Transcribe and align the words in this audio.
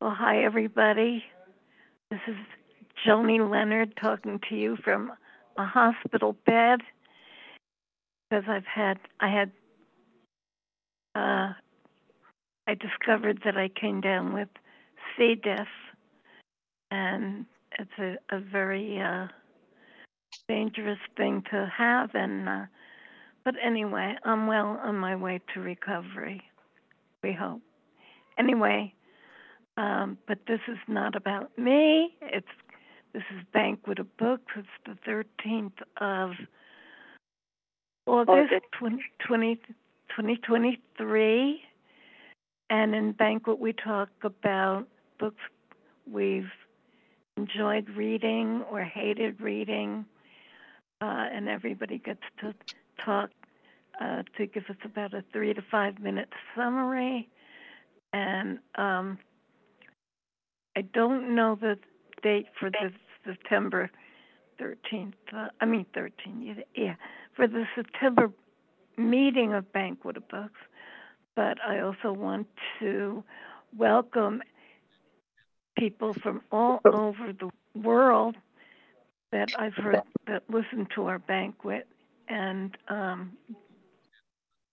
Well, 0.00 0.16
hi, 0.18 0.44
everybody. 0.44 1.22
This 2.10 2.20
is 2.26 2.36
Joanie 3.04 3.40
Leonard 3.40 3.92
talking 4.00 4.40
to 4.48 4.54
you 4.56 4.78
from 4.82 5.12
a 5.58 5.66
hospital 5.66 6.34
bed 6.46 6.80
because 8.30 8.44
I've 8.48 8.64
had, 8.64 8.98
I 9.20 9.28
had, 9.28 9.50
uh, 11.14 11.52
I 12.66 12.74
discovered 12.80 13.42
that 13.44 13.58
I 13.58 13.68
came 13.68 14.00
down 14.00 14.32
with 14.32 14.48
C. 15.18 15.34
diff, 15.34 15.68
and 16.90 17.44
it's 17.78 17.90
a, 17.98 18.16
a 18.34 18.40
very 18.40 18.98
uh, 19.02 19.26
dangerous 20.48 21.00
thing 21.18 21.44
to 21.50 21.70
have. 21.76 22.08
And 22.14 22.48
uh, 22.48 22.64
but 23.44 23.54
anyway, 23.62 24.14
I'm 24.24 24.46
well 24.46 24.80
on 24.82 24.96
my 24.96 25.14
way 25.14 25.42
to 25.52 25.60
recovery. 25.60 26.40
We 27.22 27.34
hope. 27.34 27.60
Anyway, 28.38 28.94
um, 29.80 30.18
but 30.28 30.38
this 30.46 30.60
is 30.68 30.76
not 30.88 31.16
about 31.16 31.56
me. 31.56 32.14
It's 32.20 32.46
this 33.14 33.22
is 33.34 33.40
Banquet 33.52 33.98
of 33.98 34.14
Books. 34.18 34.52
It's 34.54 34.68
the 34.84 34.98
13th 35.10 35.72
of 35.96 36.32
August 38.06 38.52
20, 38.78 39.02
20, 39.26 39.56
2023. 39.56 41.62
And 42.68 42.94
in 42.94 43.12
Banquet, 43.12 43.58
we 43.58 43.72
talk 43.72 44.10
about 44.22 44.86
books 45.18 45.40
we've 46.08 46.52
enjoyed 47.38 47.88
reading 47.96 48.62
or 48.70 48.84
hated 48.84 49.40
reading. 49.40 50.04
Uh, 51.00 51.24
and 51.32 51.48
everybody 51.48 51.96
gets 51.98 52.20
to 52.40 52.54
talk 53.02 53.30
uh, 53.98 54.24
to 54.36 54.46
give 54.46 54.64
us 54.68 54.76
about 54.84 55.14
a 55.14 55.24
three 55.32 55.54
to 55.54 55.62
five 55.70 55.98
minute 55.98 56.28
summary. 56.54 57.30
And 58.12 58.58
um, 58.76 59.18
I 60.80 60.84
don't 60.94 61.34
know 61.34 61.58
the 61.60 61.76
date 62.22 62.46
for 62.58 62.70
the 62.70 62.90
September 63.26 63.90
13th. 64.58 65.12
Uh, 65.30 65.48
I 65.60 65.66
mean 65.66 65.84
13th. 65.94 66.62
Yeah, 66.74 66.94
for 67.36 67.46
the 67.46 67.64
September 67.76 68.32
meeting 68.96 69.52
of 69.52 69.70
Banquet 69.74 70.16
of 70.16 70.26
Books. 70.28 70.58
But 71.36 71.58
I 71.62 71.80
also 71.80 72.12
want 72.12 72.46
to 72.78 73.22
welcome 73.76 74.42
people 75.78 76.14
from 76.14 76.40
all 76.50 76.80
over 76.86 77.34
the 77.38 77.50
world 77.78 78.36
that 79.32 79.50
I've 79.58 79.74
heard 79.74 80.00
that 80.28 80.44
listen 80.48 80.88
to 80.94 81.08
our 81.08 81.18
banquet, 81.18 81.88
and 82.26 82.74
um, 82.88 83.32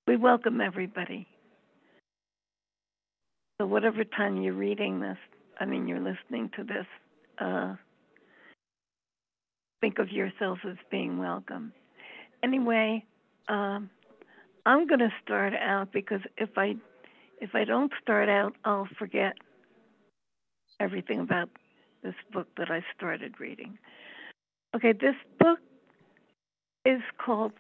we 0.07 0.15
welcome 0.15 0.61
everybody. 0.61 1.27
So, 3.59 3.67
whatever 3.67 4.05
time 4.05 4.41
you're 4.41 4.53
reading 4.53 5.01
this, 5.01 5.17
I 5.59 5.65
mean, 5.65 5.87
you're 5.87 5.99
listening 5.99 6.49
to 6.55 6.63
this, 6.63 6.85
uh, 7.39 7.75
think 9.81 9.99
of 9.99 10.09
yourself 10.09 10.59
as 10.67 10.77
being 10.91 11.17
welcome. 11.17 11.73
Anyway, 12.43 13.03
um, 13.47 13.89
I'm 14.65 14.87
going 14.87 14.99
to 14.99 15.11
start 15.23 15.53
out 15.53 15.91
because 15.91 16.21
if 16.37 16.49
I 16.57 16.75
if 17.39 17.53
I 17.53 17.63
don't 17.63 17.91
start 18.01 18.29
out, 18.29 18.53
I'll 18.65 18.87
forget 18.97 19.33
everything 20.79 21.19
about 21.19 21.49
this 22.03 22.15
book 22.33 22.47
that 22.57 22.71
I 22.71 22.83
started 22.95 23.39
reading. 23.39 23.77
Okay, 24.75 24.91
this 24.91 25.15
book 25.39 25.59
is 26.85 27.01
called 27.23 27.53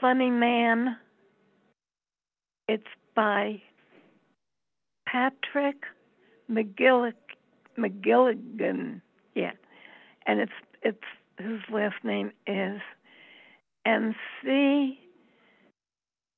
Funny 0.00 0.30
Man. 0.30 0.96
It's 2.68 2.84
by 3.14 3.62
Patrick 5.06 5.76
McGillic 6.50 7.14
McGilligan, 7.78 9.00
yeah, 9.34 9.52
and 10.26 10.40
it's 10.40 10.52
it's 10.82 10.98
his 11.38 11.60
last 11.72 11.96
name 12.04 12.30
is 12.46 12.80
M 13.86 14.14
C 14.42 14.98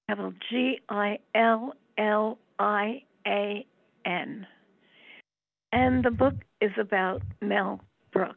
capital 0.08 0.32
G 0.50 0.80
I 0.88 1.18
L 1.34 1.74
L 1.98 2.38
I 2.58 3.02
A 3.26 3.66
N, 4.04 4.46
and 5.72 6.04
the 6.04 6.10
book 6.10 6.34
is 6.60 6.72
about 6.80 7.22
Mel 7.40 7.80
Brooks. 8.12 8.36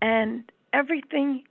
And 0.00 0.50
everything 0.72 1.44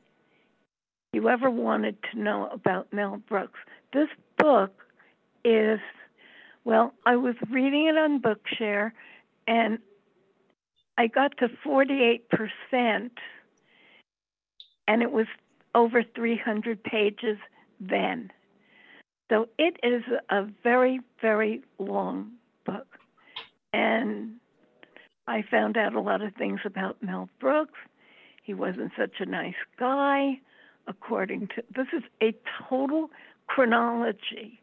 you 1.13 1.29
ever 1.29 1.49
wanted 1.49 1.97
to 2.11 2.19
know 2.19 2.49
about 2.51 2.91
Mel 2.91 3.21
Brooks. 3.27 3.59
This 3.93 4.09
book 4.37 4.71
is 5.43 5.79
well, 6.63 6.93
I 7.05 7.15
was 7.15 7.35
reading 7.49 7.87
it 7.87 7.97
on 7.97 8.21
Bookshare 8.21 8.91
and 9.51 9.79
I 10.97 11.07
got 11.07 11.37
to 11.39 11.49
48%, 11.65 12.21
and 14.87 15.01
it 15.01 15.11
was 15.11 15.25
over 15.75 16.03
300 16.15 16.81
pages 16.81 17.37
then. 17.77 18.31
So 19.29 19.49
it 19.59 19.75
is 19.83 20.03
a 20.29 20.43
very, 20.63 21.01
very 21.21 21.63
long 21.79 22.31
book. 22.65 22.87
And 23.73 24.35
I 25.27 25.43
found 25.51 25.75
out 25.75 25.95
a 25.95 26.01
lot 26.01 26.21
of 26.21 26.33
things 26.35 26.61
about 26.63 27.03
Mel 27.03 27.27
Brooks. 27.41 27.79
He 28.43 28.53
wasn't 28.53 28.93
such 28.97 29.15
a 29.19 29.25
nice 29.25 29.53
guy, 29.77 30.39
according 30.87 31.47
to 31.55 31.63
this 31.75 31.87
is 31.91 32.03
a 32.23 32.33
total 32.69 33.09
chronology. 33.47 34.61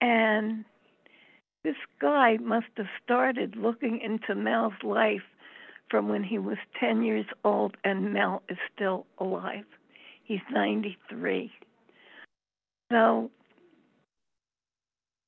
And 0.00 0.64
this 1.64 1.76
guy 2.00 2.36
must 2.38 2.66
have 2.76 2.86
started 3.04 3.56
looking 3.56 4.00
into 4.00 4.34
Mel's 4.34 4.82
life 4.82 5.22
from 5.90 6.08
when 6.08 6.22
he 6.24 6.38
was 6.38 6.56
10 6.78 7.02
years 7.02 7.26
old, 7.44 7.76
and 7.84 8.12
Mel 8.12 8.42
is 8.48 8.58
still 8.74 9.06
alive. 9.18 9.64
He's 10.24 10.40
93. 10.50 11.52
So, 12.92 13.30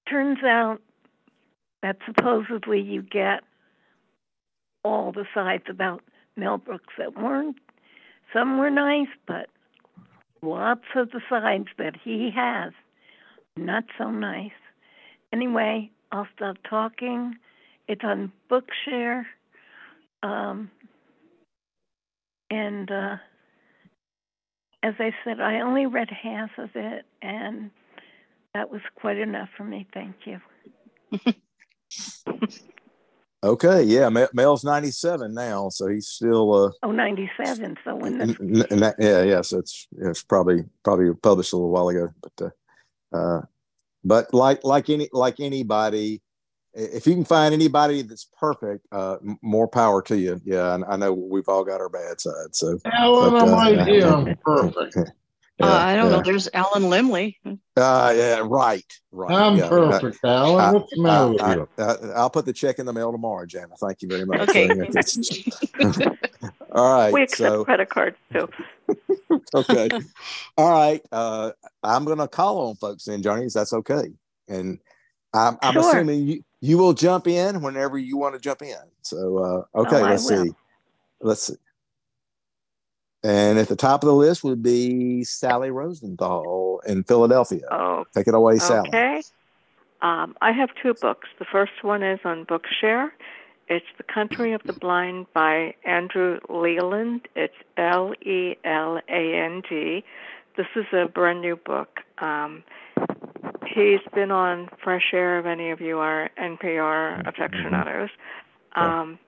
turns 0.09 0.39
out 0.45 0.79
that 1.83 1.97
supposedly 2.07 2.81
you 2.81 3.03
get 3.03 3.41
all 4.85 5.13
the 5.13 5.27
sides 5.35 5.65
about 5.69 6.03
Mel 6.37 6.59
Brooks 6.59 6.95
that 6.99 7.21
weren't. 7.21 7.57
Some 8.33 8.59
were 8.59 8.71
nice, 8.71 9.09
but 9.27 9.49
lots 10.43 10.85
of 10.97 11.11
the 11.11 11.21
sides 11.29 11.69
that 11.79 11.95
he 12.03 12.31
has, 12.35 12.73
not 13.57 13.85
so 13.99 14.11
nice. 14.11 14.51
Anyway, 15.33 15.91
I'll 16.13 16.29
stop 16.37 16.57
talking. 16.69 17.37
It's 17.89 18.05
on 18.05 18.31
Bookshare. 18.51 19.25
Um, 20.23 20.71
and 22.51 22.91
uh, 22.91 23.17
as 24.83 24.95
I 24.99 25.13
said, 25.25 25.41
I 25.41 25.61
only 25.61 25.87
read 25.87 26.11
half 26.11 26.51
of 26.59 26.71
it, 26.75 27.07
and 27.23 27.71
that 28.55 28.71
was 28.71 28.83
quite 28.95 29.19
enough 29.19 29.49
for 29.57 29.65
me. 29.65 29.87
Thank 29.95 30.17
you. 30.27 30.41
okay, 33.43 33.83
yeah, 33.83 34.11
Mel's 34.35 34.65
97 34.65 35.33
now, 35.33 35.71
so 35.71 35.89
he's 35.89 36.09
still. 36.09 36.53
Uh, 36.67 36.71
oh, 36.83 36.93
97. 36.93 37.79
So 37.85 37.97
when 37.97 38.19
the... 38.19 38.25
N- 38.25 38.67
n- 38.71 38.83
n- 38.85 38.95
yeah, 38.99 39.23
yeah, 39.23 39.41
so 39.41 39.59
it's 39.59 39.89
it's 39.99 40.23
probably 40.23 40.65
probably 40.85 41.13
published 41.15 41.55
a 41.55 41.57
little 41.57 41.71
while 41.71 41.89
ago, 41.89 42.11
but 42.21 42.53
uh, 43.13 43.17
uh, 43.17 43.43
but 44.05 44.33
like 44.35 44.65
like 44.65 44.91
any 44.91 45.09
like 45.13 45.41
anybody 45.41 46.23
if 46.75 47.07
you 47.07 47.15
can 47.15 47.25
find 47.25 47.53
anybody 47.53 48.03
that's 48.03 48.29
perfect, 48.39 48.87
uh, 48.93 49.17
more 49.43 49.69
power 49.69 50.01
to 50.03 50.17
you. 50.17 50.41
Yeah, 50.45 50.63
I, 50.63 50.95
I 50.95 50.97
know 50.97 51.13
we've 51.13 51.49
all 51.49 51.65
got 51.65 51.81
our 51.81 51.89
bad 51.89 52.21
sides. 52.21 52.59
So, 52.59 52.79
Alan, 52.87 53.33
but, 53.33 53.49
uh, 53.49 54.17
I'm 54.17 54.37
perfect. 54.45 55.13
Yeah, 55.59 55.67
uh, 55.67 55.71
I 55.71 55.95
don't 55.95 56.11
yeah. 56.11 56.17
know. 56.17 56.23
There's 56.23 56.49
Alan 56.55 56.85
Limley. 56.85 57.37
Uh, 57.77 58.15
yeah, 58.17 58.41
right, 58.43 58.85
right. 59.11 59.31
I'm 59.31 59.59
yeah, 59.59 59.69
perfect, 59.69 60.19
I, 60.25 60.29
Alan. 60.29 60.75
What's 60.75 60.95
the 60.95 61.03
matter 61.03 61.29
with 61.29 61.43
you? 61.43 61.69
I, 62.15 62.23
will 62.23 62.31
put 62.31 62.47
the 62.47 62.55
check 62.55 62.79
in 62.79 62.87
the 62.87 62.93
mail 62.93 63.13
tomorrow, 63.13 63.45
Jana. 63.45 63.75
Thank 63.79 64.01
you 64.03 64.09
very 64.09 64.25
much. 64.25 64.49
Okay. 64.49 64.69
all 66.73 66.95
right. 66.95 67.13
We 67.13 67.23
accept 67.23 67.53
so, 67.53 67.65
credit 67.65 67.89
cards 67.91 68.17
too. 68.33 68.49
okay. 69.55 69.89
All 70.57 70.71
right. 70.71 71.03
Uh, 71.13 71.53
I'm 71.83 72.05
going 72.05 72.19
to 72.19 72.29
call 72.29 72.69
on 72.69 72.77
folks 72.77 73.05
then, 73.05 73.23
Johnny. 73.23 73.47
That's 73.53 73.73
okay. 73.73 74.13
And 74.49 74.79
I'm, 75.35 75.59
I'm 75.63 75.75
sure. 75.75 75.89
assuming 75.89 76.27
you, 76.27 76.45
you 76.61 76.79
will 76.79 76.93
jump 76.93 77.27
in 77.27 77.61
whenever 77.63 77.99
you 77.99 78.17
want 78.17 78.35
to 78.35 78.41
jump 78.41 78.63
in. 78.63 78.77
So, 79.03 79.67
uh, 79.75 79.81
okay, 79.81 80.01
oh, 80.01 80.03
let's 80.03 80.27
see. 80.27 80.51
Let's 81.21 81.47
see. 81.49 81.57
And 83.25 83.59
at 83.59 83.69
the 83.69 83.77
top 83.77 84.03
of 84.03 84.09
the 84.09 84.15
list 84.15 84.43
would 84.43 84.63
be 84.63 85.25
Sally 85.25 85.71
Rosenthal 85.71 86.81
in 86.87 87.05
Philadelphia. 87.05 87.63
Oh, 87.71 88.05
take 88.15 88.27
it 88.27 88.35
away, 88.35 88.59
Sally. 88.59 88.89
Okay. 88.89 89.23
Um, 90.01 90.37
I 90.41 90.51
have 90.51 90.71
two 90.83 90.95
books. 90.95 91.29
The 91.39 91.45
first 91.45 91.83
one 91.83 92.03
is 92.03 92.19
on 92.25 92.45
Bookshare. 92.47 93.11
It's 93.75 93.87
The 93.97 94.03
Country 94.03 94.53
of 94.53 94.61
the 94.65 94.75
Blind 94.75 95.29
by 95.33 95.75
Andrew 95.87 96.41
Leland. 96.51 97.27
It's 97.35 97.55
L 97.79 98.13
E 98.21 98.55
L 98.67 99.01
A 99.09 99.35
N 99.35 99.63
D. 99.67 100.05
This 100.59 100.67
is 100.77 100.85
a 100.93 101.09
brand 101.09 101.41
new 101.41 101.57
book. 101.57 102.01
Um, 102.19 102.65
he's 103.67 104.01
been 104.15 104.31
on 104.31 104.69
Fresh 104.85 105.15
Air. 105.15 105.39
If 105.39 105.47
any 105.47 105.71
of 105.71 105.81
you 105.81 106.01
are 106.01 106.29
NPR 106.39 107.27
aficionados, 107.27 108.11
um, 108.77 109.19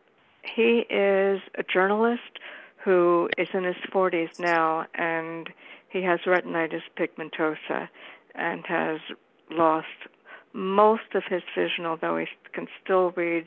he 0.42 0.84
is 0.90 1.40
a 1.54 1.62
journalist 1.62 2.38
who 2.84 3.30
is 3.38 3.48
in 3.54 3.64
his 3.64 3.76
40s 3.90 4.38
now, 4.38 4.84
and 4.92 5.48
he 5.88 6.02
has 6.02 6.20
retinitis 6.26 6.82
pigmentosa 6.98 7.88
and 8.34 8.66
has 8.66 9.00
lost 9.50 9.86
most 10.52 11.14
of 11.14 11.22
his 11.28 11.42
vision, 11.56 11.86
although 11.86 12.18
he 12.18 12.26
can 12.52 12.68
still 12.82 13.10
read 13.12 13.46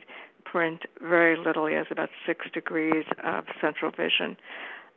print 0.50 0.82
very 1.00 1.36
little. 1.36 1.66
He 1.66 1.74
has 1.74 1.86
about 1.90 2.08
six 2.26 2.46
degrees 2.52 3.04
of 3.24 3.44
central 3.60 3.90
vision. 3.90 4.36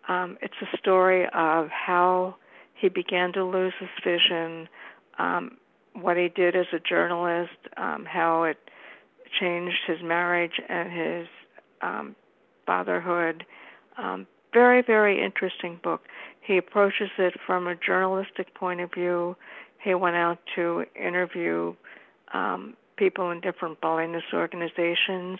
Um, 0.07 0.37
it's 0.41 0.53
a 0.61 0.77
story 0.77 1.25
of 1.33 1.67
how 1.69 2.35
he 2.73 2.89
began 2.89 3.33
to 3.33 3.43
lose 3.43 3.73
his 3.79 3.89
vision, 4.03 4.67
um, 5.19 5.57
what 5.93 6.17
he 6.17 6.29
did 6.29 6.55
as 6.55 6.65
a 6.73 6.79
journalist, 6.79 7.57
um, 7.77 8.05
how 8.05 8.43
it 8.43 8.57
changed 9.39 9.77
his 9.87 9.97
marriage 10.03 10.59
and 10.67 10.91
his 10.91 11.27
um, 11.81 12.15
fatherhood. 12.65 13.45
Um, 13.97 14.27
very, 14.53 14.81
very 14.81 15.23
interesting 15.23 15.79
book. 15.83 16.01
He 16.41 16.57
approaches 16.57 17.09
it 17.17 17.35
from 17.45 17.67
a 17.67 17.75
journalistic 17.75 18.53
point 18.55 18.81
of 18.81 18.91
view. 18.93 19.35
He 19.83 19.93
went 19.93 20.15
out 20.15 20.39
to 20.55 20.85
interview 20.99 21.75
um, 22.33 22.75
people 23.01 23.31
in 23.31 23.41
different 23.41 23.81
blindness 23.81 24.23
organizations, 24.31 25.39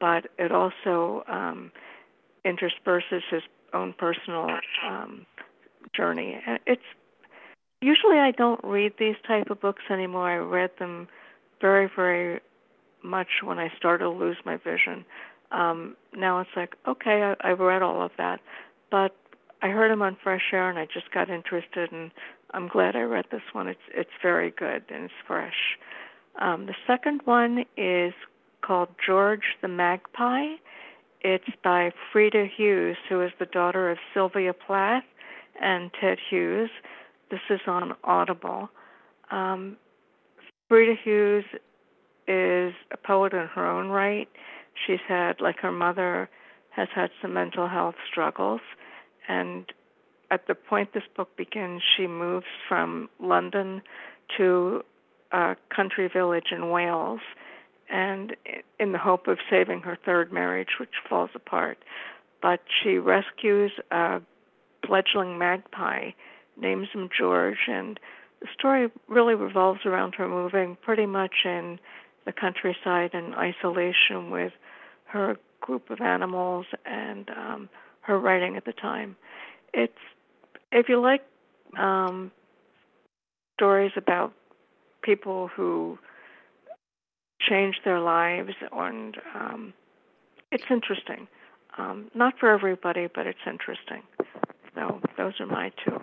but 0.00 0.24
it 0.38 0.50
also 0.52 1.22
um, 1.28 1.70
intersperses 2.46 3.22
his 3.30 3.42
own 3.74 3.92
personal 3.98 4.48
um, 4.88 5.26
journey. 5.94 6.40
It's 6.66 6.88
usually 7.82 8.18
I 8.18 8.30
don't 8.30 8.60
read 8.64 8.94
these 8.98 9.16
type 9.28 9.50
of 9.50 9.60
books 9.60 9.82
anymore. 9.90 10.30
I 10.30 10.36
read 10.36 10.70
them 10.78 11.08
very, 11.60 11.90
very 11.94 12.40
much 13.02 13.28
when 13.42 13.58
I 13.58 13.68
started 13.76 14.04
to 14.04 14.10
lose 14.10 14.38
my 14.46 14.56
vision. 14.56 15.04
Um, 15.52 15.96
now 16.16 16.40
it's 16.40 16.56
like, 16.56 16.74
okay, 16.88 17.34
I, 17.42 17.50
I've 17.50 17.60
read 17.60 17.82
all 17.82 18.00
of 18.02 18.12
that, 18.16 18.40
but 18.90 19.14
I 19.60 19.68
heard 19.68 19.90
him 19.90 20.00
on 20.00 20.16
Fresh 20.24 20.52
Air 20.54 20.70
and 20.70 20.78
I 20.78 20.86
just 20.86 21.10
got 21.12 21.28
interested, 21.28 21.92
and 21.92 22.10
I'm 22.54 22.66
glad 22.66 22.96
I 22.96 23.02
read 23.02 23.26
this 23.30 23.42
one. 23.52 23.68
It's 23.68 23.86
it's 23.94 24.16
very 24.22 24.50
good 24.50 24.84
and 24.88 25.04
it's 25.04 25.14
fresh. 25.26 25.76
Um, 26.40 26.66
the 26.66 26.74
second 26.86 27.20
one 27.24 27.64
is 27.76 28.12
called 28.62 28.88
George 29.04 29.44
the 29.62 29.68
Magpie. 29.68 30.54
It's 31.20 31.44
by 31.62 31.90
Frieda 32.12 32.46
Hughes, 32.56 32.96
who 33.08 33.22
is 33.22 33.30
the 33.38 33.46
daughter 33.46 33.90
of 33.90 33.98
Sylvia 34.12 34.52
Plath 34.52 35.04
and 35.60 35.90
Ted 36.00 36.18
Hughes. 36.30 36.70
This 37.30 37.40
is 37.50 37.60
on 37.66 37.94
Audible. 38.04 38.68
Um, 39.30 39.76
Frieda 40.68 40.94
Hughes 41.02 41.44
is 42.26 42.74
a 42.92 42.96
poet 43.02 43.32
in 43.32 43.46
her 43.54 43.66
own 43.66 43.88
right. 43.88 44.28
She's 44.86 45.00
had, 45.06 45.40
like 45.40 45.60
her 45.60 45.72
mother, 45.72 46.28
has 46.70 46.88
had 46.94 47.10
some 47.22 47.34
mental 47.34 47.68
health 47.68 47.94
struggles. 48.10 48.60
And 49.28 49.66
at 50.30 50.46
the 50.46 50.54
point 50.54 50.92
this 50.92 51.04
book 51.16 51.36
begins, 51.36 51.82
she 51.96 52.06
moves 52.06 52.46
from 52.68 53.08
London 53.20 53.82
to 54.36 54.82
a 55.34 55.56
country 55.74 56.08
village 56.08 56.52
in 56.52 56.70
Wales 56.70 57.20
and 57.90 58.36
in 58.78 58.92
the 58.92 58.98
hope 58.98 59.26
of 59.26 59.38
saving 59.50 59.80
her 59.80 59.98
third 60.06 60.32
marriage, 60.32 60.78
which 60.78 60.94
falls 61.08 61.30
apart. 61.34 61.78
But 62.40 62.60
she 62.82 62.98
rescues 62.98 63.72
a 63.90 64.20
fledgling 64.86 65.36
magpie, 65.38 66.10
names 66.56 66.88
him 66.94 67.08
George, 67.16 67.66
and 67.68 67.98
the 68.40 68.46
story 68.56 68.90
really 69.08 69.34
revolves 69.34 69.80
around 69.84 70.14
her 70.14 70.28
moving 70.28 70.76
pretty 70.82 71.06
much 71.06 71.34
in 71.44 71.80
the 72.26 72.32
countryside 72.32 73.10
in 73.12 73.34
isolation 73.34 74.30
with 74.30 74.52
her 75.06 75.36
group 75.60 75.90
of 75.90 76.00
animals 76.00 76.66
and 76.84 77.28
um, 77.30 77.68
her 78.02 78.18
writing 78.18 78.56
at 78.56 78.64
the 78.64 78.72
time. 78.72 79.16
It's 79.72 79.92
if 80.70 80.88
you 80.88 81.00
like 81.00 81.22
um, 81.78 82.30
stories 83.56 83.92
about 83.96 84.32
people 85.04 85.48
who 85.54 85.98
change 87.40 87.76
their 87.84 88.00
lives, 88.00 88.54
and 88.72 89.16
um, 89.34 89.74
it's 90.50 90.64
interesting. 90.70 91.28
Um, 91.76 92.10
not 92.14 92.34
for 92.38 92.48
everybody, 92.50 93.08
but 93.14 93.26
it's 93.26 93.38
interesting. 93.46 94.02
So 94.74 95.00
those 95.16 95.34
are 95.40 95.46
my 95.46 95.70
two. 95.84 96.00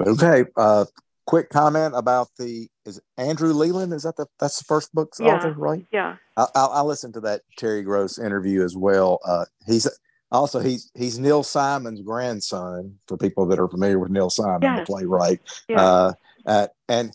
Okay. 0.00 0.44
Uh, 0.56 0.86
quick 1.26 1.50
comment 1.50 1.94
about 1.94 2.28
the 2.38 2.68
is 2.84 3.00
Andrew 3.16 3.52
Leland? 3.52 3.92
Is 3.92 4.02
that 4.02 4.16
the 4.16 4.26
that's 4.38 4.58
the 4.58 4.64
first 4.64 4.92
book's 4.94 5.20
Yeah. 5.20 5.36
author, 5.36 5.52
right? 5.52 5.86
Yeah. 5.92 6.16
I'll, 6.36 6.50
I'll, 6.54 6.70
I'll 6.70 6.86
listen 6.86 7.12
to 7.12 7.20
that 7.20 7.42
Terry 7.56 7.82
Gross 7.82 8.18
interview 8.18 8.64
as 8.64 8.76
well. 8.76 9.20
Uh, 9.24 9.44
he's 9.66 9.86
also 10.32 10.60
he's 10.60 10.90
he's 10.94 11.18
Neil 11.18 11.42
Simon's 11.42 12.00
grandson. 12.00 12.98
For 13.06 13.16
people 13.16 13.46
that 13.46 13.58
are 13.58 13.68
familiar 13.68 13.98
with 13.98 14.10
Neil 14.10 14.30
Simon, 14.30 14.76
the 14.76 14.84
playwright, 14.86 15.40
Yeah. 15.68 15.82
uh, 15.82 16.12
uh, 16.46 16.66
and 16.88 17.12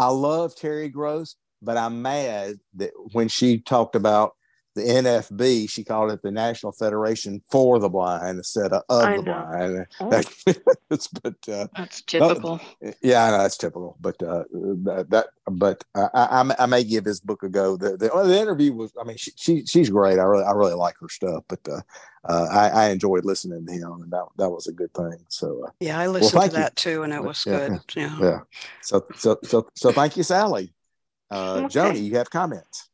I 0.00 0.06
love 0.06 0.56
Terry 0.56 0.88
Gross, 0.88 1.36
but 1.60 1.76
I'm 1.76 2.00
mad 2.00 2.54
that 2.76 2.92
when 3.12 3.28
she 3.28 3.60
talked 3.60 3.94
about 3.94 4.32
the 4.74 4.82
NFB, 4.82 5.68
she 5.68 5.82
called 5.84 6.12
it 6.12 6.22
the 6.22 6.30
National 6.30 6.72
Federation 6.72 7.42
for 7.50 7.78
the 7.78 7.88
Blind 7.88 8.38
instead 8.38 8.72
of 8.72 8.82
of 8.88 9.02
I 9.04 9.16
the 9.16 9.22
know. 9.22 9.32
blind. 9.32 9.86
Oh. 10.00 10.10
It's- 10.90 11.06
but 11.22 11.34
uh, 11.48 11.68
That's 11.76 12.02
typical. 12.02 12.60
yeah, 13.00 13.24
I 13.24 13.30
know 13.30 13.38
that's 13.38 13.56
typical, 13.56 13.96
but 14.00 14.20
uh, 14.22 14.42
that, 14.52 15.06
that 15.10 15.26
but 15.48 15.84
I, 15.94 16.08
I, 16.14 16.54
I 16.58 16.66
may 16.66 16.82
give 16.82 17.04
this 17.04 17.20
book 17.20 17.44
a 17.44 17.48
go. 17.48 17.76
The 17.76 17.96
the, 17.96 18.10
well, 18.12 18.26
the 18.26 18.38
interview 18.40 18.72
was, 18.72 18.92
I 19.00 19.04
mean, 19.04 19.16
she, 19.16 19.30
she 19.36 19.64
she's 19.66 19.88
great. 19.88 20.18
I 20.18 20.24
really 20.24 20.42
I 20.44 20.50
really 20.52 20.74
like 20.74 20.96
her 21.00 21.08
stuff, 21.08 21.44
but 21.48 21.60
uh, 21.68 21.80
uh, 22.28 22.46
I, 22.50 22.68
I 22.68 22.88
enjoyed 22.90 23.24
listening 23.24 23.64
to 23.66 23.72
him, 23.72 24.02
and 24.02 24.10
that 24.10 24.24
that 24.38 24.50
was 24.50 24.66
a 24.66 24.72
good 24.72 24.92
thing. 24.94 25.14
So 25.28 25.62
uh, 25.66 25.70
Yeah, 25.78 25.98
I 25.98 26.08
listened 26.08 26.32
to 26.32 26.38
thank 26.40 26.52
you. 26.52 26.58
that 26.58 26.74
too, 26.76 27.02
and 27.04 27.12
it 27.12 27.22
was 27.22 27.44
Yeah, 27.46 27.68
good. 27.68 27.80
Yeah. 27.94 28.18
yeah, 28.20 28.38
so 28.82 29.06
so 29.16 29.38
so 29.44 29.68
so 29.76 29.92
thank 29.92 30.16
you, 30.16 30.24
Sally. 30.24 30.72
Uh, 31.30 31.54
Okay. 31.64 31.68
Joanie, 31.68 32.00
you 32.00 32.16
have 32.16 32.30
comments? 32.30 32.89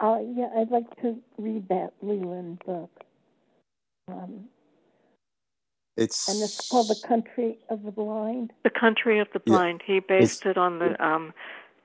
Uh, 0.00 0.18
yeah, 0.34 0.48
I'd 0.56 0.70
like 0.70 0.88
to 1.02 1.16
read 1.38 1.68
that 1.68 1.92
Leland 2.02 2.62
book. 2.64 2.90
Um, 4.08 4.48
It's 5.96 6.28
and 6.28 6.42
it's 6.42 6.68
called 6.70 6.88
The 6.88 7.06
Country 7.06 7.58
of 7.68 7.82
the 7.82 7.90
Blind. 7.90 8.52
The 8.64 8.70
Country 8.70 9.18
of 9.20 9.28
the 9.34 9.40
Yeah. 9.44 9.52
Blind. 9.52 9.82
He 9.84 10.00
based 10.00 10.46
it 10.46 10.56
on 10.56 10.78
the 10.78 11.02
um, 11.04 11.34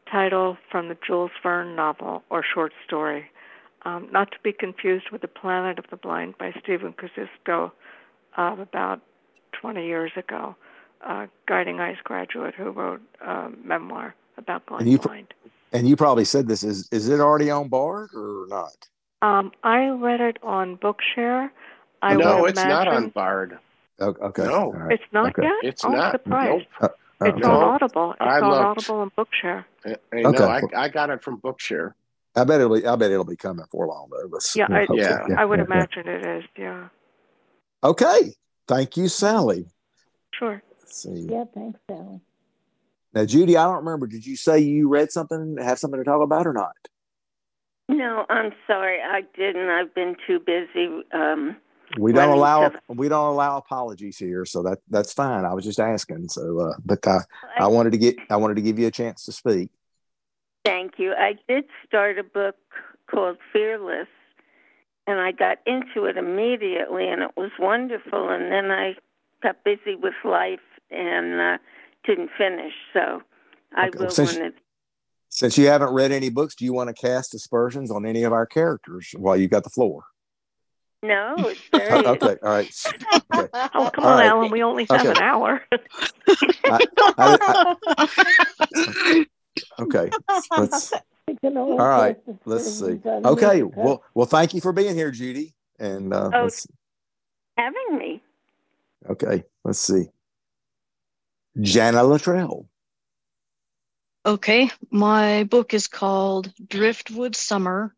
title 0.09 0.57
from 0.71 0.87
the 0.87 0.97
Jules 1.05 1.31
Verne 1.43 1.75
novel 1.75 2.23
or 2.29 2.41
short 2.43 2.71
story. 2.85 3.25
Um, 3.83 4.07
not 4.11 4.31
to 4.31 4.37
be 4.43 4.51
confused 4.53 5.11
with 5.11 5.21
The 5.21 5.27
Planet 5.27 5.77
of 5.77 5.85
the 5.91 5.97
Blind 5.97 6.37
by 6.37 6.51
Stephen 6.63 6.93
Kuusisto 6.93 7.71
of 8.37 8.59
about 8.59 9.01
20 9.61 9.85
years 9.85 10.11
ago. 10.15 10.55
A 11.01 11.27
Guiding 11.47 11.79
Eyes 11.79 11.97
graduate 12.03 12.55
who 12.55 12.71
wrote 12.71 13.01
a 13.21 13.49
memoir 13.63 14.15
about 14.37 14.65
going 14.65 14.81
And 14.83 14.91
you- 14.91 14.97
blind. 14.99 15.33
And 15.75 15.87
you 15.87 15.95
probably 15.95 16.25
said 16.25 16.47
this 16.47 16.63
is 16.63 16.87
is 16.91 17.09
it 17.09 17.19
already 17.19 17.51
on 17.51 17.67
Bard 17.67 18.09
or 18.15 18.45
not? 18.47 18.87
Um, 19.21 19.51
I 19.63 19.87
read 19.87 20.21
it 20.21 20.37
on 20.43 20.77
Bookshare. 20.77 21.49
I 22.01 22.15
no, 22.15 22.41
would 22.41 22.51
it's 22.51 22.63
not 22.63 22.87
on 22.87 23.09
Bard. 23.09 23.57
O- 23.99 24.15
Okay, 24.21 24.43
No. 24.43 24.53
all 24.53 24.73
right. 24.73 24.93
It's 24.99 25.11
not 25.11 25.29
Okay. 25.29 25.43
yet. 25.43 25.53
It's 25.63 25.83
oh, 25.85 25.89
not. 25.89 26.11
surprised. 26.13 26.65
Nope. 26.81 26.91
It's 27.21 27.29
Okay. 27.37 27.47
on 27.47 27.59
No. 27.59 27.69
Audible. 27.71 28.11
It's 28.11 28.21
I 28.21 28.39
on 28.41 28.49
looked. 28.49 28.63
Audible 28.87 29.01
and 29.03 29.15
Bookshare. 29.15 29.65
I, 29.85 29.95
I 30.13 30.21
know. 30.21 30.29
Okay. 30.29 30.75
I, 30.75 30.83
I 30.83 30.89
got 30.89 31.09
it 31.09 31.23
from 31.23 31.39
Bookshare. 31.41 31.93
I 32.35 32.43
bet 32.43 32.59
it'll 32.59 32.75
be 32.75 32.85
I 32.85 32.95
bet 32.97 33.11
it'll 33.11 33.23
be 33.23 33.37
coming 33.37 33.65
for 33.71 33.87
long 33.87 34.09
though. 34.11 34.27
Let's, 34.29 34.55
Yeah, 34.55 34.67
I, 34.69 34.79
hopefully. 34.79 34.99
Yeah. 35.01 35.25
I 35.37 35.45
would 35.45 35.59
yeah, 35.59 35.65
yeah. 35.69 35.75
imagine 35.75 36.07
it 36.07 36.25
is. 36.37 36.43
Yeah, 36.57 36.87
Okay, 37.83 38.33
thank 38.67 38.97
you, 38.97 39.07
Sally. 39.07 39.67
sure. 40.31 40.61
Let's 40.81 40.97
see. 41.01 41.27
Yeah, 41.29 41.45
thanks, 41.53 41.79
Sally. 41.89 42.21
Now, 43.15 43.23
Judy, 43.23 43.55
I 43.55 43.63
don't 43.63 43.85
remember. 43.85 44.07
Did 44.07 44.25
you 44.25 44.35
say 44.35 44.59
you 44.59 44.89
read 44.89 45.09
something, 45.09 45.55
have 45.57 45.79
something 45.79 45.99
to 45.99 46.03
talk 46.03 46.21
about, 46.21 46.45
or 46.45 46.51
not? 46.53 46.75
No, 47.87 48.25
I'm 48.29 48.51
sorry, 48.67 48.99
I 49.01 49.21
didn't. 49.37 49.69
I've 49.69 49.95
been 49.95 50.17
too 50.27 50.39
busy. 50.39 51.01
Um, 51.13 51.55
We 51.97 52.11
don't 52.11 52.35
allow 52.35 52.69
to 52.69 52.79
we 52.89 53.07
don't 53.07 53.29
allow 53.29 53.57
apologies 53.57 54.17
here, 54.17 54.43
so 54.43 54.63
that 54.63 54.79
that's 54.89 55.13
fine. 55.13 55.45
I 55.45 55.53
was 55.53 55.63
just 55.63 55.79
asking. 55.79 56.27
So, 56.29 56.59
uh, 56.59 56.73
but 56.83 57.05
uh, 57.07 57.19
I 57.57 57.67
wanted 57.67 57.91
to 57.91 57.97
get 57.97 58.15
I 58.29 58.35
wanted 58.35 58.55
to 58.55 58.61
give 58.61 58.79
you 58.79 58.87
a 58.87 58.91
chance 58.91 59.23
to 59.25 59.31
speak. 59.31 59.69
thank 60.65 60.93
you. 60.97 61.13
I 61.13 61.35
did 61.47 61.65
start 61.87 62.17
a 62.17 62.23
book 62.23 62.55
called 63.09 63.37
Fearless, 63.53 64.07
and 65.05 65.19
I 65.19 65.31
got 65.31 65.59
into 65.67 66.05
it 66.05 66.17
immediately, 66.17 67.07
and 67.07 67.21
it 67.21 67.37
was 67.37 67.51
wonderful. 67.59 68.29
And 68.29 68.51
then 68.51 68.71
I 68.71 68.95
got 69.43 69.63
busy 69.63 69.95
with 69.95 70.15
life 70.23 70.59
and 70.89 71.39
uh, 71.39 71.57
didn't 72.05 72.29
finish. 72.37 72.73
So 72.93 73.21
I 73.75 73.87
Okay, 73.87 73.99
will 73.99 74.09
since- 74.09 74.37
when. 74.37 74.53
Since 75.29 75.57
you 75.57 75.67
haven't 75.67 75.93
read 75.93 76.13
any 76.13 76.29
books, 76.29 76.55
do 76.55 76.63
you 76.63 76.71
want 76.71 76.87
to 76.87 76.93
cast 76.93 77.33
aspersions 77.33 77.91
on 77.91 78.05
any 78.05 78.23
of 78.23 78.31
our 78.31 78.45
characters 78.45 79.13
while 79.17 79.35
you 79.35 79.49
got 79.49 79.65
the 79.65 79.69
floor? 79.69 80.03
No, 81.03 81.35
it's 81.37 81.59
very. 81.73 82.05
okay, 82.05 82.37
all 82.41 82.49
right. 82.49 82.71
Okay. 83.35 83.49
Oh, 83.75 83.89
come 83.93 84.05
All 84.05 84.11
on, 84.11 84.17
right. 84.19 84.27
Alan. 84.27 84.49
We 84.51 84.63
only 84.63 84.87
have 84.89 85.01
Okay. 85.01 85.11
an 85.11 85.17
hour. 85.21 85.61
I, 86.65 87.75
Okay. 89.79 90.09
Let's, 90.57 90.93
All 91.43 91.57
all 91.71 91.77
right. 91.87 92.17
Let's 92.45 92.79
see. 92.79 92.99
Okay. 93.05 93.63
Well, 93.63 94.03
well, 94.13 94.25
thank 94.25 94.53
you 94.53 94.61
for 94.61 94.73
being 94.73 94.95
here, 94.95 95.11
Judy. 95.11 95.53
And 95.79 96.13
uh, 96.13 96.29
Oh. 96.33 96.49
Having 97.57 97.97
me. 97.97 98.21
okay, 99.09 99.43
let's 99.63 99.79
see. 99.79 100.09
Jana 101.59 102.03
Luttrell. 102.03 102.67
Okay, 104.25 104.69
my 104.89 105.43
book 105.43 105.73
is 105.73 105.87
called 105.87 106.53
Driftwood 106.67 107.35
Summer 107.35 107.93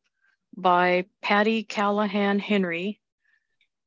by 0.56 1.06
Patti 1.22 1.64
Callahan 1.64 2.40
Henry, 2.40 3.00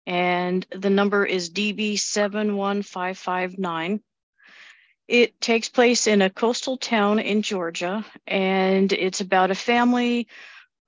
and 0.06 0.64
the 0.70 0.90
number 0.90 1.26
is 1.26 1.50
DB71559. 1.50 4.00
It 5.06 5.40
takes 5.40 5.68
place 5.68 6.06
in 6.06 6.22
a 6.22 6.30
coastal 6.30 6.76
town 6.76 7.18
in 7.18 7.42
Georgia, 7.42 8.06
and 8.26 8.92
it's 8.92 9.20
about 9.20 9.50
a 9.50 9.56
family 9.56 10.28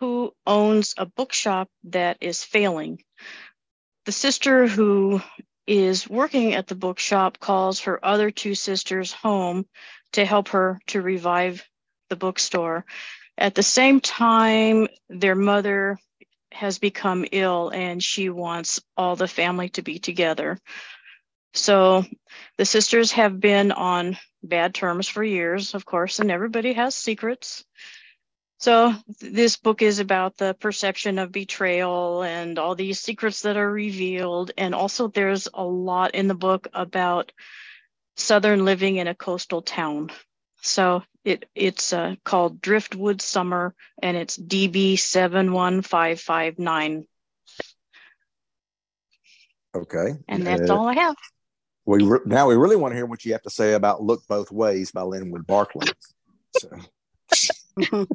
who 0.01 0.33
owns 0.47 0.95
a 0.97 1.07
bookshop 1.07 1.69
that 1.85 2.17
is 2.21 2.43
failing. 2.43 3.03
The 4.07 4.13
sister 4.13 4.67
who 4.67 5.21
is 5.67 6.09
working 6.09 6.55
at 6.55 6.67
the 6.67 6.75
bookshop 6.75 7.39
calls 7.39 7.81
her 7.81 8.05
other 8.05 8.31
two 8.31 8.55
sisters 8.55 9.13
home 9.13 9.67
to 10.13 10.25
help 10.25 10.49
her 10.49 10.81
to 10.89 11.01
revive 11.01 11.67
the 12.11 12.17
bookstore. 12.17 12.85
At 13.39 13.55
the 13.55 13.63
same 13.63 14.01
time, 14.01 14.89
their 15.09 15.35
mother 15.35 15.99
has 16.53 16.79
become 16.79 17.25
ill 17.33 17.71
and 17.71 18.03
she 18.03 18.29
wants 18.29 18.81
all 18.97 19.17
the 19.17 19.29
family 19.29 19.71
to 19.71 19.83
be 19.83 19.99
together. 19.99 20.59
So 21.55 22.05
the 22.59 22.65
sisters 22.65 23.13
have 23.13 23.41
been 23.41 23.73
on 23.73 24.19
bad 24.43 24.75
terms 24.75 25.09
for 25.09 25.23
years, 25.23 25.75
of 25.75 25.85
course, 25.85 26.19
and 26.19 26.31
everybody 26.31 26.73
has 26.75 26.95
secrets. 26.95 27.65
So 28.63 28.95
th- 29.19 29.33
this 29.33 29.57
book 29.57 29.83
is 29.83 29.99
about 29.99 30.37
the 30.37 30.55
perception 30.55 31.19
of 31.19 31.33
betrayal 31.33 32.23
and 32.23 32.61
all 32.61 32.77
these 32.77 33.01
secrets 33.01 33.43
that 33.43 33.57
are 33.57 33.69
revealed. 33.71 34.53
And 34.57 34.73
also 34.73 35.09
there's 35.09 35.49
a 35.53 35.65
lot 35.65 36.15
in 36.15 36.29
the 36.29 36.37
book 36.37 36.69
about 36.73 37.33
Southern 38.17 38.65
living 38.65 38.99
in 38.99 39.09
a 39.09 39.17
coastal 39.17 39.63
town. 39.63 40.11
So 40.61 41.03
it 41.25 41.49
it's 41.57 41.93
uh, 41.93 42.15
called 42.25 42.61
Driftwood 42.61 43.21
Summer, 43.21 43.75
and 44.01 44.17
it's 44.17 44.37
DB 44.39 44.97
seven 44.97 45.53
one 45.53 45.83
five 45.83 46.21
five 46.21 46.61
nine, 46.61 47.05
Okay. 49.75 50.15
and 50.29 50.47
that's 50.47 50.71
Uh, 50.71 50.75
all 50.75 50.87
I 50.87 50.95
have. 50.95 51.17
We 51.85 52.05
re- 52.05 52.21
now 52.27 52.47
we 52.47 52.55
really 52.55 52.77
want 52.77 52.93
to 52.93 52.97
hear 52.97 53.07
what 53.07 53.25
you 53.25 53.33
have 53.33 53.43
to 53.43 53.51
say 53.51 53.73
about 53.73 54.03
"Look 54.05 54.25
Both 54.29 54.53
Ways" 54.53 54.93
by 54.93 55.03
Linwood 55.03 55.49
Barclay. 55.49 55.89
So, 56.53 56.69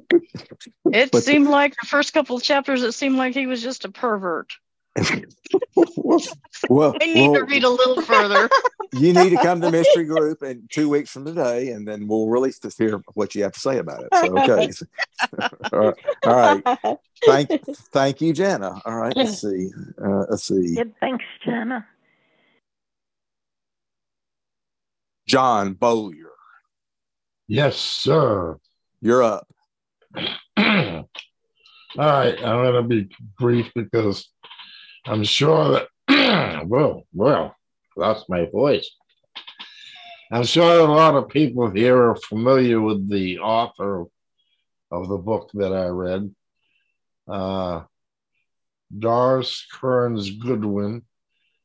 It 0.92 1.12
but- 1.12 1.24
seemed 1.24 1.48
like 1.48 1.76
the 1.82 1.88
first 1.88 2.14
couple 2.14 2.38
of 2.38 2.44
chapters, 2.44 2.84
it 2.84 2.94
seemed 2.94 3.18
like 3.18 3.34
he 3.34 3.48
was 3.48 3.62
just 3.62 3.86
a 3.86 3.92
pervert. 3.92 4.54
well, 6.70 6.96
I 7.02 7.06
need 7.06 7.34
to 7.34 7.44
read 7.44 7.64
a 7.64 7.70
little 7.70 8.02
further. 8.02 8.50
you 8.94 9.14
need 9.14 9.30
to 9.30 9.38
come 9.38 9.62
to 9.62 9.70
mystery 9.70 10.06
group 10.06 10.42
in 10.42 10.68
two 10.72 10.90
weeks 10.90 11.12
from 11.12 11.26
today, 11.26 11.70
and 11.70 11.88
then 11.88 12.08
we'll 12.08 12.28
really 12.28 12.52
just 12.52 12.78
hear 12.78 13.02
what 13.14 13.36
you 13.36 13.44
have 13.44 13.52
to 13.54 13.60
say 13.60 13.78
about 13.78 14.04
it. 14.04 14.10
So, 14.14 14.38
okay. 14.40 14.72
all 15.72 15.80
right. 15.80 15.96
All 16.26 16.36
right. 16.36 17.00
Thank, 17.26 17.66
thank 17.92 18.22
you, 18.22 18.34
Jana. 18.34 18.82
All 18.86 18.96
right. 18.96 19.16
Let's 19.16 19.42
see. 19.42 19.70
Uh, 20.04 20.26
let's 20.30 20.46
see. 20.46 20.76
Yeah, 20.78 20.84
thanks, 21.00 21.26
Jana. 21.46 21.86
John 25.28 25.74
Bowyer, 25.74 26.32
Yes, 27.48 27.78
sir. 27.78 28.58
You're 29.02 29.24
up. 29.24 29.48
All 30.58 31.06
right, 31.98 32.38
I'm 32.44 32.64
going 32.64 32.74
to 32.74 32.84
be 32.84 33.10
brief 33.40 33.72
because 33.74 34.28
I'm 35.06 35.24
sure 35.24 35.80
that, 36.08 36.66
well, 36.68 37.04
well, 37.14 37.56
lost 37.96 38.26
my 38.30 38.46
voice. 38.46 38.90
I'm 40.32 40.44
sure 40.44 40.80
a 40.82 40.84
lot 40.92 41.16
of 41.16 41.30
people 41.30 41.70
here 41.72 42.10
are 42.10 42.16
familiar 42.16 42.82
with 42.82 43.10
the 43.10 43.40
author 43.40 44.06
of 44.92 45.08
the 45.08 45.18
book 45.18 45.50
that 45.54 45.74
I 45.74 45.88
read, 45.88 46.34
uh, 47.28 47.84
Doris 48.98 49.66
Kearns 49.74 50.30
Goodwin. 50.32 51.04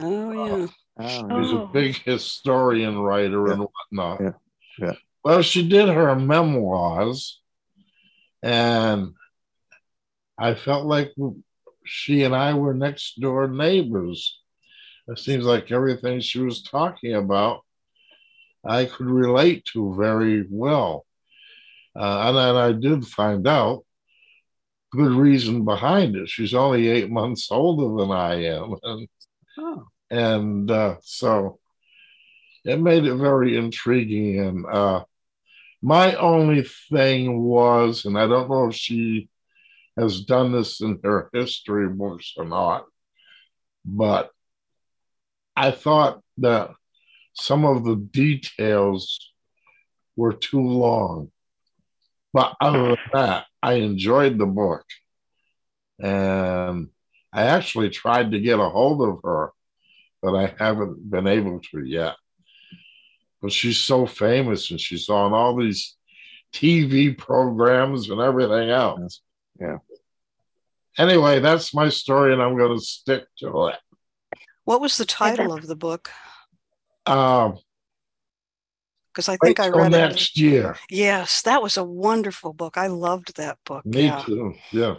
Oh 0.01 0.33
yeah. 0.33 0.67
Oh, 0.99 1.43
She's 1.43 1.53
a 1.53 1.57
Oh. 1.63 1.67
big 1.73 1.97
historian 2.03 2.99
writer 2.99 3.51
and 3.53 3.67
whatnot. 3.91 4.21
Yeah. 4.21 4.33
Yeah. 4.79 4.95
Well, 5.25 5.43
she 5.43 5.69
did 5.69 5.89
her 5.89 6.15
memoirs, 6.17 7.41
and 8.43 9.15
I 10.39 10.55
felt 10.55 10.87
like 10.87 11.13
she 11.85 12.25
and 12.25 12.35
I 12.35 12.55
were 12.55 12.75
next 12.75 13.21
door 13.21 13.47
neighbors. 13.49 14.39
It 15.09 15.19
seems 15.19 15.45
like 15.45 15.71
everything 15.71 16.21
she 16.21 16.41
was 16.41 16.63
talking 16.63 17.15
about, 17.15 17.61
I 18.65 18.85
could 18.87 19.07
relate 19.07 19.65
to 19.73 19.95
very 19.97 20.45
well. 20.51 21.05
Uh, 21.95 22.29
and 22.29 22.37
then 22.37 22.57
I 22.57 22.73
did 22.73 23.07
find 23.07 23.47
out 23.47 23.85
good 24.93 25.13
reason 25.13 25.65
behind 25.65 26.17
it. 26.17 26.29
She's 26.29 26.55
only 26.55 26.89
eight 26.89 27.11
months 27.21 27.49
older 27.51 28.01
than 28.03 28.11
I 28.11 28.45
am. 28.47 28.77
And 28.85 29.09
Oh. 29.59 29.87
and 30.11 30.71
uh, 30.71 30.97
so 31.03 31.59
it 32.65 32.81
made 32.81 33.05
it 33.05 33.15
very 33.17 33.57
intriguing 33.57 34.41
and 34.41 34.65
uh, 34.67 35.05
my 35.83 36.15
only 36.15 36.63
thing 36.91 37.43
was 37.43 38.05
and 38.05 38.19
i 38.19 38.27
don't 38.27 38.49
know 38.49 38.69
if 38.69 38.75
she 38.75 39.29
has 39.99 40.23
done 40.23 40.53
this 40.53 40.81
in 40.81 40.99
her 41.05 41.29
history 41.33 41.89
books 41.89 42.33
or 42.37 42.45
not 42.45 42.87
but 43.85 44.31
i 45.57 45.71
thought 45.71 46.21
that 46.39 46.71
some 47.35 47.65
of 47.65 47.85
the 47.85 47.97
details 47.97 49.33
were 50.17 50.33
too 50.33 50.61
long 50.61 51.31
but 52.33 52.55
other 52.61 52.89
than 52.89 52.97
that 53.13 53.47
i 53.63 53.75
enjoyed 53.75 54.39
the 54.39 54.47
book 54.47 54.85
and 55.99 56.89
i 57.33 57.43
actually 57.43 57.91
tried 57.91 58.31
to 58.31 58.41
get 58.41 58.59
a 58.59 58.69
hold 58.69 59.03
of 59.03 59.21
her 59.25 59.53
but 60.23 60.37
I 60.37 60.55
haven't 60.57 61.11
been 61.11 61.27
able 61.27 61.61
to 61.73 61.85
yet. 61.85 62.15
But 63.43 63.53
she's 63.53 63.79
so 63.79 64.07
famous 64.07 64.71
and 64.71 64.81
she's 64.81 65.09
on 65.09 65.33
all 65.33 65.57
these 65.57 65.97
TV 66.55 67.17
programs 67.17 68.09
and 68.09 68.21
everything 68.21 68.71
else. 68.71 69.21
Yeah. 69.61 69.79
Anyway, 70.97 71.41
that's 71.41 71.75
my 71.75 71.89
story 71.89 72.33
and 72.33 72.41
I'm 72.41 72.57
going 72.57 72.79
to 72.79 72.85
stick 72.85 73.25
to 73.39 73.69
it. 73.69 73.77
What 74.65 74.81
was 74.81 74.97
the 74.97 75.05
title 75.05 75.53
of 75.53 75.67
the 75.67 75.75
book? 75.75 76.11
Um, 77.07 77.59
Because 79.13 79.29
I 79.29 79.37
think 79.39 79.59
I 79.59 79.71
till 79.71 79.79
read 79.79 79.93
it. 79.93 79.97
next 79.97 80.39
year. 80.39 80.77
Yes, 80.89 81.43
that 81.43 81.63
was 81.63 81.77
a 81.77 81.85
wonderful 81.85 82.53
book. 82.53 82.79
I 82.79 82.87
loved 82.87 83.37
that 83.37 83.59
book. 83.65 83.85
Me 83.85 84.05
yeah. 84.05 84.23
too. 84.25 84.55
Yeah. 84.71 84.95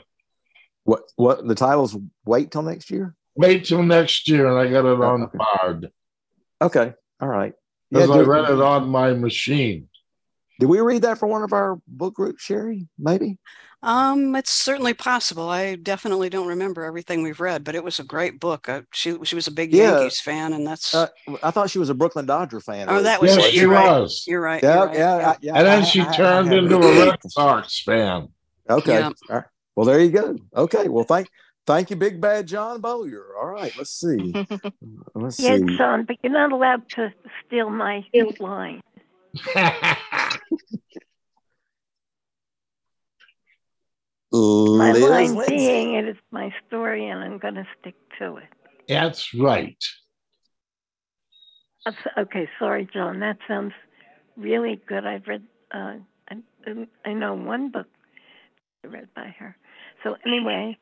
What? 0.83 1.03
What? 1.15 1.47
The 1.47 1.55
title's 1.55 1.95
"Wait 2.25 2.51
Till 2.51 2.63
Next 2.63 2.91
Year." 2.91 3.15
Wait 3.35 3.65
till 3.65 3.81
next 3.81 4.27
year 4.27 4.47
and 4.47 4.59
I 4.59 4.71
got 4.71 4.85
it 4.85 5.01
on 5.01 5.23
okay. 5.23 5.37
Bard 5.37 5.91
Okay. 6.61 6.93
All 7.19 7.27
right. 7.27 7.53
Because 7.93 8.09
I 8.09 8.19
read 8.21 8.49
it 8.49 8.61
on 8.61 8.89
my 8.89 9.13
machine. 9.13 9.87
did 10.59 10.67
we 10.67 10.79
read 10.81 11.01
that 11.03 11.17
for 11.17 11.27
one 11.27 11.43
of 11.43 11.53
our 11.53 11.79
book 11.87 12.13
groups, 12.15 12.43
Sherry? 12.43 12.87
Maybe. 12.97 13.37
Um, 13.81 14.33
it's 14.37 14.51
certainly 14.51 14.93
possible. 14.93 15.49
I 15.49 15.75
definitely 15.75 16.29
don't 16.29 16.47
remember 16.47 16.85
everything 16.85 17.21
we've 17.21 17.41
read, 17.41 17.65
but 17.65 17.75
it 17.75 17.83
was 17.83 17.99
a 17.99 18.03
great 18.05 18.39
book. 18.39 18.69
Uh, 18.69 18.83
she 18.93 19.17
she 19.23 19.35
was 19.35 19.47
a 19.47 19.51
big 19.51 19.73
Yeah. 19.73 19.99
Yankees 19.99 20.21
fan, 20.21 20.53
and 20.53 20.65
that's 20.65 20.95
Uh, 20.95 21.07
I 21.43 21.51
thought 21.51 21.69
she 21.69 21.79
was 21.79 21.89
a 21.89 21.93
Brooklyn 21.93 22.25
Dodger 22.25 22.61
fan. 22.61 22.87
Oh, 22.89 23.01
that 23.03 23.21
was 23.21 23.35
Yes, 23.35 23.45
it. 23.47 23.51
she 23.51 23.59
You're 23.59 23.69
right. 23.71 23.99
was. 23.99 24.23
you're 24.25 24.39
right. 24.39 24.63
Yeah, 24.63 24.73
you're 24.75 24.85
right. 24.87 24.95
yeah, 24.97 25.17
yeah, 25.19 25.35
yeah. 25.41 25.53
And 25.57 25.67
then 25.67 25.81
I- 25.81 25.85
she 25.85 25.99
I- 25.99 26.09
I 26.09 26.15
turned 26.15 26.47
have 26.47 26.57
into 26.63 26.77
a 26.77 27.05
Red 27.09 27.19
Sox 27.27 27.83
fan. 27.83 28.29
Okay. 28.69 28.93
Yeah. 28.99 29.07
All 29.29 29.35
right. 29.35 29.43
Well, 29.75 29.85
there 29.85 29.99
you 29.99 30.11
go. 30.11 30.37
Okay. 30.55 30.87
Well, 30.87 31.03
thank 31.03 31.27
thank 31.65 31.89
you, 31.89 31.95
Big 31.95 32.19
Bad 32.21 32.47
John 32.47 32.81
Bowyer. 32.81 33.35
All 33.39 33.47
right. 33.47 33.75
Let's 33.77 33.91
see. 33.91 34.33
Let's 35.15 35.39
Yeah, 35.39 35.57
see. 35.57 35.77
John, 35.77 36.05
but 36.05 36.17
you're 36.23 36.33
not 36.33 36.51
allowed 36.51 36.87
to 36.91 37.13
steal 37.45 37.69
my 37.69 38.03
line. 38.39 38.81
My 44.31 44.91
Liz 44.93 45.03
line 45.03 45.35
Lindsay. 45.35 45.55
being 45.57 45.93
it 45.93 46.07
is 46.07 46.15
my 46.31 46.51
story, 46.67 47.07
and 47.07 47.23
I'm 47.23 47.37
going 47.37 47.53
to 47.55 47.67
stick 47.79 47.95
to 48.19 48.37
it. 48.37 48.49
That's 48.87 49.33
right. 49.33 49.77
That's- 51.85 52.07
Okay, 52.17 52.49
sorry, 52.57 52.87
John. 52.91 53.19
That 53.19 53.37
sounds 53.47 53.73
really 54.35 54.81
good. 54.87 55.05
I've 55.05 55.27
read, 55.27 55.43
uh, 55.71 55.95
I, 56.29 56.37
I 57.05 57.13
know 57.13 57.35
one 57.35 57.69
book 57.69 57.87
read 58.83 59.09
by 59.15 59.33
her. 59.37 59.55
So 60.03 60.15
anyway, 60.25 60.77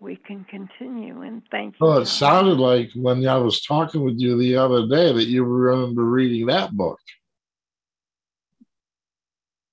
we 0.00 0.16
can 0.16 0.44
continue, 0.44 1.22
and 1.22 1.42
thank 1.50 1.74
you. 1.74 1.86
Well, 1.86 1.98
it 1.98 2.06
sounded 2.06 2.58
like 2.58 2.90
when 2.94 3.26
I 3.26 3.38
was 3.38 3.62
talking 3.62 4.02
with 4.02 4.18
you 4.18 4.36
the 4.38 4.56
other 4.56 4.86
day 4.86 5.12
that 5.12 5.24
you 5.24 5.44
remember 5.44 6.04
reading 6.04 6.46
that 6.46 6.72
book. 6.72 7.00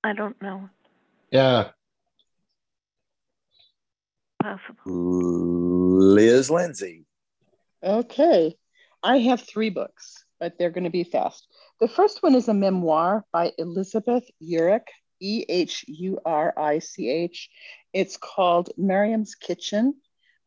I 0.04 0.14
don't 0.14 0.42
know. 0.42 0.70
Yeah. 1.32 1.70
Possible. 4.42 4.84
Liz 4.86 6.52
Lindsay. 6.52 7.06
Okay. 7.82 8.56
I 9.02 9.20
have 9.20 9.42
three 9.42 9.70
books, 9.70 10.26
but 10.40 10.58
they're 10.58 10.72
going 10.72 10.84
to 10.86 10.90
be 10.90 11.04
fast. 11.04 11.48
The 11.80 11.88
first 11.88 12.24
one 12.24 12.36
is 12.36 12.48
a 12.48 12.54
memoir 12.54 13.26
by 13.32 13.52
Elizabeth 13.58 14.24
Ehrlich, 14.42 14.88
E 15.20 15.46
H 15.48 15.86
U 15.88 16.20
R 16.26 16.54
I 16.58 16.80
C 16.80 17.10
H. 17.10 17.50
It's 17.94 18.18
called 18.18 18.70
Miriam's 18.78 19.36
Kitchen, 19.36 19.96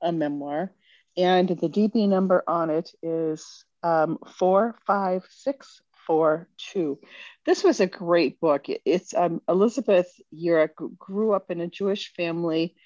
a 0.00 0.12
memoir. 0.12 0.72
And 1.16 1.48
the 1.48 1.68
DB 1.68 2.08
number 2.08 2.44
on 2.46 2.70
it 2.70 2.90
is 3.02 3.64
um, 3.82 4.18
45642. 4.38 7.00
This 7.44 7.64
was 7.64 7.80
a 7.80 7.86
great 7.86 8.38
book. 8.40 8.66
It's 8.84 9.12
um, 9.14 9.42
Elizabeth 9.48 10.08
Ehrlich 10.32 10.72
grew 10.98 11.32
up 11.32 11.50
in 11.50 11.60
a 11.60 11.66
Jewish 11.68 12.12
family 12.14 12.76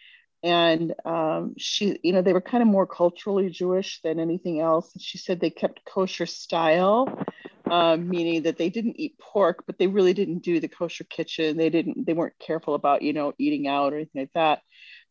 and 0.42 0.94
um, 1.04 1.54
she 1.58 1.98
you 2.02 2.12
know 2.12 2.22
they 2.22 2.32
were 2.32 2.40
kind 2.40 2.62
of 2.62 2.68
more 2.68 2.86
culturally 2.86 3.50
jewish 3.50 4.00
than 4.02 4.18
anything 4.18 4.60
else 4.60 4.90
she 4.98 5.18
said 5.18 5.40
they 5.40 5.50
kept 5.50 5.84
kosher 5.84 6.26
style 6.26 7.24
um, 7.70 8.08
meaning 8.08 8.42
that 8.42 8.56
they 8.56 8.70
didn't 8.70 8.98
eat 8.98 9.18
pork 9.18 9.64
but 9.66 9.78
they 9.78 9.86
really 9.86 10.14
didn't 10.14 10.42
do 10.42 10.60
the 10.60 10.68
kosher 10.68 11.04
kitchen 11.04 11.56
they 11.56 11.70
didn't 11.70 12.06
they 12.06 12.14
weren't 12.14 12.38
careful 12.38 12.74
about 12.74 13.02
you 13.02 13.12
know 13.12 13.32
eating 13.38 13.66
out 13.66 13.92
or 13.92 13.96
anything 13.96 14.22
like 14.22 14.32
that 14.34 14.60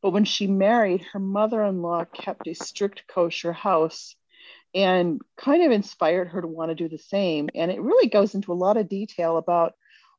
but 0.02 0.12
when 0.12 0.26
she 0.26 0.48
married 0.48 1.02
her 1.14 1.20
mother-in-law 1.20 2.06
kept 2.06 2.48
a 2.48 2.54
strict 2.54 3.04
kosher 3.08 3.54
house 3.54 4.16
and 4.74 5.22
kind 5.38 5.64
of 5.64 5.72
inspired 5.72 6.30
her 6.30 6.42
to 6.42 6.48
want 6.48 6.70
to 6.70 6.76
do 6.76 6.88
the 6.88 6.98
same. 6.98 7.50
And 7.56 7.72
it 7.72 7.82
really 7.82 8.08
goes 8.08 8.36
into 8.36 8.54
a 8.54 8.54
lot 8.54 8.78
of 8.78 8.88
detail 8.88 9.38
about 9.38 9.74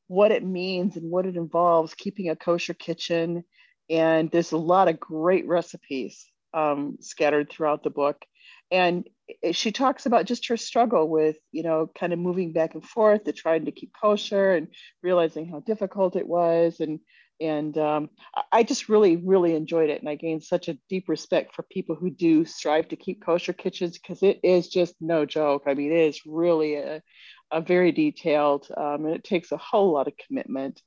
what 0.08 0.32
it 0.32 0.44
means 0.44 0.96
and 0.96 1.10
what 1.10 1.26
it 1.26 1.36
involves 1.36 1.94
keeping 1.94 2.30
a 2.30 2.36
kosher 2.36 2.74
kitchen. 2.74 3.44
And 3.88 4.30
there's 4.30 4.52
a 4.52 4.58
lot 4.58 4.88
of 4.88 4.98
great 4.98 5.46
recipes 5.46 6.26
um, 6.52 6.96
scattered 7.00 7.50
throughout 7.50 7.84
the 7.84 7.90
book. 7.90 8.24
And 8.72 9.08
she 9.52 9.70
talks 9.72 10.06
about 10.06 10.26
just 10.26 10.48
her 10.48 10.56
struggle 10.56 11.08
with 11.08 11.36
you 11.52 11.62
know 11.62 11.90
kind 11.98 12.12
of 12.12 12.18
moving 12.18 12.52
back 12.52 12.74
and 12.74 12.84
forth 12.84 13.24
to 13.24 13.32
trying 13.32 13.64
to 13.64 13.72
keep 13.72 13.92
kosher 14.00 14.52
and 14.52 14.68
realizing 15.02 15.46
how 15.48 15.60
difficult 15.60 16.16
it 16.16 16.26
was. 16.26 16.80
And 16.80 17.00
and 17.40 17.76
um, 17.78 18.10
i 18.52 18.62
just 18.62 18.88
really 18.88 19.16
really 19.16 19.54
enjoyed 19.54 19.90
it 19.90 20.00
and 20.00 20.08
i 20.08 20.14
gained 20.14 20.42
such 20.42 20.68
a 20.68 20.78
deep 20.88 21.08
respect 21.08 21.54
for 21.54 21.62
people 21.64 21.94
who 21.94 22.10
do 22.10 22.44
strive 22.44 22.88
to 22.88 22.96
keep 22.96 23.24
kosher 23.24 23.52
kitchens 23.52 23.98
because 23.98 24.22
it 24.22 24.40
is 24.42 24.68
just 24.68 24.94
no 25.00 25.24
joke 25.24 25.62
i 25.66 25.74
mean 25.74 25.92
it 25.92 26.08
is 26.08 26.20
really 26.26 26.76
a, 26.76 27.02
a 27.50 27.60
very 27.60 27.92
detailed 27.92 28.66
um, 28.76 29.06
and 29.06 29.14
it 29.14 29.24
takes 29.24 29.52
a 29.52 29.56
whole 29.56 29.92
lot 29.92 30.06
of 30.06 30.14
commitment 30.26 30.80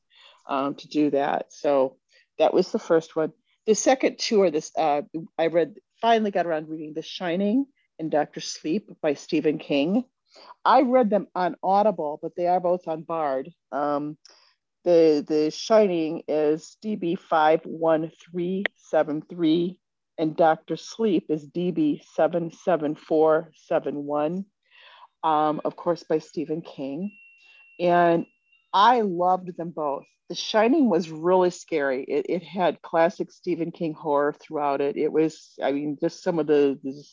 um, 0.47 0.75
to 0.75 0.87
do 0.87 1.09
that 1.09 1.45
so 1.49 1.97
that 2.39 2.53
was 2.53 2.71
the 2.71 2.79
first 2.79 3.15
one. 3.15 3.31
The 3.65 3.75
second 3.75 4.17
two 4.19 4.41
are 4.41 4.51
this. 4.51 4.71
Uh, 4.77 5.03
I 5.37 5.47
read 5.47 5.75
finally 6.01 6.31
got 6.31 6.45
around 6.45 6.69
reading 6.69 6.93
The 6.93 7.01
Shining 7.01 7.65
and 7.99 8.11
Doctor 8.11 8.41
Sleep 8.41 8.89
by 9.01 9.13
Stephen 9.13 9.57
King. 9.57 10.03
I 10.65 10.81
read 10.81 11.09
them 11.09 11.27
on 11.35 11.55
Audible, 11.63 12.19
but 12.21 12.35
they 12.35 12.47
are 12.47 12.59
both 12.59 12.87
on 12.87 13.03
Bard. 13.03 13.51
Um, 13.71 14.17
the 14.83 15.23
The 15.27 15.51
Shining 15.51 16.23
is 16.27 16.77
DB 16.83 17.17
five 17.17 17.61
one 17.63 18.11
three 18.21 18.63
seven 18.75 19.21
three, 19.21 19.79
and 20.17 20.35
Doctor 20.35 20.75
Sleep 20.75 21.25
is 21.29 21.47
DB 21.47 22.03
seven 22.13 22.51
seven 22.51 22.95
four 22.95 23.51
seven 23.55 24.05
one. 24.05 24.45
Um, 25.23 25.61
of 25.63 25.75
course, 25.75 26.03
by 26.03 26.19
Stephen 26.19 26.61
King, 26.61 27.11
and 27.79 28.25
I 28.73 29.01
loved 29.01 29.55
them 29.55 29.69
both. 29.69 30.03
The 30.29 30.35
Shining 30.35 30.89
was 30.89 31.09
really 31.09 31.49
scary. 31.49 32.03
It, 32.03 32.25
it 32.29 32.43
had 32.43 32.81
classic 32.81 33.31
Stephen 33.31 33.71
King 33.71 33.93
horror 33.93 34.33
throughout 34.33 34.81
it. 34.81 34.97
It 34.97 35.11
was, 35.11 35.53
I 35.61 35.71
mean, 35.71 35.97
just 36.01 36.23
some 36.23 36.39
of 36.39 36.47
the, 36.47 36.79
the 36.83 37.03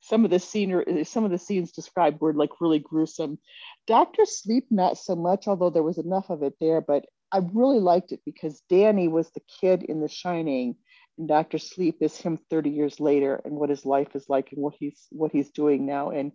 some 0.00 0.24
of 0.24 0.30
the 0.30 0.38
scenery, 0.38 1.04
some 1.04 1.24
of 1.24 1.30
the 1.30 1.38
scenes 1.38 1.72
described 1.72 2.20
were 2.20 2.32
like 2.32 2.60
really 2.60 2.78
gruesome. 2.78 3.38
Doctor 3.86 4.24
Sleep, 4.24 4.66
not 4.70 4.98
so 4.98 5.16
much, 5.16 5.46
although 5.46 5.70
there 5.70 5.82
was 5.82 5.98
enough 5.98 6.30
of 6.30 6.42
it 6.42 6.54
there. 6.60 6.80
But 6.80 7.06
I 7.32 7.40
really 7.52 7.80
liked 7.80 8.12
it 8.12 8.20
because 8.24 8.62
Danny 8.68 9.08
was 9.08 9.30
the 9.30 9.42
kid 9.60 9.82
in 9.82 10.00
The 10.00 10.08
Shining, 10.08 10.76
and 11.18 11.28
Doctor 11.28 11.58
Sleep 11.58 11.96
is 12.00 12.16
him 12.16 12.38
30 12.50 12.70
years 12.70 13.00
later, 13.00 13.40
and 13.44 13.54
what 13.54 13.70
his 13.70 13.84
life 13.84 14.14
is 14.14 14.28
like, 14.28 14.52
and 14.52 14.62
what 14.62 14.74
he's 14.78 15.06
what 15.10 15.32
he's 15.32 15.50
doing 15.50 15.86
now. 15.86 16.10
And 16.10 16.32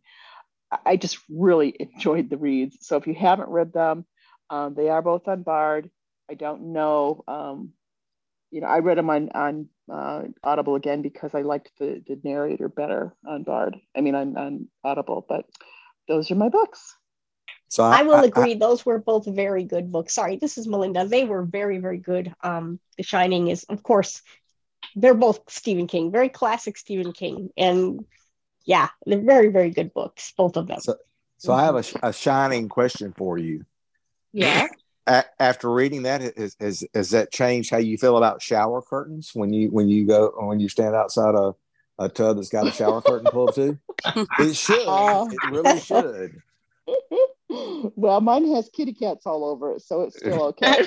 I 0.85 0.97
just 0.97 1.19
really 1.29 1.75
enjoyed 1.79 2.29
the 2.29 2.37
reads. 2.37 2.77
So 2.81 2.97
if 2.97 3.07
you 3.07 3.13
haven't 3.13 3.49
read 3.49 3.73
them, 3.73 4.05
um, 4.49 4.73
they 4.75 4.89
are 4.89 5.01
both 5.01 5.27
on 5.27 5.43
Bard. 5.43 5.89
I 6.29 6.35
don't 6.35 6.73
know. 6.73 7.23
Um, 7.27 7.73
you 8.51 8.61
know, 8.61 8.67
I 8.67 8.79
read 8.79 8.97
them 8.97 9.09
on 9.09 9.29
on 9.29 9.69
uh, 9.91 10.23
Audible 10.43 10.75
again 10.75 11.01
because 11.01 11.35
I 11.35 11.41
liked 11.41 11.71
the 11.79 12.01
the 12.07 12.19
narrator 12.23 12.67
better 12.67 13.15
on 13.25 13.43
Bard. 13.43 13.77
I 13.95 14.01
mean, 14.01 14.15
on 14.15 14.37
on 14.37 14.67
Audible. 14.83 15.25
But 15.27 15.45
those 16.07 16.31
are 16.31 16.35
my 16.35 16.49
books. 16.49 16.95
So 17.67 17.83
I, 17.83 17.99
I 17.99 18.03
will 18.03 18.15
I, 18.15 18.25
agree; 18.25 18.55
I, 18.55 18.57
those 18.57 18.85
were 18.85 18.99
both 18.99 19.25
very 19.27 19.63
good 19.63 19.91
books. 19.91 20.13
Sorry, 20.13 20.37
this 20.37 20.57
is 20.57 20.67
Melinda. 20.67 21.05
They 21.05 21.25
were 21.25 21.43
very, 21.43 21.77
very 21.77 21.99
good. 21.99 22.33
Um, 22.41 22.79
the 22.97 23.03
Shining 23.03 23.49
is, 23.49 23.63
of 23.65 23.83
course, 23.83 24.23
they're 24.95 25.13
both 25.13 25.41
Stephen 25.49 25.87
King, 25.87 26.11
very 26.11 26.29
classic 26.29 26.77
Stephen 26.77 27.13
King, 27.13 27.49
and 27.55 28.05
yeah, 28.65 28.89
they're 29.05 29.21
very, 29.21 29.49
very 29.49 29.69
good 29.69 29.93
books, 29.93 30.33
both 30.35 30.57
of 30.57 30.67
them. 30.67 30.79
So, 30.79 30.95
so 31.37 31.53
I 31.53 31.63
have 31.63 31.75
a, 31.75 31.83
a 32.07 32.13
shining 32.13 32.69
question 32.69 33.13
for 33.15 33.37
you. 33.37 33.65
Yeah 34.31 34.67
after 35.39 35.71
reading 35.71 36.03
that, 36.03 36.21
has, 36.37 36.55
has 36.59 36.83
has 36.93 37.09
that 37.11 37.31
changed 37.31 37.71
how 37.71 37.77
you 37.77 37.97
feel 37.97 38.17
about 38.17 38.41
shower 38.41 38.81
curtains 38.81 39.31
when 39.33 39.53
you 39.53 39.69
when 39.69 39.89
you 39.89 40.05
go 40.05 40.33
when 40.37 40.59
you 40.59 40.69
stand 40.69 40.95
outside 40.95 41.35
a, 41.35 41.53
a 41.97 42.09
tub 42.09 42.37
that's 42.37 42.49
got 42.49 42.67
a 42.67 42.71
shower 42.71 43.01
curtain 43.01 43.29
pulled 43.31 43.55
to? 43.55 43.77
It 44.39 44.55
should. 44.55 44.83
Oh. 44.87 45.29
It 45.29 45.51
really 45.51 45.79
should. 45.79 46.41
Well, 47.49 48.21
mine 48.21 48.53
has 48.53 48.69
kitty 48.69 48.93
cats 48.93 49.25
all 49.25 49.43
over 49.43 49.73
it, 49.73 49.81
so 49.81 50.01
it's 50.01 50.17
still 50.17 50.43
okay. 50.61 50.85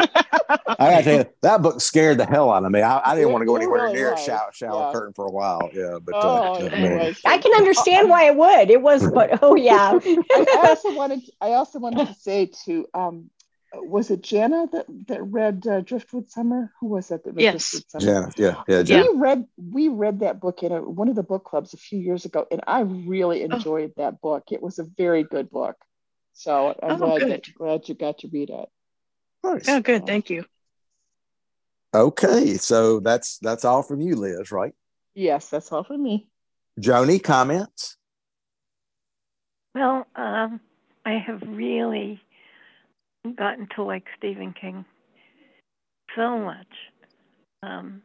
I 0.00 0.90
gotta 0.90 1.02
tell 1.02 1.18
you, 1.18 1.26
that 1.42 1.62
book 1.62 1.80
scared 1.80 2.18
the 2.18 2.26
hell 2.26 2.50
out 2.50 2.64
of 2.64 2.72
me. 2.72 2.82
I, 2.82 3.12
I 3.12 3.14
didn't 3.14 3.32
want 3.32 3.42
to 3.42 3.46
go 3.46 3.56
anywhere 3.56 3.84
really 3.84 3.94
near 3.94 4.12
a 4.14 4.18
shower, 4.18 4.50
shower 4.52 4.86
yeah. 4.86 4.92
curtain 4.92 5.12
for 5.12 5.26
a 5.26 5.30
while. 5.30 5.70
Yeah, 5.72 5.98
but 6.02 6.14
uh, 6.14 6.20
oh, 6.22 6.66
uh, 6.66 7.12
I 7.26 7.38
can 7.38 7.52
understand 7.54 8.08
why 8.08 8.24
it 8.24 8.36
would. 8.36 8.70
It 8.70 8.82
was, 8.82 9.08
but 9.10 9.38
oh 9.42 9.54
yeah. 9.54 9.98
I, 10.02 10.46
I, 10.64 10.68
also 10.68 10.94
wanted, 10.96 11.20
I 11.40 11.52
also 11.52 11.78
wanted 11.78 12.08
to 12.08 12.14
say 12.14 12.50
to, 12.64 12.86
um, 12.94 13.30
was 13.74 14.10
it 14.10 14.22
Jana 14.22 14.66
that 14.72 14.86
that 15.06 15.22
read 15.22 15.66
uh, 15.66 15.80
Driftwood 15.82 16.28
Summer? 16.28 16.72
Who 16.80 16.88
was 16.88 17.08
that? 17.08 17.24
that 17.24 17.34
read 17.34 17.42
yes. 17.42 17.84
Yeah, 18.00 18.28
yeah, 18.36 18.62
yeah. 18.66 18.82
Jana. 18.82 19.12
We 19.12 19.18
read 19.18 19.44
we 19.56 19.88
read 19.88 20.20
that 20.20 20.40
book 20.40 20.62
in 20.62 20.72
a, 20.72 20.82
one 20.82 21.08
of 21.08 21.14
the 21.14 21.22
book 21.22 21.44
clubs 21.44 21.74
a 21.74 21.76
few 21.76 21.98
years 21.98 22.24
ago, 22.24 22.46
and 22.50 22.60
I 22.66 22.80
really 22.80 23.42
oh. 23.42 23.54
enjoyed 23.54 23.92
oh. 23.96 24.02
that 24.02 24.20
book. 24.20 24.44
It 24.50 24.62
was 24.62 24.78
a 24.78 24.84
very 24.84 25.22
good 25.22 25.50
book. 25.50 25.76
So 26.32 26.74
I'm 26.82 27.02
oh, 27.02 27.18
glad, 27.18 27.30
that, 27.30 27.54
glad 27.54 27.88
you 27.88 27.94
got 27.94 28.18
to 28.18 28.28
read 28.28 28.50
it. 28.50 28.68
Nice. 29.42 29.68
Oh, 29.68 29.80
good. 29.80 30.06
Thank 30.06 30.30
you. 30.30 30.44
Okay, 31.94 32.54
so 32.54 33.00
that's 33.00 33.38
that's 33.38 33.64
all 33.64 33.82
from 33.82 34.00
you, 34.00 34.14
Liz, 34.14 34.52
right? 34.52 34.74
Yes, 35.14 35.48
that's 35.48 35.72
all 35.72 35.82
from 35.82 36.02
me. 36.02 36.28
Joanie, 36.78 37.18
comments? 37.18 37.96
Well, 39.74 40.06
um, 40.14 40.60
I 41.04 41.18
have 41.18 41.42
really 41.42 42.20
gotten 43.36 43.68
to 43.74 43.82
like 43.82 44.04
Stephen 44.16 44.54
King 44.58 44.84
so 46.16 46.38
much. 46.38 46.66
Um, 47.62 48.02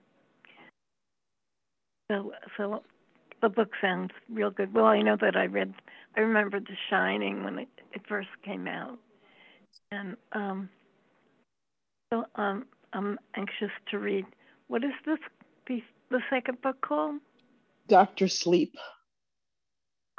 so, 2.12 2.34
so 2.58 2.84
the 3.42 3.50
book 3.50 3.72
sounds 3.82 4.12
real 4.30 4.52
good. 4.52 4.74
Well, 4.74 4.86
I 4.86 5.02
know 5.02 5.18
that 5.20 5.36
I 5.36 5.46
read. 5.46 5.74
I 6.16 6.22
remember 6.22 6.60
The 6.60 6.76
Shining 6.90 7.44
when 7.44 7.60
it, 7.60 7.68
it 7.94 8.02
first 8.08 8.30
came 8.44 8.68
out, 8.68 8.98
and 9.92 10.16
um, 10.34 10.70
so 12.12 12.26
um, 12.36 12.66
I'm 12.94 13.20
anxious 13.36 13.72
to 13.92 14.00
read. 14.00 14.26
What 14.68 14.84
is 14.84 14.92
this? 15.06 15.20
The, 15.68 15.82
the 16.10 16.22
second 16.30 16.62
book 16.62 16.82
called? 16.82 17.16
Doctor 17.88 18.28
Sleep. 18.28 18.76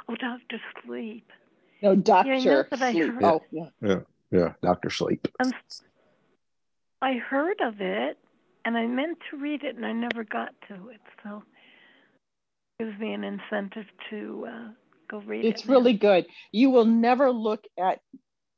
Oh, 0.07 0.15
Doctor 0.15 0.59
Sleep. 0.83 1.29
No, 1.81 1.95
Doctor 1.95 2.35
yeah, 2.35 2.63
Sleep. 2.69 3.13
Oh, 3.23 3.41
yeah. 3.51 3.69
yeah, 3.81 3.99
yeah, 4.31 4.53
Doctor 4.61 4.89
Sleep. 4.89 5.27
Um, 5.39 5.53
I 7.01 7.13
heard 7.13 7.59
of 7.61 7.81
it, 7.81 8.17
and 8.65 8.77
I 8.77 8.85
meant 8.85 9.17
to 9.31 9.37
read 9.37 9.63
it, 9.63 9.75
and 9.75 9.85
I 9.85 9.91
never 9.91 10.23
got 10.23 10.49
to 10.69 10.89
it. 10.89 11.01
So 11.23 11.43
it 12.79 12.85
gives 12.85 12.99
me 12.99 13.13
an 13.13 13.23
incentive 13.23 13.85
to 14.09 14.47
uh, 14.49 14.67
go 15.09 15.19
read 15.19 15.45
it's 15.45 15.61
it. 15.61 15.63
It's 15.63 15.69
really 15.69 15.93
good. 15.93 16.25
You 16.51 16.69
will 16.69 16.85
never 16.85 17.31
look 17.31 17.63
at 17.77 17.99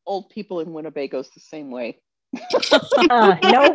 old 0.05 0.29
people 0.29 0.59
in 0.59 0.69
Winnebagos 0.69 1.33
the 1.33 1.39
same 1.39 1.71
way 1.71 1.99
uh, 3.09 3.35
nope. 3.43 3.73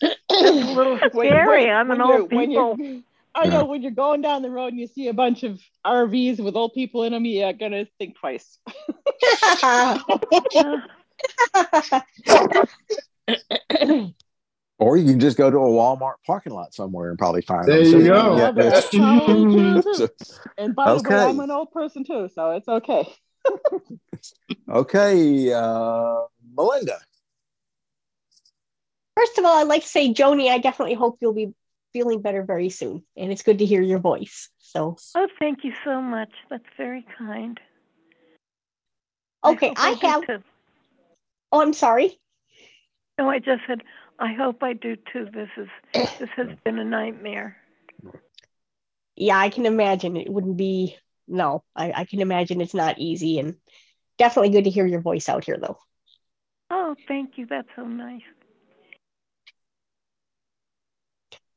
it's 0.00 0.16
a 0.30 0.74
little 0.74 0.98
scary. 0.98 1.66
When, 1.66 1.70
I'm 1.74 1.90
an 1.90 2.00
old 2.00 2.30
people. 2.30 2.76
I 3.34 3.46
know 3.46 3.64
when 3.64 3.82
you're 3.82 3.90
going 3.92 4.22
down 4.22 4.42
the 4.42 4.50
road 4.50 4.68
and 4.68 4.78
you 4.80 4.86
see 4.86 5.08
a 5.08 5.14
bunch 5.14 5.42
of 5.44 5.60
RVs 5.86 6.40
with 6.40 6.56
old 6.56 6.72
people 6.74 7.04
in 7.04 7.12
them, 7.12 7.24
you're 7.24 7.52
gonna 7.52 7.86
think 7.98 8.16
twice. 8.16 8.58
Or 14.78 14.96
you 14.96 15.04
can 15.04 15.20
just 15.20 15.36
go 15.36 15.50
to 15.50 15.58
a 15.58 15.60
Walmart 15.60 16.14
parking 16.26 16.54
lot 16.54 16.72
somewhere 16.72 17.10
and 17.10 17.18
probably 17.18 17.42
find 17.42 17.68
There 17.68 17.84
them. 17.84 18.00
you 18.00 18.06
So, 18.06 18.14
go. 18.14 18.36
yeah, 18.38 18.50
That's 18.50 18.94
it's- 18.94 18.96
probably 18.96 19.82
true, 19.82 19.92
too. 19.92 20.08
And 20.56 20.74
by 20.74 20.94
the 20.94 21.02
way, 21.06 21.16
I'm 21.16 21.38
an 21.40 21.50
old 21.50 21.70
person 21.70 22.02
too, 22.02 22.30
so 22.34 22.52
it's 22.52 22.66
okay. 22.66 23.06
Okay, 24.68 25.52
uh, 25.52 26.22
Melinda. 26.56 26.98
First 29.16 29.38
of 29.38 29.44
all, 29.44 29.58
I'd 29.60 29.66
like 29.68 29.82
to 29.82 29.88
say, 29.88 30.12
Joanie, 30.12 30.50
I 30.50 30.58
definitely 30.58 30.94
hope 30.94 31.18
you'll 31.20 31.32
be 31.34 31.52
feeling 31.92 32.22
better 32.22 32.42
very 32.44 32.68
soon. 32.70 33.04
And 33.16 33.32
it's 33.32 33.42
good 33.42 33.58
to 33.58 33.66
hear 33.66 33.82
your 33.82 33.98
voice. 33.98 34.48
So, 34.58 34.96
Oh, 35.16 35.28
thank 35.38 35.64
you 35.64 35.72
so 35.84 36.00
much. 36.00 36.30
That's 36.48 36.64
very 36.76 37.04
kind. 37.18 37.58
Okay, 39.44 39.68
hope 39.68 39.78
I 39.78 39.94
do 39.94 40.06
have. 40.06 40.26
too. 40.26 40.38
Oh, 41.52 41.60
I'm 41.62 41.72
sorry. 41.72 42.18
No, 43.18 43.28
I 43.28 43.38
just 43.38 43.62
said 43.66 43.82
I 44.18 44.34
hope 44.34 44.62
I 44.62 44.74
do 44.74 44.96
too. 45.12 45.26
This 45.32 45.48
is 45.56 45.68
this 46.18 46.28
has 46.36 46.48
been 46.64 46.78
a 46.78 46.84
nightmare. 46.84 47.56
Yeah, 49.16 49.38
I 49.38 49.48
can 49.48 49.66
imagine 49.66 50.16
it 50.16 50.30
wouldn't 50.30 50.56
be. 50.56 50.96
No, 51.28 51.64
I, 51.74 51.92
I 51.92 52.04
can 52.04 52.20
imagine 52.20 52.60
it's 52.60 52.74
not 52.74 52.98
easy. 52.98 53.38
And 53.38 53.56
definitely 54.18 54.50
good 54.50 54.64
to 54.64 54.70
hear 54.70 54.86
your 54.86 55.00
voice 55.00 55.28
out 55.28 55.44
here, 55.44 55.58
though. 55.60 55.78
Oh, 56.70 56.94
thank 57.08 57.36
you. 57.36 57.46
That's 57.46 57.68
so 57.76 57.84
nice. 57.84 58.22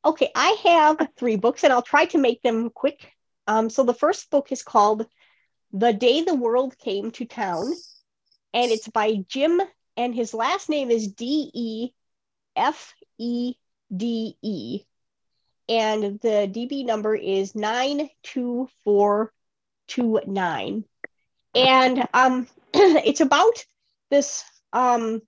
Okay, 0.04 0.30
I 0.34 0.56
have 0.64 1.08
three 1.16 1.36
books 1.36 1.64
and 1.64 1.72
I'll 1.72 1.82
try 1.82 2.04
to 2.06 2.18
make 2.18 2.42
them 2.42 2.68
quick. 2.70 3.10
Um, 3.46 3.70
so 3.70 3.84
the 3.84 3.94
first 3.94 4.30
book 4.30 4.52
is 4.52 4.62
called 4.62 5.06
The 5.72 5.92
Day 5.92 6.22
the 6.22 6.34
World 6.34 6.76
Came 6.78 7.10
to 7.12 7.24
Town, 7.24 7.72
and 8.52 8.70
it's 8.70 8.88
by 8.88 9.24
Jim, 9.28 9.60
and 9.96 10.14
his 10.14 10.34
last 10.34 10.68
name 10.68 10.90
is 10.90 11.08
D 11.08 11.50
E 11.54 11.90
F 12.56 12.94
E 13.18 13.54
D 13.94 14.36
E. 14.42 14.80
And 15.68 16.20
the 16.20 16.50
DB 16.52 16.84
number 16.84 17.14
is 17.14 17.54
92429. 19.88 20.84
And 21.54 22.08
um, 22.12 22.46
it's 22.74 23.20
about 23.20 23.64
this 24.10 24.44
um, 24.72 25.22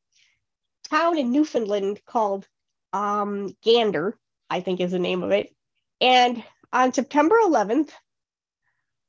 town 0.90 1.18
in 1.18 1.32
Newfoundland 1.32 2.00
called 2.06 2.46
um, 2.92 3.56
Gander, 3.62 4.18
I 4.50 4.60
think 4.60 4.80
is 4.80 4.92
the 4.92 4.98
name 4.98 5.22
of 5.22 5.30
it. 5.30 5.54
And 6.00 6.42
on 6.72 6.92
September 6.92 7.36
11th, 7.44 7.90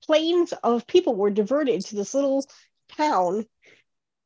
planes 0.04 0.54
of 0.64 0.88
people 0.88 1.16
were 1.16 1.30
diverted 1.30 1.82
to 1.86 1.96
this 1.96 2.14
little 2.14 2.46
town 2.96 3.46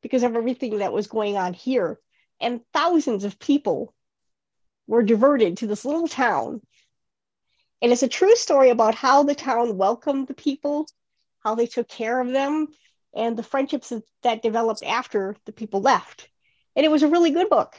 because 0.02 0.24
of 0.24 0.36
everything 0.36 0.80
that 0.80 0.94
was 0.94 1.08
going 1.08 1.38
on 1.38 1.54
here. 1.54 2.00
And 2.40 2.62
thousands 2.74 3.24
of 3.24 3.40
people 3.40 3.94
were 4.88 5.04
diverted 5.04 5.58
to 5.58 5.68
this 5.68 5.86
little 5.86 6.08
town. 6.08 6.62
And 7.82 7.92
it's 7.92 8.04
a 8.04 8.08
true 8.08 8.36
story 8.36 8.70
about 8.70 8.96
how 8.96 9.24
the 9.24 9.36
town 9.36 9.78
welcomed 9.78 10.28
the 10.28 10.34
people, 10.34 10.88
how 11.44 11.56
they 11.56 11.68
took 11.68 11.88
care 11.88 12.20
of 12.20 12.32
them, 12.32 12.68
and 13.14 13.38
the 13.38 13.44
friendships 13.44 13.90
that, 13.90 14.04
that 14.24 14.42
developed 14.42 14.84
after 14.84 15.36
the 15.46 15.52
people 15.52 15.82
left. 15.82 16.30
And 16.76 16.86
it 16.86 16.90
was 16.90 17.04
a 17.04 17.08
really 17.08 17.32
good 17.32 17.50
book. 17.50 17.76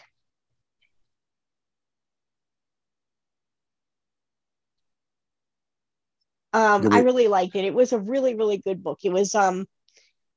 Um, 6.52 6.88
I 6.92 7.00
really 7.00 7.28
liked 7.28 7.56
it. 7.56 7.64
It 7.64 7.72
was 7.72 7.92
a 7.92 7.98
really, 7.98 8.34
really 8.34 8.58
good 8.58 8.82
book. 8.82 8.98
It 9.04 9.12
was 9.12 9.34
um, 9.34 9.66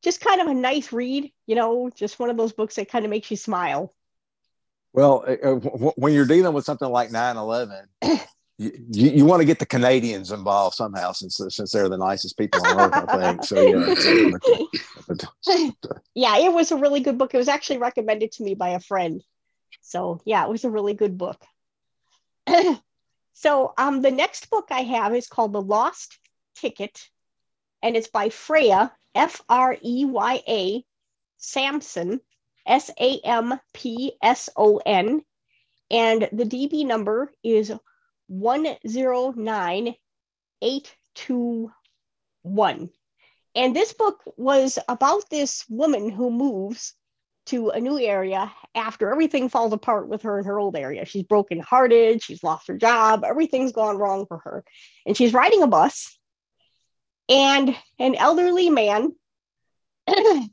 just 0.01 0.21
kind 0.21 0.39
of 0.39 0.47
a 0.47 0.53
nice 0.53 0.93
read, 0.93 1.29
you 1.45 1.55
know, 1.55 1.89
just 1.93 2.19
one 2.19 2.29
of 2.29 2.37
those 2.37 2.53
books 2.53 2.75
that 2.75 2.89
kind 2.89 3.03
of 3.03 3.11
makes 3.11 3.29
you 3.29 3.37
smile. 3.37 3.93
Well, 4.93 5.25
uh, 5.27 5.31
uh, 5.31 5.59
w- 5.59 5.91
when 5.97 6.13
you're 6.13 6.25
dealing 6.25 6.53
with 6.53 6.63
something 6.63 6.89
like 6.89 7.09
9/11, 7.09 7.85
you, 8.01 8.17
you, 8.57 8.71
you 8.89 9.25
want 9.25 9.41
to 9.41 9.45
get 9.45 9.59
the 9.59 9.65
Canadians 9.65 10.31
involved 10.31 10.75
somehow, 10.75 11.11
since 11.11 11.41
since 11.49 11.71
they're 11.71 11.89
the 11.89 11.97
nicest 11.97 12.37
people 12.37 12.65
on 12.65 12.79
earth, 12.79 12.93
I 13.09 13.33
think. 13.33 13.43
So 13.43 13.61
yeah. 15.49 15.69
yeah, 16.15 16.37
it 16.37 16.53
was 16.53 16.71
a 16.71 16.77
really 16.77 17.01
good 17.01 17.17
book. 17.17 17.33
It 17.33 17.37
was 17.37 17.49
actually 17.49 17.79
recommended 17.79 18.31
to 18.33 18.43
me 18.43 18.55
by 18.55 18.69
a 18.69 18.79
friend. 18.79 19.21
So 19.81 20.21
yeah, 20.25 20.45
it 20.45 20.49
was 20.49 20.63
a 20.63 20.69
really 20.69 20.93
good 20.93 21.17
book. 21.17 21.43
so 23.33 23.73
um, 23.77 24.01
the 24.01 24.11
next 24.11 24.49
book 24.49 24.67
I 24.71 24.83
have 24.83 25.13
is 25.13 25.27
called 25.27 25.51
The 25.51 25.61
Lost 25.61 26.17
Ticket, 26.55 27.09
and 27.83 27.97
it's 27.97 28.07
by 28.07 28.29
Freya, 28.29 28.93
F 29.13 29.41
R 29.49 29.77
E 29.83 30.05
Y 30.05 30.41
A, 30.47 30.85
Sampson, 31.37 32.21
S 32.65 32.89
A 32.97 33.19
M 33.25 33.59
P 33.73 34.13
S 34.23 34.49
O 34.55 34.77
N, 34.85 35.25
and 35.91 36.29
the 36.31 36.45
DB 36.45 36.85
number 36.85 37.33
is 37.43 37.73
one 38.27 38.67
zero 38.87 39.33
nine 39.35 39.95
eight 40.61 40.95
two 41.13 41.71
one. 42.41 42.89
And 43.55 43.75
this 43.75 43.93
book 43.93 44.21
was 44.37 44.77
about 44.87 45.29
this 45.29 45.63
woman 45.69 46.09
who 46.09 46.29
moves 46.29 46.93
to 47.47 47.69
a 47.69 47.79
new 47.79 47.99
area 47.99 48.51
after 48.73 49.11
everything 49.11 49.49
falls 49.49 49.71
apart 49.71 50.09
with 50.09 50.23
her 50.23 50.39
in 50.39 50.45
her 50.45 50.59
old 50.59 50.75
area. 50.75 51.05
She's 51.05 51.23
brokenhearted, 51.23 52.23
she's 52.23 52.43
lost 52.43 52.67
her 52.67 52.77
job, 52.77 53.23
everything's 53.23 53.71
gone 53.71 53.97
wrong 53.97 54.25
for 54.25 54.39
her. 54.39 54.63
And 55.05 55.15
she's 55.15 55.33
riding 55.33 55.61
a 55.61 55.67
bus, 55.67 56.17
and 57.29 57.75
an 57.99 58.15
elderly 58.15 58.69
man 58.69 59.13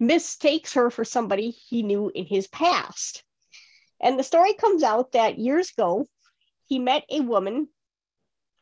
mistakes 0.00 0.74
her 0.74 0.90
for 0.90 1.04
somebody 1.04 1.50
he 1.50 1.82
knew 1.82 2.10
in 2.14 2.26
his 2.26 2.48
past. 2.48 3.22
And 4.00 4.18
the 4.18 4.24
story 4.24 4.54
comes 4.54 4.82
out 4.82 5.12
that 5.12 5.38
years 5.38 5.70
ago, 5.70 6.06
he 6.72 6.78
met 6.78 7.04
a 7.10 7.20
woman 7.20 7.68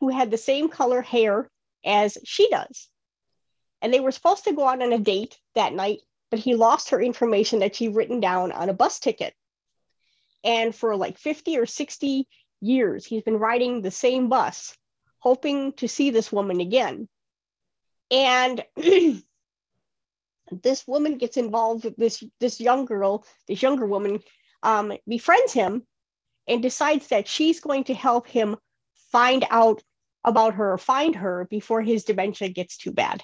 who 0.01 0.09
had 0.09 0.29
the 0.29 0.37
same 0.37 0.67
color 0.67 1.01
hair 1.01 1.49
as 1.85 2.17
she 2.25 2.49
does. 2.49 2.89
And 3.81 3.93
they 3.93 4.01
were 4.01 4.11
supposed 4.11 4.43
to 4.43 4.51
go 4.51 4.67
out 4.67 4.81
on 4.81 4.91
a 4.91 4.99
date 4.99 5.37
that 5.55 5.71
night, 5.71 5.99
but 6.29 6.37
he 6.37 6.55
lost 6.55 6.89
her 6.89 7.01
information 7.01 7.59
that 7.59 7.73
she'd 7.73 7.95
written 7.95 8.19
down 8.19 8.51
on 8.51 8.67
a 8.67 8.73
bus 8.73 8.99
ticket. 8.99 9.33
And 10.43 10.75
for 10.75 10.97
like 10.97 11.19
50 11.19 11.57
or 11.57 11.65
60 11.65 12.27
years, 12.59 13.05
he's 13.05 13.23
been 13.23 13.39
riding 13.39 13.81
the 13.81 13.91
same 13.91 14.27
bus, 14.27 14.75
hoping 15.19 15.71
to 15.77 15.87
see 15.87 16.09
this 16.09 16.33
woman 16.33 16.59
again. 16.59 17.07
And 18.11 18.61
this 20.51 20.85
woman 20.85 21.17
gets 21.17 21.37
involved 21.37 21.85
with 21.85 21.95
this 21.95 22.21
this 22.41 22.59
young 22.59 22.83
girl, 22.83 23.25
this 23.47 23.61
younger 23.61 23.85
woman 23.85 24.19
um, 24.63 24.91
befriends 25.07 25.53
him 25.53 25.87
and 26.47 26.61
decides 26.61 27.07
that 27.07 27.27
she's 27.27 27.59
going 27.59 27.85
to 27.85 27.93
help 27.93 28.27
him 28.27 28.57
find 29.11 29.45
out 29.49 29.81
about 30.23 30.55
her, 30.55 30.73
or 30.73 30.77
find 30.77 31.15
her 31.15 31.47
before 31.49 31.81
his 31.81 32.03
dementia 32.03 32.49
gets 32.49 32.77
too 32.77 32.91
bad. 32.91 33.23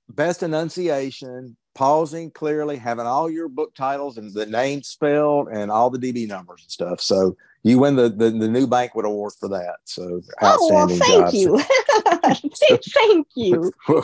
best 0.08 0.44
enunciation, 0.44 1.58
pausing 1.78 2.32
clearly, 2.32 2.76
having 2.76 3.06
all 3.06 3.30
your 3.30 3.48
book 3.48 3.76
titles 3.76 4.18
and 4.18 4.34
the 4.34 4.48
names 4.48 4.88
spelled 4.88 5.48
and 5.50 5.70
all 5.70 5.92
the 5.92 6.00
DB 6.00 6.28
numbers 6.28 6.63
and 6.63 6.72
stuff. 6.72 7.00
So 7.00 7.38
you 7.62 7.78
win 7.78 7.96
the, 7.96 8.10
the, 8.10 8.32
the 8.32 8.48
new 8.48 8.66
banquet 8.66 9.06
award 9.06 9.34
for 9.40 9.48
that. 9.50 9.76
So 9.84 10.24
oh 10.42 10.70
well, 10.72 10.88
thank 10.88 11.26
job. 11.26 11.34
you. 11.36 11.60
thank 12.96 13.28
you. 13.36 13.72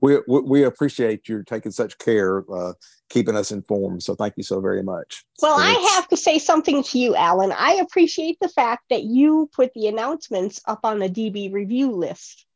we, 0.00 0.18
we, 0.28 0.40
we 0.42 0.62
appreciate 0.62 1.28
you 1.28 1.42
taking 1.42 1.72
such 1.72 1.98
care, 1.98 2.44
uh, 2.52 2.74
keeping 3.08 3.34
us 3.34 3.50
informed. 3.50 4.04
So 4.04 4.14
thank 4.14 4.34
you 4.36 4.44
so 4.44 4.60
very 4.60 4.84
much. 4.84 5.24
Well, 5.42 5.58
So 5.58 5.64
I 5.64 5.72
have 5.96 6.06
to 6.10 6.16
say 6.16 6.38
something 6.38 6.84
to 6.84 6.98
you, 7.00 7.16
Alan. 7.16 7.50
I 7.50 7.80
appreciate 7.82 8.38
the 8.40 8.48
fact 8.48 8.84
that 8.90 9.02
you 9.02 9.50
put 9.52 9.74
the 9.74 9.88
announcements 9.88 10.60
up 10.66 10.80
on 10.84 11.00
the 11.00 11.08
DB 11.08 11.52
review 11.52 11.90
list 11.90 12.46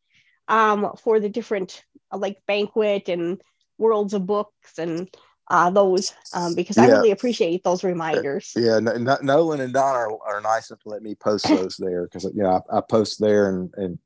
um, 0.47 0.93
for 1.03 1.19
the 1.19 1.29
different, 1.29 1.83
uh, 2.13 2.19
like 2.19 2.39
Banquet 2.47 3.09
and 3.09 3.43
Worlds 3.83 4.15
of 4.15 4.27
Books 4.27 4.79
and 4.79 5.09
uh, 5.49 5.69
those, 5.69 6.15
um, 6.33 6.55
because 6.55 6.79
I 6.79 6.87
really 6.87 7.11
appreciate 7.11 7.63
those 7.65 7.85
reminders. 7.85 8.53
Yeah, 8.57 8.79
no, 8.79 8.97
no, 8.97 9.19
Nolan 9.23 9.61
and 9.61 9.75
Don 9.75 9.95
are, 9.95 10.11
are 10.25 10.41
nice 10.41 10.71
enough 10.71 10.81
to 10.85 10.89
let 10.89 11.03
me 11.03 11.15
post 11.15 11.45
those 11.49 11.77
there 11.77 12.05
because 12.05 12.25
you 12.25 12.43
know 12.43 12.63
I, 12.71 12.79
I 12.79 12.81
post 12.81 13.21
there 13.21 13.51
and 13.51 13.71
and 13.77 13.99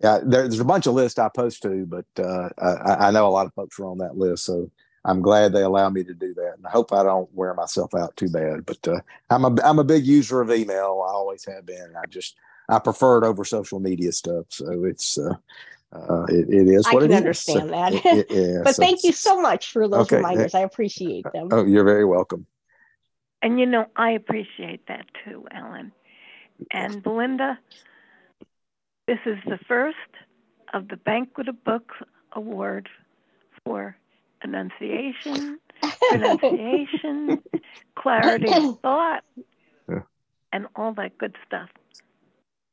yeah, 0.00 0.20
there, 0.22 0.42
there's 0.42 0.60
a 0.60 0.64
bunch 0.64 0.86
of 0.86 0.94
lists 0.94 1.18
I 1.18 1.30
post 1.34 1.62
to, 1.62 1.86
but 1.86 2.04
uh, 2.18 2.50
I, 2.58 3.08
I 3.08 3.10
know 3.10 3.26
a 3.26 3.30
lot 3.30 3.46
of 3.46 3.54
folks 3.54 3.78
are 3.80 3.86
on 3.86 3.98
that 3.98 4.18
list, 4.18 4.44
so 4.44 4.70
I'm 5.04 5.22
glad 5.22 5.52
they 5.52 5.62
allow 5.62 5.88
me 5.88 6.04
to 6.04 6.14
do 6.14 6.34
that, 6.34 6.54
and 6.56 6.66
I 6.66 6.70
hope 6.70 6.92
I 6.92 7.02
don't 7.02 7.32
wear 7.34 7.54
myself 7.54 7.94
out 7.94 8.16
too 8.16 8.28
bad. 8.28 8.66
But 8.66 8.86
uh, 8.86 9.00
I'm 9.30 9.44
a 9.44 9.56
I'm 9.64 9.78
a 9.78 9.84
big 9.84 10.06
user 10.06 10.40
of 10.40 10.50
email. 10.50 11.04
I 11.06 11.12
always 11.12 11.44
have 11.46 11.66
been. 11.66 11.94
I 12.00 12.06
just 12.06 12.36
I 12.68 12.78
prefer 12.78 13.18
it 13.18 13.26
over 13.26 13.44
social 13.44 13.80
media 13.80 14.12
stuff, 14.12 14.46
so 14.50 14.84
it's 14.84 15.18
uh, 15.94 16.24
it, 16.28 16.48
it 16.48 16.68
is 16.68 16.86
I 16.86 16.92
what 16.94 17.00
can 17.02 17.10
it 17.10 17.14
is. 17.14 17.18
understand 17.20 17.60
So, 17.60 17.66
that. 17.68 17.92
it- 17.94 18.04
it- 18.06 18.26
yeah, 18.30 18.60
but 18.64 18.74
so- 18.74 18.82
thank 18.82 19.04
you 19.04 19.12
so 19.12 19.40
much 19.40 19.70
for 19.72 19.86
those 19.88 20.06
Okay. 20.06 20.16
reminders. 20.16 20.54
I 20.54 20.60
appreciate 20.60 21.24
them. 21.32 21.48
Oh, 21.52 21.64
you're 21.64 21.84
very 21.84 22.04
welcome. 22.04 22.46
And 23.42 23.60
you 23.60 23.66
know, 23.66 23.86
I 23.94 24.10
appreciate 24.12 24.86
that 24.88 25.06
too, 25.24 25.46
Ellen. 25.54 25.92
And 26.72 27.02
Belinda, 27.02 27.58
this 29.06 29.18
is 29.26 29.36
the 29.46 29.58
first 29.68 29.96
of 30.72 30.88
the 30.88 30.96
Banquet 30.96 31.48
of 31.48 31.62
Books 31.62 31.94
Award 32.32 32.88
for 33.64 33.96
enunciation, 34.42 35.58
pronunciation, 36.10 37.42
clarity 37.96 38.52
of 38.52 38.80
thought, 38.80 39.24
Yeah. 39.88 40.00
and 40.52 40.66
all 40.74 40.92
that 40.94 41.18
good 41.18 41.36
stuff. 41.46 41.68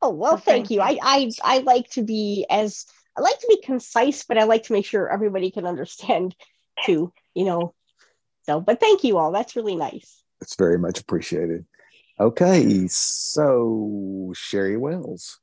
Oh 0.01 0.09
well, 0.09 0.17
Well, 0.33 0.37
thank, 0.37 0.67
thank 0.67 0.71
you. 0.71 0.81
I, 0.81 0.97
I 1.03 1.31
I 1.43 1.57
like 1.59 1.89
to 1.91 2.01
be 2.03 2.45
as 2.49 2.85
I 3.17 3.21
like 3.21 3.39
to 3.39 3.47
be 3.47 3.61
concise, 3.61 4.23
but 4.23 4.37
I 4.37 4.43
like 4.43 4.63
to 4.63 4.73
make 4.73 4.85
sure 4.85 5.09
everybody 5.09 5.51
can 5.51 5.65
understand 5.65 6.35
too. 6.85 7.13
You 7.33 7.45
know. 7.45 7.73
So, 8.43 8.59
but 8.59 8.79
thank 8.79 9.03
you 9.03 9.17
all. 9.17 9.31
That's 9.31 9.55
really 9.55 9.75
nice. 9.75 10.23
It's 10.41 10.55
very 10.55 10.79
much 10.79 10.99
appreciated. 10.99 11.65
Okay, 12.19 12.87
so 12.87 14.31
Sherry 14.35 14.77
Wells. 14.77 15.39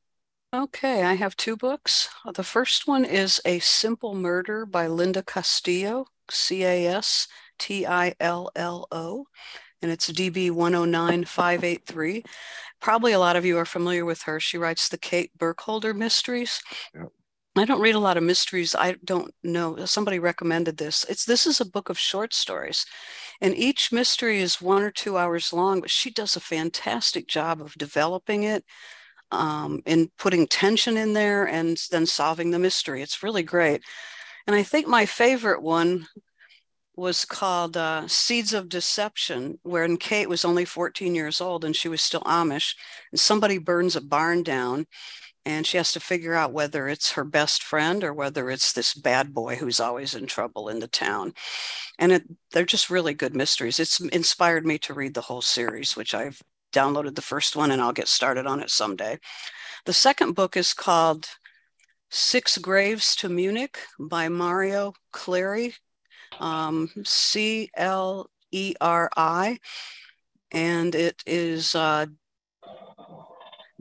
Okay, 0.55 1.03
I 1.03 1.15
have 1.15 1.37
two 1.37 1.57
books. 1.57 2.09
The 2.35 2.43
first 2.43 2.89
one 2.89 3.05
is 3.05 3.41
A 3.45 3.59
Simple 3.59 4.15
Murder 4.15 4.65
by 4.65 4.87
Linda 4.87 5.23
Castillo, 5.23 6.07
C 6.31 6.65
A 6.65 6.87
S 6.87 7.29
T 7.59 7.87
I 7.87 8.15
L 8.19 8.51
L 8.57 8.87
O, 8.91 9.27
and 9.83 9.91
it's 9.91 10.11
DB 10.11 10.51
109583. 10.51 12.25
Probably 12.81 13.13
a 13.13 13.19
lot 13.19 13.37
of 13.37 13.45
you 13.45 13.59
are 13.59 13.65
familiar 13.65 14.05
with 14.05 14.23
her. 14.23 14.41
She 14.41 14.57
writes 14.57 14.89
the 14.89 14.99
Kate 14.99 15.37
Burkholder 15.37 15.93
mysteries. 15.93 16.61
Yep. 16.95 17.09
I 17.59 17.65
don't 17.65 17.81
read 17.81 17.95
a 17.95 18.01
lot 18.01 18.17
of 18.17 18.23
mysteries. 18.23 18.75
I 18.75 18.97
don't 19.05 19.33
know. 19.43 19.85
Somebody 19.85 20.19
recommended 20.19 20.77
this. 20.77 21.05
It's 21.09 21.25
this 21.25 21.47
is 21.47 21.61
a 21.61 21.65
book 21.65 21.89
of 21.89 21.99
short 21.99 22.35
stories. 22.35 22.85
And 23.41 23.55
each 23.55 23.93
mystery 23.93 24.41
is 24.41 24.61
one 24.61 24.83
or 24.83 24.91
two 24.91 25.17
hours 25.17 25.53
long, 25.53 25.81
but 25.81 25.91
she 25.91 26.11
does 26.11 26.37
a 26.37 26.41
fantastic 26.41 27.29
job 27.29 27.63
of 27.63 27.75
developing 27.75 28.43
it 28.43 28.65
um, 29.31 29.83
and 29.87 30.11
putting 30.19 30.47
tension 30.47 30.97
in 30.97 31.13
there 31.13 31.47
and 31.47 31.81
then 31.91 32.07
solving 32.07 32.51
the 32.51 32.59
mystery. 32.59 33.03
It's 33.03 33.23
really 33.23 33.43
great. 33.43 33.83
And 34.47 34.57
I 34.57 34.63
think 34.63 34.87
my 34.87 35.07
favorite 35.07 35.63
one 35.63 36.07
was 36.97 37.25
called 37.25 37.77
uh, 37.77 38.09
Seeds 38.09 38.53
of 38.53 38.69
Deception, 38.69 39.59
wherein 39.63 39.99
Kate 39.99 40.29
was 40.29 40.45
only 40.45 40.65
14 40.65 41.15
years 41.15 41.41
old 41.41 41.65
and 41.65 41.77
she 41.77 41.89
was 41.89 42.03
still 42.03 42.23
Amish. 42.23 42.75
And 43.13 43.21
somebody 43.21 43.59
burns 43.59 43.95
a 43.95 44.01
barn 44.01 44.43
down 44.43 44.87
and 45.49 45.67
she 45.67 45.79
has 45.79 45.93
to 45.93 45.99
figure 45.99 46.35
out 46.35 46.53
whether 46.53 46.89
it's 46.89 47.13
her 47.13 47.25
best 47.25 47.63
friend 47.63 48.05
or 48.05 48.13
whether 48.13 48.51
it's 48.51 48.75
this 48.75 48.93
bad 48.93 49.33
boy 49.33 49.57
who's 49.57 49.81
always 49.81 50.15
in 50.15 50.27
trouble 50.27 50.69
in 50.69 50.79
the 50.79 50.87
town. 50.87 51.33
And 51.99 52.13
it, 52.13 52.25
they're 52.53 52.67
just 52.67 52.91
really 52.91 53.15
good 53.15 53.35
mysteries. 53.35 53.81
It's 53.81 53.99
inspired 53.99 54.67
me 54.67 54.77
to 54.81 54.93
read 54.93 55.15
the 55.15 55.23
whole 55.23 55.41
series, 55.41 55.97
which 55.97 56.13
I've 56.15 56.43
downloaded 56.71 57.15
the 57.15 57.23
first 57.23 57.57
one 57.57 57.71
and 57.71 57.81
I'll 57.81 57.95
get 57.95 58.09
started 58.09 58.47
on 58.47 58.61
it 58.61 58.69
someday. 58.69 59.19
The 59.87 59.95
second 59.95 60.35
book 60.35 60.55
is 60.55 60.75
called 60.75 61.27
Six 62.11 62.59
Graves 62.59 63.17
to 63.17 63.31
Munich 63.31 63.79
by 63.99 64.29
Mario 64.29 64.93
Cleri, 65.15 65.73
um, 66.41 66.91
C 67.07 67.71
L 67.75 68.29
E 68.53 68.75
R 68.83 69.09
I. 69.17 69.61
And 70.53 70.95
it 70.95 71.23
is 71.27 71.75
uh, 71.75 72.05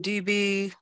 DB 0.02 0.72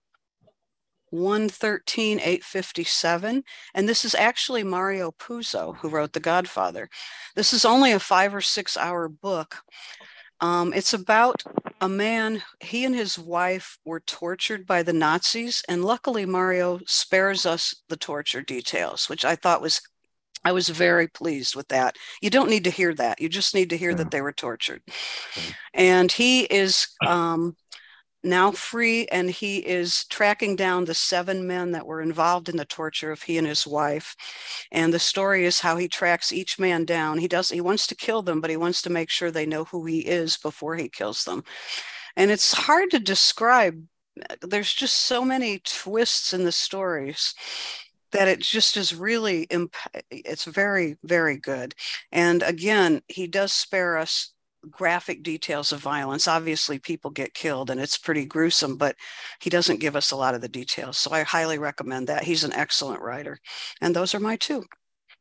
113 1.10 2.18
857 2.18 3.44
and 3.74 3.88
this 3.88 4.04
is 4.04 4.14
actually 4.14 4.62
mario 4.62 5.12
puzo 5.12 5.76
who 5.76 5.88
wrote 5.88 6.12
the 6.12 6.20
godfather. 6.20 6.88
This 7.34 7.52
is 7.52 7.64
only 7.64 7.92
a 7.92 7.98
five 7.98 8.34
or 8.34 8.40
six 8.40 8.76
hour 8.76 9.08
book. 9.08 9.56
Um, 10.40 10.74
it's 10.74 10.92
about 10.92 11.42
a 11.80 11.88
man 11.88 12.42
he 12.60 12.84
and 12.84 12.94
his 12.94 13.18
wife 13.18 13.78
were 13.84 14.00
tortured 14.00 14.66
by 14.66 14.82
the 14.82 14.92
nazis 14.92 15.62
and 15.68 15.84
luckily 15.84 16.26
mario 16.26 16.80
spares 16.86 17.46
us 17.46 17.74
the 17.88 17.96
torture 17.96 18.40
details 18.40 19.08
which 19.08 19.24
i 19.24 19.34
thought 19.36 19.60
was 19.60 19.80
i 20.46 20.52
was 20.52 20.68
very 20.68 21.08
pleased 21.08 21.56
with 21.56 21.66
that. 21.68 21.96
You 22.22 22.30
don't 22.30 22.48
need 22.48 22.64
to 22.64 22.70
hear 22.70 22.94
that. 22.94 23.20
You 23.20 23.28
just 23.28 23.52
need 23.52 23.70
to 23.70 23.76
hear 23.76 23.94
that 23.94 24.12
they 24.12 24.20
were 24.20 24.32
tortured. 24.32 24.80
And 25.74 26.10
he 26.10 26.42
is 26.42 26.86
um, 27.04 27.56
now 28.22 28.50
free 28.50 29.06
and 29.06 29.30
he 29.30 29.58
is 29.58 30.04
tracking 30.06 30.56
down 30.56 30.84
the 30.84 30.94
seven 30.94 31.46
men 31.46 31.72
that 31.72 31.86
were 31.86 32.00
involved 32.00 32.48
in 32.48 32.56
the 32.56 32.64
torture 32.64 33.12
of 33.12 33.22
he 33.22 33.38
and 33.38 33.46
his 33.46 33.66
wife. 33.66 34.16
And 34.72 34.92
the 34.92 34.98
story 34.98 35.44
is 35.44 35.60
how 35.60 35.76
he 35.76 35.88
tracks 35.88 36.32
each 36.32 36.58
man 36.58 36.84
down. 36.84 37.18
He 37.18 37.28
does 37.28 37.50
he 37.50 37.60
wants 37.60 37.86
to 37.88 37.94
kill 37.94 38.22
them 38.22 38.40
but 38.40 38.50
he 38.50 38.56
wants 38.56 38.82
to 38.82 38.90
make 38.90 39.10
sure 39.10 39.30
they 39.30 39.46
know 39.46 39.64
who 39.64 39.84
he 39.84 40.00
is 40.00 40.36
before 40.36 40.76
he 40.76 40.88
kills 40.88 41.24
them. 41.24 41.44
And 42.16 42.30
it's 42.30 42.52
hard 42.52 42.90
to 42.90 42.98
describe. 42.98 43.82
There's 44.40 44.72
just 44.72 45.00
so 45.00 45.24
many 45.24 45.60
twists 45.60 46.32
in 46.32 46.44
the 46.44 46.52
stories 46.52 47.34
that 48.12 48.28
it 48.28 48.40
just 48.40 48.76
is 48.76 48.94
really 48.94 49.42
imp- 49.44 49.76
it's 50.10 50.44
very 50.44 50.96
very 51.04 51.36
good. 51.36 51.74
And 52.12 52.42
again 52.42 53.02
he 53.08 53.26
does 53.26 53.52
spare 53.52 53.98
us 53.98 54.32
graphic 54.70 55.22
details 55.22 55.72
of 55.72 55.80
violence. 55.80 56.28
Obviously, 56.28 56.78
people 56.78 57.10
get 57.10 57.34
killed 57.34 57.70
and 57.70 57.80
it's 57.80 57.98
pretty 57.98 58.24
gruesome, 58.24 58.76
but 58.76 58.96
he 59.40 59.50
doesn't 59.50 59.80
give 59.80 59.96
us 59.96 60.10
a 60.10 60.16
lot 60.16 60.34
of 60.34 60.40
the 60.40 60.48
details. 60.48 60.98
So 60.98 61.10
I 61.12 61.22
highly 61.22 61.58
recommend 61.58 62.08
that. 62.08 62.24
He's 62.24 62.44
an 62.44 62.52
excellent 62.52 63.00
writer. 63.00 63.38
And 63.80 63.94
those 63.94 64.14
are 64.14 64.20
my 64.20 64.36
two. 64.36 64.64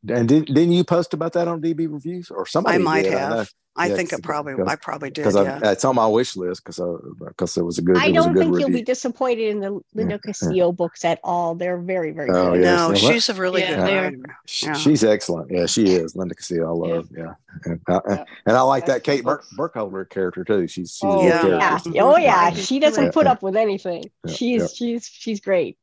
And 0.10 0.28
did, 0.28 0.46
didn't 0.46 0.72
you 0.74 0.84
post 0.84 1.13
about 1.13 1.34
that 1.34 1.48
on 1.48 1.62
DB 1.62 1.91
reviews 1.91 2.30
or 2.30 2.46
somebody? 2.46 2.76
I 2.76 2.78
might 2.80 3.04
did, 3.04 3.13
have. 3.13 3.30
know. 3.32 3.46
I 3.78 3.88
Yeah, 3.88 3.96
think 3.96 4.10
it 4.10 4.12
'cause- 4.12 4.22
probably, 4.22 4.54
because- 4.54 4.72
I 4.72 4.76
probably 4.78 5.10
did. 5.10 5.26
because 5.26 5.36
Yeah. 5.36 5.60
it's 5.72 5.84
on 5.84 5.96
my 5.96 6.08
wish 6.08 6.38
list 6.38 6.63
because 6.63 6.80
because 7.20 7.58
it 7.58 7.63
was 7.65 7.78
a 7.78 7.82
good. 7.82 7.98
I 7.98 8.06
it 8.06 8.13
was 8.13 8.24
a 8.26 8.28
don't 8.28 8.34
good 8.34 8.44
think 8.46 8.60
you'll 8.60 8.70
be 8.70 8.82
disappointed 8.84 9.50
in 9.50 9.60
the 9.60 9.82
Linda 9.94 10.13
yeah. 10.15 10.18
Castillo 10.26 10.72
books 10.72 11.04
at 11.04 11.20
all. 11.26 11.56
They're 11.56 11.78
very, 11.80 12.12
very 12.12 12.30
Oh, 12.30 12.52
good. 12.52 12.62
yes. 12.62 12.78
No, 12.80 12.89
Yeah, 12.94 13.12
she's 13.13 13.28
a 13.30 13.34
really 13.34 13.62
Yeah, 13.63 13.76
good 13.76 13.88
they 13.88 13.98
writer. 14.00 14.18
She- 14.46 14.65
Yeah. 14.68 14.74
She's 14.76 15.04
excellent. 15.04 15.52
Yeah, 15.52 15.65
she 15.65 15.84
is. 15.88 16.15
Linda 16.15 16.36
Castillo, 16.36 16.68
I 16.70 16.88
love. 16.94 17.10
Yeah, 17.18 17.34
And, 17.65 17.82
I, 17.89 18.00
Yeah. 18.08 18.24
and 18.46 18.56
I 18.58 18.62
like 18.62 18.86
that 18.86 19.04
Kate 19.04 19.24
Burke. 19.26 19.44
Burkholder 19.58 20.06
character 20.06 20.44
too. 20.46 20.68
She's 20.68 20.91
she's 20.91 21.00
Oh, 21.04 21.26
yeah. 21.28 21.46
Yeah. 21.46 21.80
Oh 22.02 22.15
yeah. 22.18 22.50
Yeah. 22.50 22.54
She 22.56 22.80
doesn't 22.80 23.04
Yeah. 23.06 23.12
put 23.12 23.28
up 23.28 23.44
with 23.44 23.58
anything. 23.58 24.06
Yeah. 24.26 24.34
She's 24.34 24.62
Yeah. 24.62 24.68
she's 24.74 25.06
she's 25.06 25.39
great. 25.41 25.78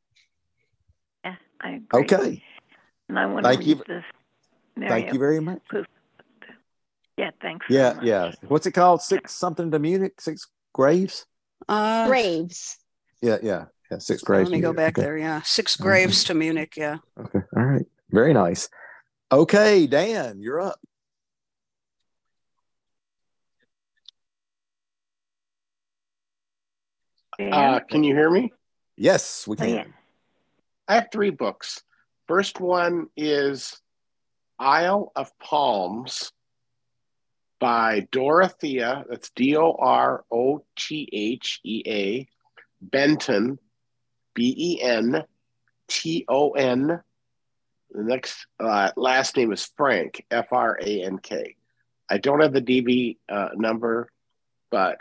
Yeah, 1.24 1.34
I 1.60 1.70
agree. 1.72 2.00
Okay, 2.04 2.42
And 3.12 3.18
I 3.18 3.26
want 3.26 3.44
to 3.44 3.50
Thank 3.50 3.60
read 3.60 3.68
you. 3.68 3.74
this. 3.86 4.04
thank 4.78 4.88
Mario 4.88 5.12
you 5.12 5.18
very 5.18 5.40
much. 5.40 5.60
Yeah, 7.18 7.30
thanks. 7.42 7.66
Yeah, 7.68 7.92
much. 7.92 8.04
yeah. 8.04 8.32
What's 8.48 8.64
it 8.64 8.72
called? 8.72 9.02
Six 9.02 9.34
something 9.34 9.70
to 9.70 9.78
Munich? 9.78 10.18
Six 10.18 10.46
graves? 10.72 11.26
Uh, 11.68 12.06
Graves. 12.06 12.78
Yeah, 13.20 13.36
yeah, 13.42 13.66
Yeah, 13.90 13.98
six 13.98 14.22
graves. 14.22 14.48
Let 14.48 14.56
me 14.56 14.62
go 14.62 14.72
back 14.72 14.96
okay. 14.96 15.02
there. 15.02 15.18
Yeah, 15.18 15.42
six 15.42 15.76
graves 15.76 16.24
to 16.24 16.34
Munich. 16.34 16.72
Yeah. 16.74 16.96
Okay. 17.20 17.40
All 17.54 17.62
right. 17.64 17.84
Very 18.10 18.32
nice. 18.32 18.70
Okay, 19.30 19.86
Dan, 19.86 20.40
you're 20.40 20.62
up. 20.62 20.80
Uh, 27.38 27.80
can 27.80 28.04
you 28.04 28.14
hear 28.14 28.30
me? 28.30 28.52
Yes, 28.96 29.46
we 29.46 29.56
can. 29.56 29.92
I 30.88 30.94
have 30.94 31.08
three 31.12 31.30
books. 31.30 31.82
First 32.28 32.60
one 32.60 33.08
is 33.16 33.80
Isle 34.58 35.12
of 35.16 35.36
Palms 35.38 36.32
by 37.58 38.08
Dorothea, 38.10 39.04
that's 39.08 39.30
D 39.30 39.56
O 39.56 39.72
R 39.78 40.24
O 40.32 40.64
T 40.76 41.08
H 41.12 41.60
E 41.64 41.82
A, 41.86 42.28
Benton, 42.80 43.58
B 44.34 44.54
E 44.56 44.82
N 44.82 45.24
T 45.88 46.24
O 46.28 46.50
N. 46.50 47.00
The 47.90 48.02
next 48.02 48.46
uh, 48.58 48.90
last 48.96 49.36
name 49.36 49.52
is 49.52 49.70
Frank, 49.76 50.24
F 50.30 50.52
R 50.52 50.78
A 50.82 51.02
N 51.04 51.18
K. 51.18 51.56
I 52.08 52.18
don't 52.18 52.40
have 52.40 52.52
the 52.52 52.62
DB 52.62 53.18
uh, 53.28 53.50
number, 53.54 54.10
but 54.70 55.00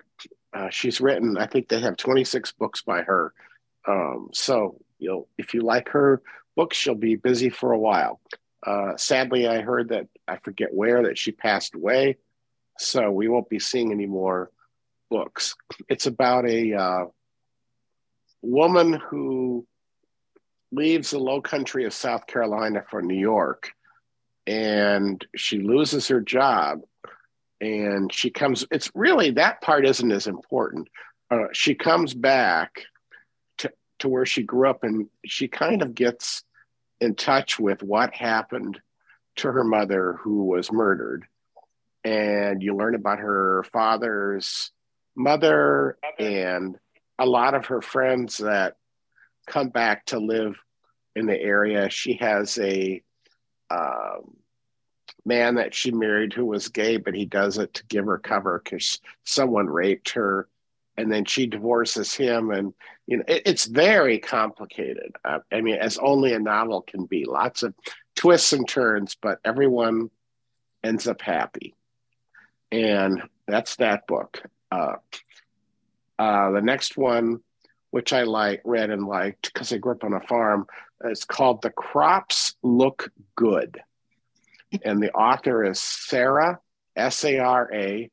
uh, 0.53 0.69
she's 0.69 1.01
written, 1.01 1.37
I 1.37 1.47
think 1.47 1.67
they 1.67 1.79
have 1.79 1.97
26 1.97 2.51
books 2.53 2.81
by 2.81 3.01
her. 3.01 3.33
Um, 3.87 4.29
so, 4.33 4.79
you 4.99 5.09
know, 5.09 5.27
if 5.37 5.53
you 5.53 5.61
like 5.61 5.89
her 5.89 6.21
books, 6.55 6.77
she'll 6.77 6.95
be 6.95 7.15
busy 7.15 7.49
for 7.49 7.71
a 7.71 7.79
while. 7.79 8.19
Uh, 8.65 8.95
sadly, 8.97 9.47
I 9.47 9.61
heard 9.61 9.89
that 9.89 10.07
I 10.27 10.37
forget 10.37 10.73
where 10.73 11.03
that 11.03 11.17
she 11.17 11.31
passed 11.31 11.75
away, 11.75 12.17
so 12.77 13.11
we 13.11 13.27
won't 13.27 13.49
be 13.49 13.59
seeing 13.59 13.91
any 13.91 14.05
more 14.05 14.51
books. 15.09 15.55
It's 15.89 16.05
about 16.05 16.47
a 16.47 16.73
uh, 16.73 17.05
woman 18.41 18.93
who 18.93 19.65
leaves 20.71 21.11
the 21.11 21.19
low 21.19 21.41
country 21.41 21.85
of 21.85 21.93
South 21.93 22.27
Carolina 22.27 22.83
for 22.89 23.01
New 23.01 23.19
York, 23.19 23.71
and 24.45 25.25
she 25.35 25.59
loses 25.59 26.07
her 26.07 26.21
job, 26.21 26.81
and 27.59 28.13
she 28.13 28.29
comes. 28.29 28.65
It's 28.71 28.91
really 28.93 29.31
that 29.31 29.61
part 29.61 29.85
isn't 29.85 30.11
as 30.11 30.27
important. 30.27 30.87
Uh, 31.31 31.47
she 31.53 31.73
comes 31.73 32.13
back 32.13 32.83
to 34.01 34.09
where 34.09 34.25
she 34.25 34.43
grew 34.43 34.69
up, 34.69 34.83
and 34.83 35.07
she 35.25 35.47
kind 35.47 35.81
of 35.81 35.95
gets 35.95 36.43
in 36.99 37.15
touch 37.15 37.59
with 37.59 37.81
what 37.81 38.13
happened 38.13 38.79
to 39.37 39.51
her 39.51 39.63
mother 39.63 40.19
who 40.21 40.43
was 40.43 40.71
murdered. 40.71 41.25
And 42.03 42.61
you 42.61 42.75
learn 42.75 42.95
about 42.95 43.19
her 43.19 43.63
father's 43.71 44.71
mother 45.15 45.97
and 46.19 46.77
a 47.17 47.25
lot 47.25 47.53
of 47.53 47.67
her 47.67 47.81
friends 47.81 48.37
that 48.37 48.75
come 49.47 49.69
back 49.69 50.05
to 50.07 50.19
live 50.19 50.55
in 51.15 51.25
the 51.25 51.39
area. 51.39 51.89
She 51.89 52.15
has 52.15 52.57
a 52.57 53.01
um, 53.69 54.35
man 55.25 55.55
that 55.55 55.73
she 55.73 55.91
married 55.91 56.33
who 56.33 56.45
was 56.45 56.67
gay 56.67 56.97
but 56.97 57.13
he 57.13 57.25
does 57.25 57.57
it 57.57 57.73
to 57.75 57.85
give 57.85 58.05
her 58.05 58.17
cover 58.17 58.61
because 58.63 58.99
someone 59.23 59.67
raped 59.67 60.11
her 60.11 60.47
and 61.01 61.11
then 61.11 61.25
she 61.25 61.47
divorces 61.47 62.13
him 62.13 62.51
and 62.51 62.73
you 63.07 63.17
know 63.17 63.23
it, 63.27 63.43
it's 63.45 63.65
very 63.65 64.19
complicated. 64.19 65.15
Uh, 65.25 65.39
i 65.51 65.61
mean 65.61 65.75
as 65.75 65.97
only 65.97 66.33
a 66.33 66.39
novel 66.39 66.81
can 66.81 67.05
be. 67.05 67.25
Lots 67.25 67.63
of 67.63 67.73
twists 68.15 68.53
and 68.53 68.67
turns 68.67 69.15
but 69.21 69.39
everyone 69.43 70.09
ends 70.83 71.07
up 71.07 71.21
happy. 71.21 71.75
And 72.71 73.23
that's 73.47 73.75
that 73.77 74.07
book. 74.07 74.41
Uh, 74.71 74.95
uh, 76.17 76.51
the 76.51 76.61
next 76.61 76.97
one 76.97 77.39
which 77.89 78.13
i 78.13 78.23
like 78.23 78.61
read 78.63 78.89
and 78.89 79.05
liked 79.05 79.53
because 79.53 79.73
i 79.73 79.77
grew 79.77 79.91
up 79.91 80.03
on 80.03 80.13
a 80.13 80.21
farm 80.21 80.65
it's 81.03 81.25
called 81.25 81.61
the 81.61 81.71
crops 81.71 82.55
look 82.61 83.11
good. 83.35 83.81
And 84.85 85.01
the 85.01 85.11
author 85.11 85.65
is 85.65 85.81
sara 85.81 86.59
s-a-r-a 86.95 88.09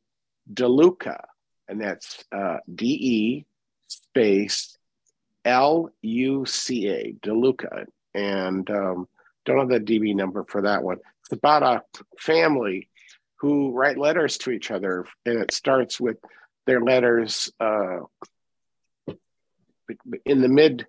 deluca 0.52 1.24
and 1.68 1.80
that's 1.80 2.24
uh, 2.32 2.58
D 2.72 2.86
E 2.86 3.46
space 3.88 4.76
L 5.44 5.90
U 6.02 6.44
C 6.46 6.88
A, 6.88 7.14
DeLuca. 7.22 7.86
And 8.14 8.68
um, 8.70 9.08
don't 9.44 9.58
have 9.58 9.68
the 9.68 9.80
DB 9.80 10.14
number 10.14 10.44
for 10.48 10.62
that 10.62 10.82
one. 10.82 10.98
It's 11.22 11.32
about 11.32 11.62
a 11.62 11.82
family 12.18 12.88
who 13.36 13.72
write 13.72 13.98
letters 13.98 14.38
to 14.38 14.50
each 14.50 14.70
other, 14.70 15.06
and 15.24 15.38
it 15.38 15.52
starts 15.52 16.00
with 16.00 16.16
their 16.66 16.80
letters 16.80 17.52
uh, 17.60 18.00
in 20.24 20.42
the 20.42 20.48
mid 20.48 20.86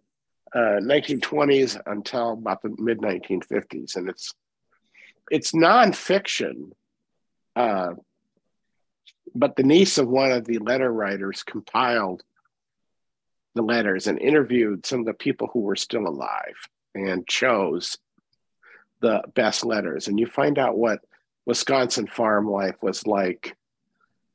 uh, 0.54 0.82
1920s 0.82 1.80
until 1.86 2.32
about 2.34 2.62
the 2.62 2.76
mid 2.78 3.00
1950s, 3.00 3.96
and 3.96 4.10
it's 4.10 4.34
it's 5.32 5.52
nonfiction, 5.52 6.72
uh, 7.56 7.94
but 9.36 9.56
the 9.56 9.64
niece 9.64 9.98
of 9.98 10.08
one 10.08 10.32
of 10.32 10.46
the 10.46 10.60
letter 10.60 10.92
writers 10.92 11.44
compiled 11.44 12.24
the 13.56 13.62
letters 13.62 14.08
and 14.08 14.20
interviewed 14.20 14.86
some 14.86 15.00
of 15.00 15.06
the 15.06 15.14
people 15.14 15.50
who 15.52 15.62
were 15.62 15.76
still 15.76 16.08
alive 16.08 16.56
and 16.96 17.28
chose 17.28 17.98
the 19.02 19.24
best 19.34 19.66
letters. 19.66 20.08
And 20.08 20.20
you 20.20 20.28
find 20.28 20.58
out 20.60 20.78
what 20.78 21.00
Wisconsin 21.46 22.08
farm 22.08 22.50
life 22.50 22.76
was 22.82 23.08
like 23.08 23.56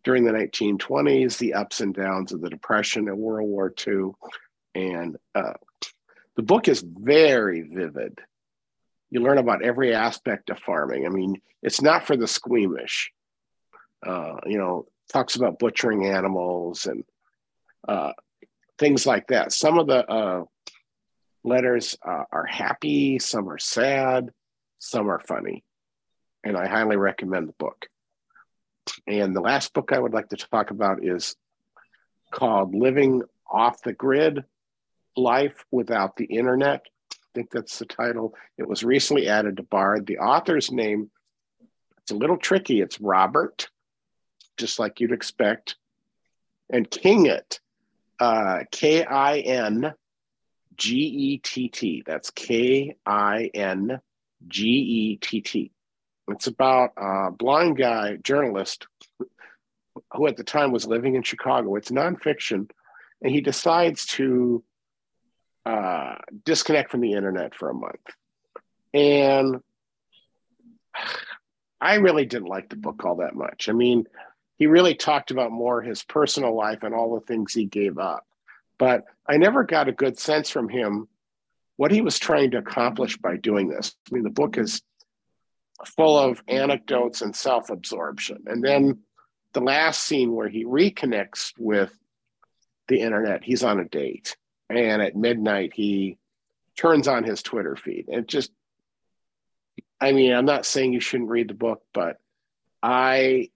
during 0.03 0.25
the 0.25 0.33
1920s, 0.33 1.39
the 1.39 1.55
ups 1.55 1.81
and 1.81 1.95
downs 1.95 2.33
of 2.33 2.41
the 2.41 2.51
Depression 2.51 3.09
and 3.09 3.19
World 3.19 3.49
War 3.49 3.73
II. 3.87 4.13
And 4.75 5.17
uh, 5.35 5.55
the 6.37 6.43
book 6.43 6.69
is 6.69 6.83
very 6.83 7.63
vivid. 7.63 8.19
You 9.11 9.21
learn 9.21 9.39
about 9.39 9.63
every 9.63 9.95
aspect 9.95 10.51
of 10.51 10.59
farming. 10.59 11.07
I 11.07 11.09
mean, 11.09 11.41
it's 11.63 11.81
not 11.81 12.07
for 12.07 12.17
the 12.17 12.27
squeamish 12.27 13.13
uh, 14.05 14.37
you 14.47 14.59
know, 14.59 14.87
talks 15.13 15.37
about 15.37 15.59
butchering 15.59 16.07
animals 16.07 16.87
and 16.87 17.05
uh, 17.87 18.13
things 18.79 19.07
like 19.07 19.29
that. 19.29 19.53
Some 19.53 19.79
of 19.79 19.87
the 19.87 20.07
uh, 20.09 20.45
letters 21.43 21.97
uh, 22.07 22.25
are 22.33 22.47
happy, 22.47 23.19
some 23.19 23.49
are 23.49 23.59
sad, 23.59 24.31
some 24.79 25.11
are 25.11 25.21
funny. 25.21 25.65
And 26.43 26.57
I 26.57 26.67
highly 26.67 26.97
recommend 26.97 27.49
the 27.49 27.55
book. 27.59 27.87
And 29.07 29.35
the 29.35 29.41
last 29.41 29.73
book 29.73 29.93
I 29.93 29.99
would 29.99 30.13
like 30.13 30.29
to 30.29 30.37
talk 30.37 30.71
about 30.71 31.05
is 31.05 31.37
called 32.31 32.75
Living 32.75 33.23
Off 33.51 33.83
the 33.83 33.93
Grid 33.93 34.45
Life 35.17 35.65
Without 35.71 36.17
the 36.17 36.27
Internet. 36.27 36.83
I 37.13 37.17
think 37.35 37.51
that's 37.51 37.79
the 37.79 37.87
title. 37.87 38.35
It 38.59 38.69
was 38.69 38.85
recently 38.85 39.29
added 39.29 39.57
to 39.57 39.63
Bard. 39.63 40.07
The 40.07 40.19
author's 40.19 40.71
name, 40.71 41.11
it's 42.03 42.13
a 42.13 42.17
little 42.17 42.37
tricky. 42.37 42.81
It's 42.81 43.01
Robert 43.01 43.69
just 44.57 44.79
like 44.79 45.01
you'd 45.01 45.13
expect. 45.13 45.77
And 46.71 46.91
Kingett, 46.91 47.61
uh, 48.21 48.61
K 48.71 49.05
I 49.05 49.39
N 49.41 49.95
G 50.77 50.97
E 50.97 51.39
T 51.39 51.69
T. 51.69 52.03
That's 52.07 52.31
K 52.31 52.97
I 53.07 53.51
N 53.55 54.01
G 54.49 54.67
E 54.67 55.17
T 55.17 55.41
T. 55.41 55.71
It's 56.29 56.47
about 56.47 56.91
a 56.97 57.31
blind 57.31 57.77
guy, 57.77 58.17
journalist, 58.17 58.87
who 60.13 60.27
at 60.27 60.37
the 60.37 60.45
time 60.45 60.73
was 60.73 60.87
living 60.87 61.17
in 61.17 61.23
Chicago. 61.23 61.77
It's 61.77 61.91
nonfiction. 61.91 62.71
And 63.23 63.33
he 63.33 63.41
decides 63.41 64.07
to 64.07 64.65
uh, 65.67 66.17
disconnect 66.45 66.91
from 66.91 67.01
the 67.01 67.13
internet 67.13 67.55
for 67.55 67.69
a 67.69 67.75
month. 67.75 68.01
And 68.93 69.61
I 71.81 71.97
really 71.97 72.25
didn't 72.25 72.49
like 72.49 72.71
the 72.71 72.77
book 72.77 73.05
all 73.05 73.17
that 73.17 73.35
much. 73.35 73.69
I 73.69 73.73
mean, 73.73 74.07
he 74.57 74.67
really 74.67 74.95
talked 74.95 75.31
about 75.31 75.53
more 75.53 75.83
his 75.83 76.03
personal 76.03 76.55
life 76.55 76.83
and 76.83 76.95
all 76.95 77.15
the 77.15 77.27
things 77.27 77.53
he 77.53 77.65
gave 77.65 77.99
up. 77.99 78.27
But 78.79 79.05
I 79.29 79.37
never 79.37 79.65
got 79.65 79.89
a 79.89 79.93
good 79.93 80.19
sense 80.19 80.51
from 80.51 80.69
him 80.69 81.09
what 81.77 81.91
he 81.91 82.01
was 82.01 82.19
trying 82.19 82.53
to 82.53 82.59
accomplish 82.59 83.17
by 83.17 83.37
doing 83.37 83.69
this. 83.69 83.95
I 84.11 84.15
mean, 84.15 84.25
the 84.25 84.31
book 84.31 84.59
is 84.59 84.83
full 85.85 86.19
of 86.19 86.43
anecdotes 86.47 87.21
and 87.23 87.35
self 87.35 87.71
absorption. 87.71 88.45
And 88.47 88.63
then 88.63 89.01
the 89.53 89.61
last 89.61 90.03
scene 90.03 90.33
where 90.33 90.49
he 90.49 90.65
reconnects 90.65 91.53
with 91.59 91.97
the 92.89 93.01
internet, 93.01 93.43
he's 93.43 93.65
on 93.65 93.81
a 93.81 93.85
date. 93.85 94.37
And 94.71 95.03
at 95.03 95.17
midnight, 95.17 95.73
he 95.75 96.19
turns 96.77 97.09
on 97.09 97.25
his 97.25 97.43
Twitter 97.43 97.77
feed. 97.77 98.09
And 98.09 98.27
just, 98.27 98.51
I 100.01 100.13
mean, 100.13 100.33
I'm 100.33 100.47
not 100.47 100.67
saying 100.67 100.93
you 100.93 101.01
shouldn't 101.01 101.31
read 101.31 101.49
the 101.49 101.55
book, 101.55 101.83
but 101.93 102.19
I 102.83 103.51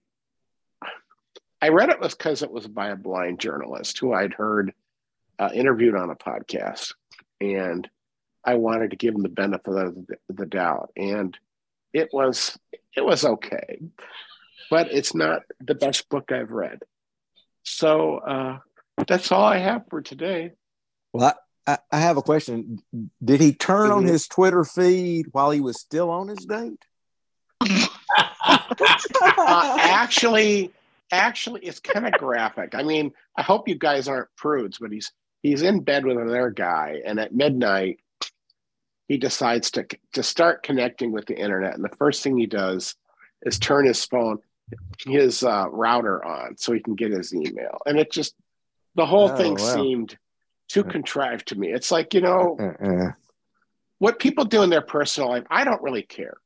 I 1.61 1.69
read 1.69 1.89
it 1.89 1.99
was 1.99 2.15
because 2.15 2.41
it 2.41 2.51
was 2.51 2.67
by 2.67 2.89
a 2.89 2.95
blind 2.95 3.39
journalist 3.39 3.99
who 3.99 4.13
I'd 4.13 4.33
heard 4.33 4.73
uh, 5.37 5.49
interviewed 5.53 5.95
on 5.95 6.09
a 6.09 6.15
podcast, 6.15 6.93
and 7.41 7.89
I 8.45 8.55
wanted 8.55 8.91
to 8.91 8.97
give 8.97 9.15
him 9.15 9.23
the 9.23 9.29
benefit 9.29 9.73
of 9.73 9.95
the, 9.95 10.17
the 10.29 10.45
doubt. 10.45 10.91
And 10.95 11.37
it 11.93 12.09
was 12.13 12.57
it 12.95 13.03
was 13.03 13.25
okay, 13.25 13.79
but 14.69 14.91
it's 14.91 15.13
not 15.13 15.41
the 15.59 15.75
best 15.75 16.07
book 16.09 16.31
I've 16.31 16.51
read. 16.51 16.79
So 17.63 18.17
uh, 18.17 18.59
that's 19.07 19.31
all 19.31 19.43
I 19.43 19.57
have 19.57 19.83
for 19.89 20.01
today. 20.01 20.53
Well, 21.13 21.35
I, 21.67 21.77
I 21.91 21.99
have 21.99 22.17
a 22.17 22.21
question. 22.21 22.81
Did 23.23 23.41
he 23.41 23.53
turn 23.53 23.91
on 23.91 24.05
his 24.05 24.27
Twitter 24.27 24.63
feed 24.63 25.27
while 25.31 25.51
he 25.51 25.59
was 25.59 25.79
still 25.79 26.09
on 26.09 26.29
his 26.29 26.45
date? 26.45 26.83
uh, 27.61 29.77
actually, 29.81 30.71
actually, 31.11 31.61
it's 31.61 31.79
kind 31.79 32.05
of 32.05 32.13
graphic. 32.13 32.75
I 32.75 32.83
mean, 32.83 33.11
I 33.35 33.41
hope 33.41 33.67
you 33.67 33.75
guys 33.75 34.07
aren't 34.07 34.29
prudes, 34.37 34.77
but 34.79 34.91
he's 34.91 35.11
he's 35.41 35.61
in 35.61 35.81
bed 35.81 36.05
with 36.05 36.17
another 36.17 36.49
guy, 36.51 37.01
and 37.05 37.19
at 37.19 37.33
midnight, 37.33 37.99
he 39.07 39.17
decides 39.17 39.71
to 39.71 39.85
to 40.13 40.23
start 40.23 40.63
connecting 40.63 41.11
with 41.11 41.25
the 41.25 41.37
internet. 41.37 41.75
And 41.75 41.83
the 41.83 41.95
first 41.97 42.23
thing 42.23 42.37
he 42.37 42.45
does 42.45 42.95
is 43.43 43.57
turn 43.59 43.85
his 43.85 44.03
phone, 44.05 44.39
his 45.05 45.43
uh, 45.43 45.65
router 45.71 46.23
on, 46.23 46.57
so 46.57 46.73
he 46.73 46.79
can 46.79 46.95
get 46.95 47.11
his 47.11 47.33
email. 47.33 47.79
And 47.85 47.97
it 47.99 48.11
just 48.11 48.35
the 48.95 49.05
whole 49.05 49.29
Oh, 49.29 49.35
thing 49.35 49.51
wow. 49.55 49.57
seemed 49.75 50.17
too 50.67 50.83
contrived 50.83 51.47
to 51.47 51.55
me. 51.57 51.69
It's 51.71 51.91
like 51.91 52.13
you 52.13 52.21
know 52.21 52.57
Uh-uh. 52.59 53.11
what 53.99 54.19
people 54.19 54.45
do 54.45 54.61
in 54.63 54.69
their 54.69 54.81
personal 54.81 55.29
life. 55.29 55.45
I 55.49 55.63
don't 55.63 55.81
really 55.81 56.03
care. 56.03 56.37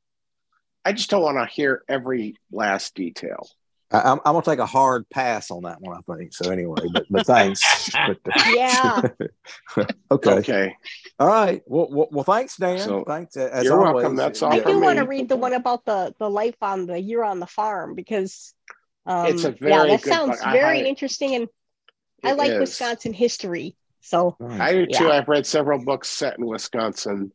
I 0.85 0.91
just 0.93 1.09
don't 1.09 1.21
want 1.23 1.37
to 1.37 1.45
hear 1.53 1.83
every 1.87 2.35
last 2.51 2.93
detail. 2.95 3.47
I, 3.93 4.01
I'm, 4.11 4.19
I'm 4.25 4.33
gonna 4.33 4.41
take 4.41 4.59
a 4.59 4.65
hard 4.65 5.07
pass 5.09 5.51
on 5.51 5.63
that 5.63 5.79
one. 5.79 5.97
I 6.09 6.15
think 6.17 6.33
so. 6.33 6.49
Anyway, 6.51 6.81
but 6.91 7.05
but 7.09 7.25
thanks. 7.25 7.89
but, 8.07 8.17
uh, 8.25 8.51
Yeah. 8.53 9.01
okay. 10.11 10.31
Okay. 10.31 10.75
All 11.19 11.27
right. 11.27 11.61
Well, 11.67 11.87
well, 11.91 12.07
well 12.11 12.23
thanks, 12.23 12.57
Dan. 12.57 12.79
So, 12.79 13.03
thanks. 13.05 13.37
uh, 13.37 13.49
As 13.53 13.65
you're 13.65 13.85
always. 13.85 14.01
welcome. 14.03 14.15
That's 14.15 14.41
all 14.41 14.51
I 14.51 14.59
for 14.61 14.69
do 14.69 14.79
want 14.79 14.97
to 14.97 15.05
read 15.05 15.29
the 15.29 15.35
one 15.37 15.53
about 15.53 15.85
the 15.85 16.13
the 16.19 16.29
life 16.29 16.57
on 16.61 16.87
the 16.87 16.99
year 16.99 17.23
on 17.23 17.39
the 17.39 17.47
farm 17.47 17.93
because 17.95 18.53
um, 19.05 19.27
It's 19.27 19.43
a 19.43 19.51
very 19.51 19.71
yeah, 19.71 19.85
that 19.85 20.01
good 20.01 20.13
sounds 20.13 20.41
book. 20.41 20.51
Very 20.53 20.77
highly- 20.77 20.89
interesting, 20.89 21.35
and 21.35 21.47
I 22.23 22.33
like 22.33 22.51
is. 22.51 22.59
Wisconsin 22.59 23.13
history. 23.13 23.75
So 24.01 24.35
I 24.41 24.73
do 24.73 24.85
too. 24.87 25.05
Yeah. 25.05 25.11
I've 25.11 25.27
read 25.29 25.45
several 25.45 25.83
books 25.83 26.09
set 26.09 26.37
in 26.37 26.45
Wisconsin. 26.45 27.31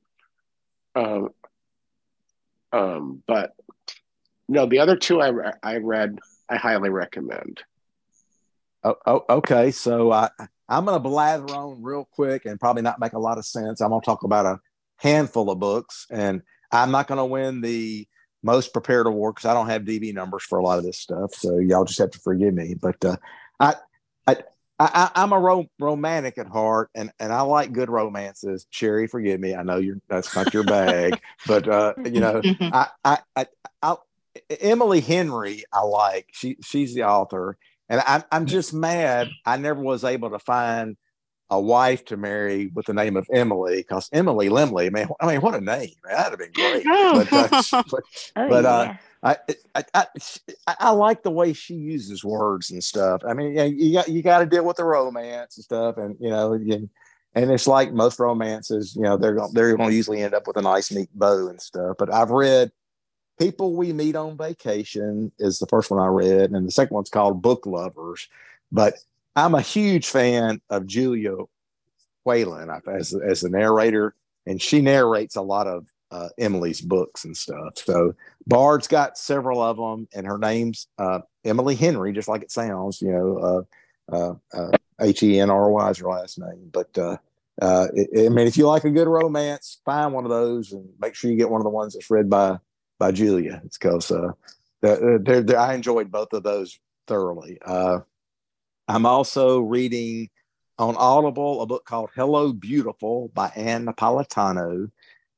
Um, 0.94 1.28
um, 2.72 3.22
but 3.26 3.54
no, 4.48 4.66
the 4.66 4.80
other 4.80 4.96
two 4.96 5.20
I, 5.22 5.52
I 5.62 5.76
read, 5.76 6.18
I 6.48 6.56
highly 6.56 6.90
recommend. 6.90 7.62
Oh, 8.84 8.96
oh, 9.06 9.24
okay. 9.28 9.70
So 9.70 10.12
I, 10.12 10.30
I'm 10.68 10.84
going 10.84 10.94
to 10.94 11.00
blather 11.00 11.52
on 11.54 11.82
real 11.82 12.08
quick 12.12 12.44
and 12.44 12.60
probably 12.60 12.82
not 12.82 13.00
make 13.00 13.12
a 13.12 13.18
lot 13.18 13.38
of 13.38 13.44
sense. 13.44 13.80
I'm 13.80 13.90
going 13.90 14.00
to 14.00 14.04
talk 14.04 14.22
about 14.22 14.46
a 14.46 14.60
handful 14.98 15.50
of 15.50 15.58
books, 15.58 16.06
and 16.10 16.42
I'm 16.72 16.90
not 16.90 17.08
going 17.08 17.18
to 17.18 17.24
win 17.24 17.60
the 17.60 18.06
most 18.42 18.72
prepared 18.72 19.06
award 19.06 19.34
because 19.34 19.50
I 19.50 19.54
don't 19.54 19.68
have 19.68 19.82
DB 19.82 20.14
numbers 20.14 20.44
for 20.44 20.58
a 20.58 20.62
lot 20.62 20.78
of 20.78 20.84
this 20.84 20.98
stuff. 20.98 21.34
So 21.34 21.58
y'all 21.58 21.84
just 21.84 21.98
have 21.98 22.10
to 22.12 22.20
forgive 22.20 22.54
me. 22.54 22.74
But 22.80 23.04
uh, 23.04 23.16
I, 23.58 23.74
I, 24.26 24.36
I, 24.78 25.10
I'm 25.16 25.32
a 25.32 25.40
ro- 25.40 25.70
romantic 25.80 26.38
at 26.38 26.46
heart, 26.46 26.90
and, 26.94 27.10
and 27.18 27.32
I 27.32 27.40
like 27.40 27.72
good 27.72 27.90
romances. 27.90 28.66
Sherry, 28.70 29.08
forgive 29.08 29.40
me. 29.40 29.54
I 29.56 29.62
know 29.64 29.78
you're 29.78 29.98
that's 30.08 30.36
not 30.36 30.54
your 30.54 30.62
bag, 30.62 31.20
but 31.46 31.68
uh, 31.68 31.94
you 32.04 32.20
know, 32.20 32.42
I, 32.60 32.86
I, 33.04 33.18
I, 33.34 33.46
I, 33.82 33.96
Emily 34.50 35.00
Henry, 35.00 35.64
I 35.72 35.82
like. 35.82 36.28
She, 36.32 36.56
she's 36.62 36.94
the 36.94 37.04
author, 37.04 37.56
and 37.88 38.02
I'm, 38.06 38.24
I'm 38.32 38.46
just 38.46 38.72
mad. 38.72 39.28
I 39.44 39.56
never 39.56 39.80
was 39.80 40.04
able 40.04 40.30
to 40.30 40.38
find 40.38 40.96
a 41.50 41.60
wife 41.60 42.04
to 42.06 42.16
marry 42.16 42.70
with 42.74 42.86
the 42.86 42.94
name 42.94 43.16
of 43.16 43.26
Emily 43.32 43.78
because 43.78 44.08
Emily 44.12 44.50
Limley, 44.50 44.90
man, 44.90 45.08
I 45.20 45.26
mean, 45.26 45.40
what 45.40 45.54
a 45.54 45.60
name! 45.60 45.94
That'd 46.04 46.32
have 46.32 46.38
been 46.38 46.52
great. 46.52 46.84
But, 47.14 47.32
uh, 47.32 47.48
but, 47.90 48.04
Oh, 48.36 48.48
but 48.48 48.64
yeah. 48.64 48.70
uh, 48.70 48.94
I, 49.22 49.36
I, 49.74 49.84
I, 49.94 50.06
I, 50.66 50.76
I 50.78 50.90
like 50.90 51.22
the 51.22 51.30
way 51.30 51.52
she 51.52 51.74
uses 51.74 52.24
words 52.24 52.70
and 52.70 52.84
stuff. 52.84 53.22
I 53.26 53.34
mean, 53.34 53.54
yeah, 53.54 53.64
you 53.64 53.92
got 53.92 54.08
you 54.08 54.22
got 54.22 54.38
to 54.40 54.46
deal 54.46 54.64
with 54.64 54.76
the 54.76 54.84
romance 54.84 55.56
and 55.56 55.64
stuff, 55.64 55.96
and 55.96 56.16
you 56.20 56.30
know, 56.30 56.52
and, 56.52 56.88
and 57.34 57.50
it's 57.50 57.66
like 57.66 57.92
most 57.92 58.18
romances, 58.18 58.94
you 58.94 59.02
know, 59.02 59.16
they're 59.16 59.34
going 59.34 59.52
they're 59.54 59.76
going 59.76 59.90
to 59.90 59.96
usually 59.96 60.22
end 60.22 60.34
up 60.34 60.46
with 60.46 60.56
a 60.56 60.62
nice 60.62 60.92
neat 60.92 61.08
bow 61.14 61.48
and 61.48 61.60
stuff. 61.60 61.96
But 61.98 62.12
I've 62.12 62.30
read 62.30 62.70
People 63.38 63.74
We 63.74 63.92
Meet 63.92 64.16
on 64.16 64.36
Vacation 64.36 65.32
is 65.38 65.58
the 65.58 65.66
first 65.66 65.90
one 65.90 66.00
I 66.00 66.06
read, 66.06 66.50
and 66.50 66.66
the 66.66 66.72
second 66.72 66.94
one's 66.94 67.10
called 67.10 67.42
Book 67.42 67.66
Lovers. 67.66 68.28
But 68.72 68.94
I'm 69.36 69.54
a 69.54 69.60
huge 69.60 70.08
fan 70.08 70.60
of 70.70 70.86
Julia 70.86 71.36
Whelan 72.24 72.70
as 72.86 73.14
as 73.14 73.40
the 73.40 73.48
narrator, 73.48 74.14
and 74.46 74.60
she 74.60 74.80
narrates 74.80 75.36
a 75.36 75.42
lot 75.42 75.66
of 75.66 75.86
uh, 76.10 76.28
Emily's 76.38 76.80
books 76.80 77.24
and 77.24 77.36
stuff. 77.36 77.78
So 77.78 78.14
Bard's 78.46 78.88
got 78.88 79.18
several 79.18 79.62
of 79.62 79.76
them, 79.76 80.08
and 80.14 80.26
her 80.26 80.38
name's 80.38 80.88
uh, 80.98 81.20
Emily 81.44 81.76
Henry, 81.76 82.12
just 82.12 82.28
like 82.28 82.42
it 82.42 82.50
sounds. 82.50 83.00
You 83.00 83.12
know, 83.12 83.66
uh, 84.10 84.14
uh, 84.14 84.34
uh, 84.52 84.70
H 85.00 85.22
E 85.22 85.38
N 85.38 85.50
R 85.50 85.70
Y 85.70 85.90
is 85.90 85.98
her 85.98 86.08
last 86.08 86.38
name. 86.38 86.70
But 86.72 86.98
uh, 86.98 87.16
uh, 87.62 87.88
it, 87.94 88.26
I 88.26 88.28
mean, 88.30 88.46
if 88.46 88.56
you 88.56 88.66
like 88.66 88.84
a 88.84 88.90
good 88.90 89.08
romance, 89.08 89.80
find 89.84 90.12
one 90.12 90.24
of 90.24 90.30
those, 90.30 90.72
and 90.72 90.88
make 91.00 91.14
sure 91.14 91.30
you 91.30 91.36
get 91.36 91.50
one 91.50 91.60
of 91.60 91.64
the 91.64 91.70
ones 91.70 91.94
that's 91.94 92.10
read 92.10 92.28
by 92.28 92.58
by 92.98 93.12
Julia. 93.12 93.62
It's 93.64 93.78
because 93.78 94.10
uh, 94.10 94.32
they're, 94.80 95.18
they're, 95.18 95.58
I 95.58 95.74
enjoyed 95.74 96.10
both 96.10 96.32
of 96.32 96.42
those 96.42 96.78
thoroughly. 97.06 97.58
Uh, 97.64 98.00
I'm 98.86 99.06
also 99.06 99.60
reading 99.60 100.30
on 100.78 100.96
Audible 100.96 101.62
a 101.62 101.66
book 101.66 101.84
called 101.84 102.10
Hello 102.14 102.52
Beautiful 102.52 103.30
by 103.34 103.48
Ann 103.56 103.86
Napolitano. 103.86 104.90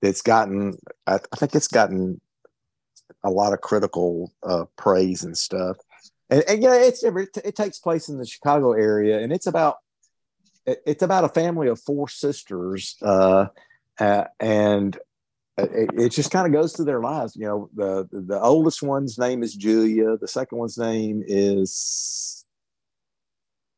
That's 0.02 0.22
gotten, 0.22 0.78
I, 1.06 1.18
I 1.32 1.36
think 1.36 1.54
it's 1.54 1.68
gotten 1.68 2.20
a 3.22 3.30
lot 3.30 3.52
of 3.52 3.60
critical 3.60 4.32
uh, 4.42 4.64
praise 4.76 5.24
and 5.24 5.36
stuff. 5.36 5.76
And, 6.30 6.44
and 6.48 6.62
yeah, 6.62 6.74
it's 6.74 7.02
it, 7.02 7.14
it 7.44 7.56
takes 7.56 7.78
place 7.78 8.08
in 8.08 8.16
the 8.16 8.26
Chicago 8.26 8.72
area, 8.72 9.18
and 9.18 9.32
it's 9.32 9.46
about 9.46 9.78
it, 10.64 10.80
it's 10.86 11.02
about 11.02 11.24
a 11.24 11.28
family 11.28 11.68
of 11.68 11.80
four 11.80 12.08
sisters, 12.08 12.96
uh, 13.02 13.46
uh, 13.98 14.24
and 14.38 14.96
it, 15.62 15.90
it 15.96 16.08
just 16.10 16.30
kind 16.30 16.46
of 16.46 16.52
goes 16.52 16.74
through 16.74 16.86
their 16.86 17.00
lives. 17.00 17.36
You 17.36 17.46
know, 17.46 17.70
the 17.74 18.08
the 18.12 18.40
oldest 18.40 18.82
one's 18.82 19.18
name 19.18 19.42
is 19.42 19.54
Julia. 19.54 20.16
The 20.16 20.28
second 20.28 20.58
one's 20.58 20.78
name 20.78 21.22
is 21.26 22.44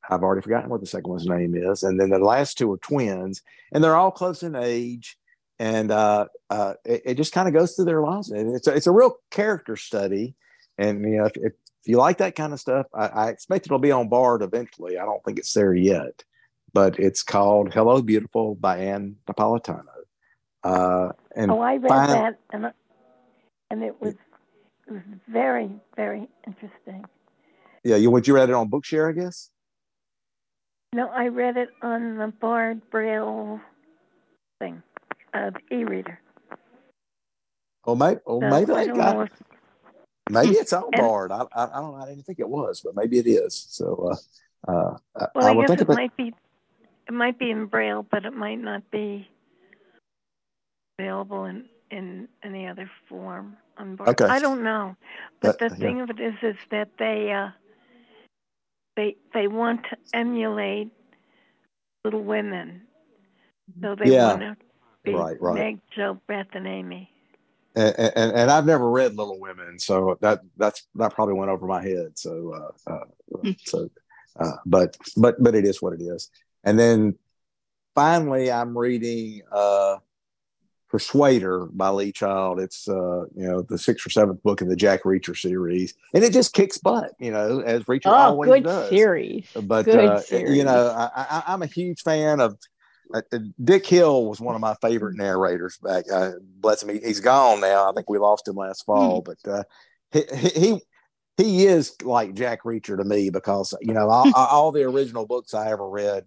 I've 0.08 0.22
already 0.22 0.42
forgotten 0.42 0.70
what 0.70 0.80
the 0.80 0.86
second 0.86 1.10
one's 1.10 1.26
name 1.26 1.54
is, 1.54 1.82
and 1.82 2.00
then 2.00 2.10
the 2.10 2.18
last 2.18 2.58
two 2.58 2.72
are 2.72 2.78
twins, 2.78 3.42
and 3.72 3.82
they're 3.82 3.96
all 3.96 4.10
close 4.10 4.42
in 4.42 4.54
age. 4.54 5.16
And 5.58 5.92
uh, 5.92 6.26
uh, 6.50 6.74
it, 6.84 7.02
it 7.04 7.14
just 7.14 7.32
kind 7.32 7.46
of 7.46 7.54
goes 7.54 7.74
through 7.74 7.84
their 7.84 8.02
lives, 8.02 8.30
and 8.30 8.54
it's 8.54 8.66
a, 8.66 8.74
it's 8.74 8.88
a 8.88 8.92
real 8.92 9.16
character 9.30 9.76
study. 9.76 10.34
And 10.76 11.02
you 11.02 11.18
know, 11.18 11.26
if, 11.26 11.32
if 11.36 11.52
you 11.84 11.98
like 11.98 12.18
that 12.18 12.34
kind 12.34 12.52
of 12.52 12.60
stuff, 12.60 12.86
I, 12.94 13.06
I 13.06 13.28
expect 13.28 13.66
it'll 13.66 13.78
be 13.78 13.92
on 13.92 14.08
Bard 14.08 14.42
eventually. 14.42 14.98
I 14.98 15.04
don't 15.04 15.22
think 15.24 15.38
it's 15.38 15.52
there 15.52 15.74
yet, 15.74 16.24
but 16.72 16.98
it's 16.98 17.22
called 17.22 17.72
"Hello 17.72 18.02
Beautiful" 18.02 18.56
by 18.56 18.78
Ann 18.78 19.16
Napolitano. 19.28 19.84
Uh, 20.64 21.10
and 21.34 21.50
oh, 21.50 21.60
I 21.60 21.76
read 21.76 21.88
fin- 21.88 21.90
that, 21.90 22.38
and 22.52 22.72
and 23.70 23.82
it 23.82 24.00
was 24.00 24.14
it 24.86 24.92
was 24.92 25.02
very 25.28 25.70
very 25.96 26.28
interesting. 26.46 27.04
Yeah, 27.84 27.96
you 27.96 28.10
would 28.10 28.28
you 28.28 28.34
read 28.34 28.48
it 28.48 28.54
on 28.54 28.70
Bookshare, 28.70 29.08
I 29.10 29.12
guess? 29.12 29.50
No, 30.94 31.08
I 31.08 31.28
read 31.28 31.56
it 31.56 31.70
on 31.80 32.18
the 32.18 32.28
Bard 32.28 32.82
Braille 32.90 33.60
thing, 34.60 34.82
uh, 35.32 35.50
e-reader. 35.70 36.20
Oh, 37.84 37.96
maybe, 37.96 38.20
oh, 38.26 38.40
So 38.40 38.48
maybe 38.48 38.72
I 38.72 38.86
don't 38.86 38.96
got, 38.96 39.22
if 39.24 39.32
maybe 40.30 40.50
it's 40.56 40.72
on 40.72 40.84
And- 40.92 41.00
Bard. 41.00 41.32
I, 41.32 41.44
I, 41.52 41.64
I 41.64 41.66
don't. 41.80 41.92
Know, 41.92 41.94
I 41.96 42.06
didn't 42.06 42.24
think 42.24 42.38
it 42.38 42.48
was, 42.48 42.82
but 42.84 42.94
maybe 42.94 43.18
it 43.18 43.26
is. 43.26 43.66
So, 43.70 44.12
uh, 44.68 44.70
uh, 44.70 45.26
Well, 45.34 45.46
I, 45.46 45.50
I, 45.50 45.66
guess 45.66 45.80
it 45.80 45.80
it, 45.80 45.88
might 45.88 46.16
be, 46.16 46.32
it 47.08 47.12
might 47.12 47.38
be 47.38 47.50
in 47.50 47.66
Braille, 47.66 48.06
but 48.08 48.24
it 48.24 48.34
might 48.34 48.60
not 48.60 48.88
be 48.90 49.28
available 50.98 51.44
in 51.44 51.64
in 51.90 52.28
any 52.42 52.66
other 52.66 52.90
form 53.08 53.56
on 53.76 53.96
Bard. 53.96 54.08
Okay. 54.10 54.24
I 54.24 54.38
don't 54.38 54.62
know, 54.62 54.96
but 55.40 55.60
Uh, 55.62 55.68
the 55.68 55.76
yeah. 55.76 55.80
thing 55.86 56.00
of 56.00 56.10
it 56.10 56.20
is, 56.20 56.34
is 56.42 56.56
that 56.70 56.88
they 56.98 57.32
uh, 57.32 57.50
they 58.96 59.16
they 59.34 59.46
want 59.48 59.84
to 59.90 59.96
emulate 60.14 60.90
Little 62.04 62.24
Women, 62.24 62.82
so 63.82 63.94
they 63.94 64.10
Yeah. 64.10 64.28
want 64.28 64.40
to 64.40 64.56
be 65.04 65.14
Right, 65.14 65.40
right. 65.40 65.54
Meg, 65.54 65.80
Jo, 65.94 66.18
Beth, 66.26 66.46
and 66.54 66.66
Amy. 66.66 67.10
and, 67.74 67.94
and, 67.98 68.32
and 68.32 68.50
I've 68.50 68.66
never 68.66 68.90
read 68.90 69.14
Little 69.14 69.38
Women, 69.38 69.78
so 69.78 70.16
that 70.20 70.40
that's 70.56 70.86
that 70.94 71.14
probably 71.14 71.34
went 71.34 71.50
over 71.50 71.66
my 71.66 71.82
head. 71.82 72.18
So, 72.18 72.72
uh, 72.86 72.90
uh, 72.90 73.52
so, 73.64 73.90
uh, 74.38 74.52
but 74.64 74.96
but 75.16 75.42
but 75.42 75.54
it 75.54 75.64
is 75.64 75.82
what 75.82 75.92
it 75.92 76.02
is. 76.02 76.30
And 76.64 76.78
then 76.78 77.18
finally, 77.94 78.50
I'm 78.50 78.76
reading 78.76 79.42
uh, 79.50 79.98
Persuader 80.92 81.68
by 81.72 81.88
Lee 81.88 82.12
Child. 82.12 82.60
It's 82.60 82.86
uh, 82.86 83.22
you 83.34 83.48
know 83.48 83.62
the 83.62 83.78
sixth 83.78 84.06
or 84.06 84.10
seventh 84.10 84.42
book 84.42 84.60
in 84.60 84.68
the 84.68 84.76
Jack 84.76 85.04
Reacher 85.04 85.34
series, 85.34 85.94
and 86.12 86.22
it 86.22 86.34
just 86.34 86.52
kicks 86.52 86.76
butt, 86.76 87.12
you 87.18 87.30
know, 87.30 87.60
as 87.60 87.82
Reacher 87.84 88.02
Oh, 88.08 88.12
always 88.12 88.52
good 88.52 88.64
does. 88.64 88.88
series. 88.90 89.48
But 89.56 89.86
Good 89.86 90.04
uh, 90.04 90.20
series. 90.20 90.54
you 90.54 90.64
know, 90.64 90.88
I, 90.88 91.08
I, 91.16 91.42
I'm 91.46 91.62
a 91.62 91.66
huge 91.66 92.02
fan 92.02 92.40
of 92.40 92.58
uh, 93.14 93.22
uh, 93.32 93.38
Dick 93.64 93.86
Hill. 93.86 94.26
Was 94.26 94.38
one 94.38 94.54
of 94.54 94.60
my 94.60 94.74
favorite 94.82 95.16
narrators 95.16 95.78
back. 95.78 96.04
Uh, 96.12 96.32
bless 96.60 96.82
him, 96.82 96.90
he, 96.90 96.98
he's 96.98 97.20
gone 97.20 97.62
now. 97.62 97.88
I 97.88 97.94
think 97.94 98.10
we 98.10 98.18
lost 98.18 98.46
him 98.46 98.56
last 98.56 98.84
fall, 98.84 99.22
but 99.22 99.38
uh, 99.50 99.62
he, 100.10 100.24
he 100.36 100.48
he 100.48 100.82
he 101.38 101.66
is 101.68 101.96
like 102.02 102.34
Jack 102.34 102.64
Reacher 102.64 102.98
to 102.98 103.04
me 103.04 103.30
because 103.30 103.74
you 103.80 103.94
know 103.94 104.10
all, 104.10 104.30
all 104.34 104.72
the 104.72 104.82
original 104.82 105.24
books 105.24 105.54
I 105.54 105.70
ever 105.70 105.88
read. 105.88 106.26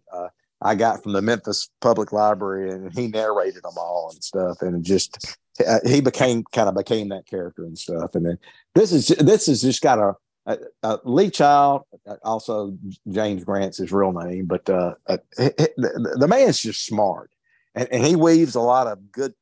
Uh, 0.61 0.67
I 0.67 0.75
got 0.75 1.03
from 1.03 1.13
the 1.13 1.21
Memphis 1.21 1.69
Public 1.81 2.11
Library, 2.11 2.71
and 2.71 2.93
he 2.93 3.07
narrated 3.07 3.63
them 3.63 3.73
all 3.77 4.09
and 4.11 4.23
stuff, 4.23 4.61
and 4.61 4.83
just 4.83 5.37
uh, 5.65 5.79
he 5.85 6.01
became 6.01 6.43
kind 6.51 6.69
of 6.69 6.75
became 6.75 7.09
that 7.09 7.25
character 7.25 7.63
and 7.63 7.77
stuff. 7.77 8.15
And 8.15 8.25
then 8.25 8.37
this 8.73 8.91
is 8.91 9.07
this 9.07 9.47
has 9.47 9.61
just 9.61 9.81
got 9.81 9.99
a, 9.99 10.15
a, 10.45 10.57
a 10.83 10.99
Lee 11.03 11.29
Child, 11.29 11.83
also 12.23 12.77
James 13.09 13.43
Grant's 13.43 13.77
his 13.77 13.91
real 13.91 14.11
name, 14.11 14.45
but 14.45 14.69
uh, 14.69 14.95
uh, 15.07 15.17
the, 15.37 16.17
the 16.19 16.27
man's 16.27 16.59
just 16.59 16.85
smart, 16.85 17.31
and, 17.73 17.87
and 17.91 18.05
he 18.05 18.15
weaves 18.15 18.55
a 18.55 18.61
lot 18.61 18.87
of 18.87 19.11
good 19.11 19.33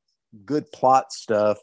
good 0.45 0.71
plot 0.71 1.11
stuff 1.11 1.57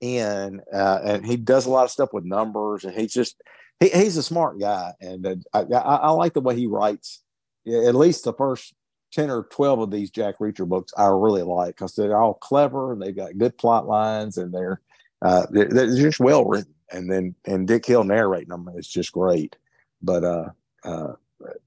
in, 0.00 0.60
uh, 0.72 1.00
and 1.04 1.24
he 1.24 1.36
does 1.36 1.66
a 1.66 1.70
lot 1.70 1.84
of 1.84 1.90
stuff 1.90 2.12
with 2.12 2.24
numbers, 2.24 2.84
and 2.84 2.94
he's 2.94 3.12
just 3.12 3.40
he, 3.80 3.88
he's 3.88 4.16
a 4.16 4.22
smart 4.22 4.60
guy, 4.60 4.92
and 5.00 5.26
uh, 5.26 5.36
I, 5.52 5.60
I, 5.60 5.96
I, 5.96 6.10
like 6.10 6.34
the 6.34 6.40
way 6.40 6.56
he 6.56 6.66
writes. 6.66 7.22
At 7.64 7.94
least 7.94 8.24
the 8.24 8.32
first 8.32 8.74
ten 9.12 9.30
or 9.30 9.44
twelve 9.44 9.78
of 9.80 9.90
these 9.90 10.10
Jack 10.10 10.38
Reacher 10.38 10.68
books 10.68 10.92
I 10.96 11.06
really 11.06 11.42
like 11.42 11.76
because 11.76 11.94
they're 11.94 12.20
all 12.20 12.34
clever 12.34 12.92
and 12.92 13.00
they've 13.00 13.14
got 13.14 13.38
good 13.38 13.56
plot 13.58 13.86
lines 13.86 14.38
and 14.38 14.52
they're 14.52 14.80
uh, 15.22 15.46
they're, 15.50 15.68
they're, 15.68 15.94
just 15.94 16.18
well 16.18 16.44
written. 16.44 16.74
And 16.90 17.10
then 17.10 17.34
and 17.44 17.68
Dick 17.68 17.86
Hill 17.86 18.04
narrating 18.04 18.48
them 18.48 18.68
is 18.76 18.88
just 18.88 19.12
great. 19.12 19.56
But 20.02 20.24
uh, 20.24 20.48
uh, 20.84 21.12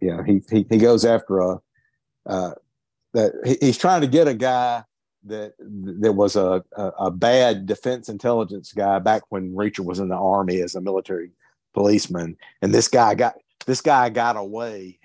you 0.02 0.16
know, 0.16 0.24
he 0.24 0.42
he, 0.50 0.66
he 0.70 0.78
goes 0.78 1.06
after 1.06 1.40
a 1.40 1.62
uh, 2.26 2.52
that 3.14 3.34
he, 3.46 3.58
he's 3.62 3.78
trying 3.78 4.02
to 4.02 4.08
get 4.08 4.28
a 4.28 4.34
guy 4.34 4.84
that 5.24 5.54
there 5.60 6.12
was 6.12 6.36
a, 6.36 6.64
a, 6.74 6.84
a 7.00 7.12
bad 7.12 7.66
defense 7.66 8.10
intelligence 8.10 8.72
guy 8.74 9.00
back 9.00 9.24
when 9.30 9.54
Reacher 9.54 9.84
was 9.84 10.00
in 10.00 10.10
the 10.10 10.16
army 10.16 10.62
as 10.62 10.76
a 10.76 10.82
military 10.82 11.32
policeman, 11.74 12.38
and 12.62 12.74
this 12.74 12.88
guy 12.88 13.16
got 13.16 13.36
this 13.66 13.82
guy 13.82 14.10
got 14.10 14.38
away. 14.38 15.00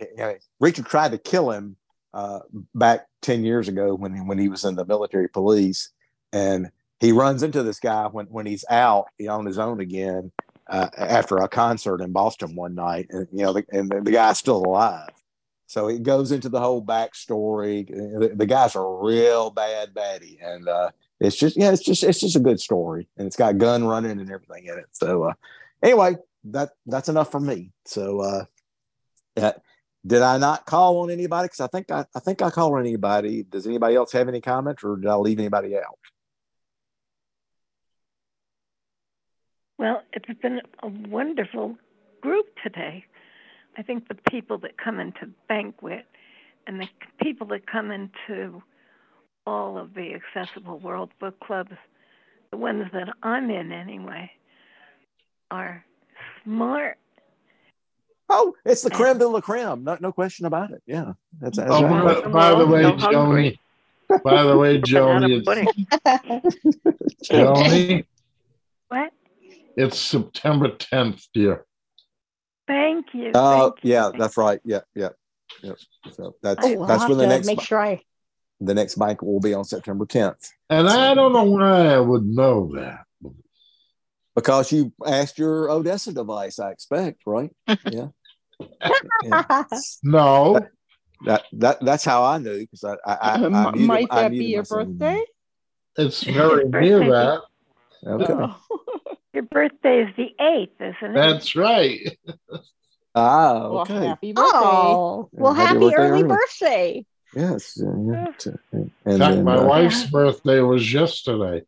Reacher 0.62 0.86
tried 0.86 1.12
to 1.12 1.18
kill 1.18 1.50
him 1.50 1.76
uh, 2.12 2.40
back 2.74 3.06
ten 3.22 3.44
years 3.44 3.68
ago 3.68 3.94
when 3.94 4.26
when 4.26 4.38
he 4.38 4.48
was 4.48 4.64
in 4.64 4.74
the 4.74 4.84
military 4.84 5.28
police, 5.28 5.90
and 6.32 6.70
he 7.00 7.12
runs 7.12 7.42
into 7.42 7.62
this 7.62 7.80
guy 7.80 8.06
when 8.06 8.26
when 8.26 8.46
he's 8.46 8.64
out 8.70 9.06
on 9.28 9.46
his 9.46 9.58
own 9.58 9.80
again 9.80 10.32
uh, 10.70 10.88
after 10.96 11.36
a 11.38 11.48
concert 11.48 12.00
in 12.00 12.12
Boston 12.12 12.54
one 12.54 12.74
night, 12.74 13.06
and 13.10 13.26
you 13.32 13.44
know, 13.44 13.52
the, 13.52 13.64
and 13.70 13.90
the 13.90 14.12
guy's 14.12 14.38
still 14.38 14.58
alive. 14.64 15.10
So 15.66 15.88
it 15.88 16.02
goes 16.02 16.32
into 16.32 16.48
the 16.48 16.60
whole 16.60 16.84
backstory. 16.84 17.86
The, 17.88 18.32
the 18.34 18.46
guy's 18.46 18.74
a 18.74 18.80
real 18.80 19.50
bad 19.50 19.94
baddie, 19.94 20.38
and 20.42 20.68
uh, 20.68 20.90
it's 21.20 21.36
just 21.36 21.56
yeah, 21.56 21.72
it's 21.72 21.82
just 21.82 22.02
it's 22.02 22.20
just 22.20 22.36
a 22.36 22.40
good 22.40 22.60
story, 22.60 23.08
and 23.16 23.26
it's 23.26 23.36
got 23.36 23.58
gun 23.58 23.84
running 23.84 24.20
and 24.20 24.30
everything 24.30 24.66
in 24.66 24.78
it. 24.78 24.86
So 24.92 25.24
uh, 25.24 25.32
anyway, 25.82 26.16
that 26.44 26.70
that's 26.86 27.08
enough 27.08 27.30
for 27.30 27.40
me. 27.40 27.72
So 27.84 28.20
uh, 28.20 29.52
did 30.06 30.22
I 30.22 30.38
not 30.38 30.66
call 30.66 30.98
on 30.98 31.10
anybody? 31.10 31.46
Because 31.46 31.60
I 31.60 31.66
think 31.66 31.90
I, 31.90 32.04
I 32.14 32.20
think 32.20 32.42
I 32.42 32.50
called 32.50 32.74
on 32.74 32.80
anybody. 32.80 33.42
Does 33.42 33.66
anybody 33.66 33.96
else 33.96 34.12
have 34.12 34.28
any 34.28 34.40
comments, 34.40 34.82
or 34.82 34.96
did 34.96 35.06
I 35.08 35.14
leave 35.16 35.38
anybody 35.38 35.76
out? 35.76 35.98
Well, 39.78 40.02
it's 40.12 40.40
been 40.40 40.60
a 40.82 40.88
wonderful 40.88 41.76
group 42.20 42.46
today. 42.62 43.04
I 43.78 43.82
think 43.82 44.08
the 44.08 44.18
people 44.30 44.58
that 44.58 44.76
come 44.76 45.00
into 45.00 45.30
banquet 45.48 46.04
and 46.66 46.80
the 46.80 46.88
people 47.22 47.46
that 47.48 47.66
come 47.66 47.90
into 47.90 48.62
all 49.46 49.78
of 49.78 49.94
the 49.94 50.12
accessible 50.14 50.78
world 50.78 51.10
book 51.18 51.40
clubs, 51.40 51.72
the 52.50 52.56
ones 52.56 52.84
that 52.92 53.08
I'm 53.22 53.50
in 53.50 53.72
anyway, 53.72 54.30
are 55.50 55.84
smart. 56.44 56.98
Oh, 58.32 58.54
it's 58.64 58.82
the 58.82 58.90
creme 58.90 59.18
de 59.18 59.26
la 59.26 59.40
creme. 59.40 59.82
No, 59.82 59.98
no 60.00 60.12
question 60.12 60.46
about 60.46 60.70
it. 60.70 60.82
Yeah, 60.86 61.12
that's, 61.40 61.58
that's 61.58 61.70
oh, 61.70 61.82
right. 61.82 62.22
by, 62.24 62.30
by, 62.30 62.58
the 62.58 62.66
way, 62.66 62.82
Joanie. 62.96 63.60
By 64.22 64.44
the 64.44 64.56
way, 64.56 64.78
Joanie. 64.84 65.42
Joanie. 67.24 68.06
What? 68.88 69.12
It's 69.76 69.98
September 69.98 70.68
10th, 70.68 71.26
dear. 71.34 71.64
Thank 72.68 73.06
you. 73.14 73.32
Oh, 73.34 73.68
uh, 73.68 73.70
yeah, 73.82 74.10
that's 74.16 74.36
right. 74.36 74.60
Yeah, 74.64 74.82
yeah, 74.94 75.08
yeah. 75.62 75.72
So 76.12 76.36
that's 76.40 76.64
oh, 76.64 76.86
that's 76.86 77.08
when 77.08 77.18
the 77.18 77.26
next 77.26 77.46
make 77.48 77.60
sure 77.60 77.80
I 77.80 78.00
the 78.60 78.74
next 78.74 78.94
bank 78.96 79.22
will 79.22 79.40
be 79.40 79.54
on 79.54 79.64
September 79.64 80.06
10th. 80.06 80.50
And 80.68 80.88
so, 80.88 80.98
I 80.98 81.14
don't 81.14 81.32
know 81.32 81.44
why 81.44 81.94
I 81.94 81.98
would 81.98 82.24
know 82.24 82.70
that. 82.74 83.06
Because 84.34 84.70
you 84.70 84.92
asked 85.04 85.38
your 85.38 85.70
Odessa 85.70 86.12
device, 86.12 86.58
I 86.58 86.70
expect, 86.70 87.22
right? 87.26 87.50
Yeah. 87.90 88.08
Yeah. 89.22 89.64
No. 90.02 90.60
That, 91.26 91.42
that 91.52 91.78
that's 91.84 92.04
how 92.04 92.24
I 92.24 92.38
knew 92.38 92.60
because 92.60 92.82
I, 92.82 92.94
I, 93.06 93.14
I, 93.14 93.32
um, 93.44 93.54
I 93.54 93.70
might 93.72 94.06
I 94.10 94.22
that 94.22 94.30
be 94.30 94.46
your 94.46 94.62
birthday? 94.62 95.22
It's 95.98 96.22
very 96.22 96.64
near 96.64 97.00
that. 97.10 97.42
Okay. 98.06 98.32
Oh. 98.32 98.56
Your 99.34 99.44
birthday 99.44 100.02
is 100.02 100.08
the 100.16 100.30
eighth, 100.42 100.80
isn't 100.80 100.96
it? 101.02 101.14
That's 101.14 101.54
right. 101.54 102.18
Ah, 103.14 103.68
Well, 103.68 103.78
okay. 103.82 104.06
happy 104.06 104.32
birthday. 104.32 104.48
Oh, 104.56 105.28
well, 105.32 105.52
Happy 105.52 105.66
happy, 105.74 105.80
birthday 105.80 105.94
early 105.96 106.20
early. 106.22 106.28
birthday. 106.28 107.06
Yes. 107.36 107.78
yeah, 107.80 108.26
t- 108.38 108.50
And 108.72 108.90
In 109.06 109.18
fact, 109.18 109.34
then, 109.36 109.44
my 109.44 109.56
uh, 109.56 109.64
wife's 109.64 110.06
birthday 110.06 110.60
was 110.60 110.92
yesterday. 110.92 111.62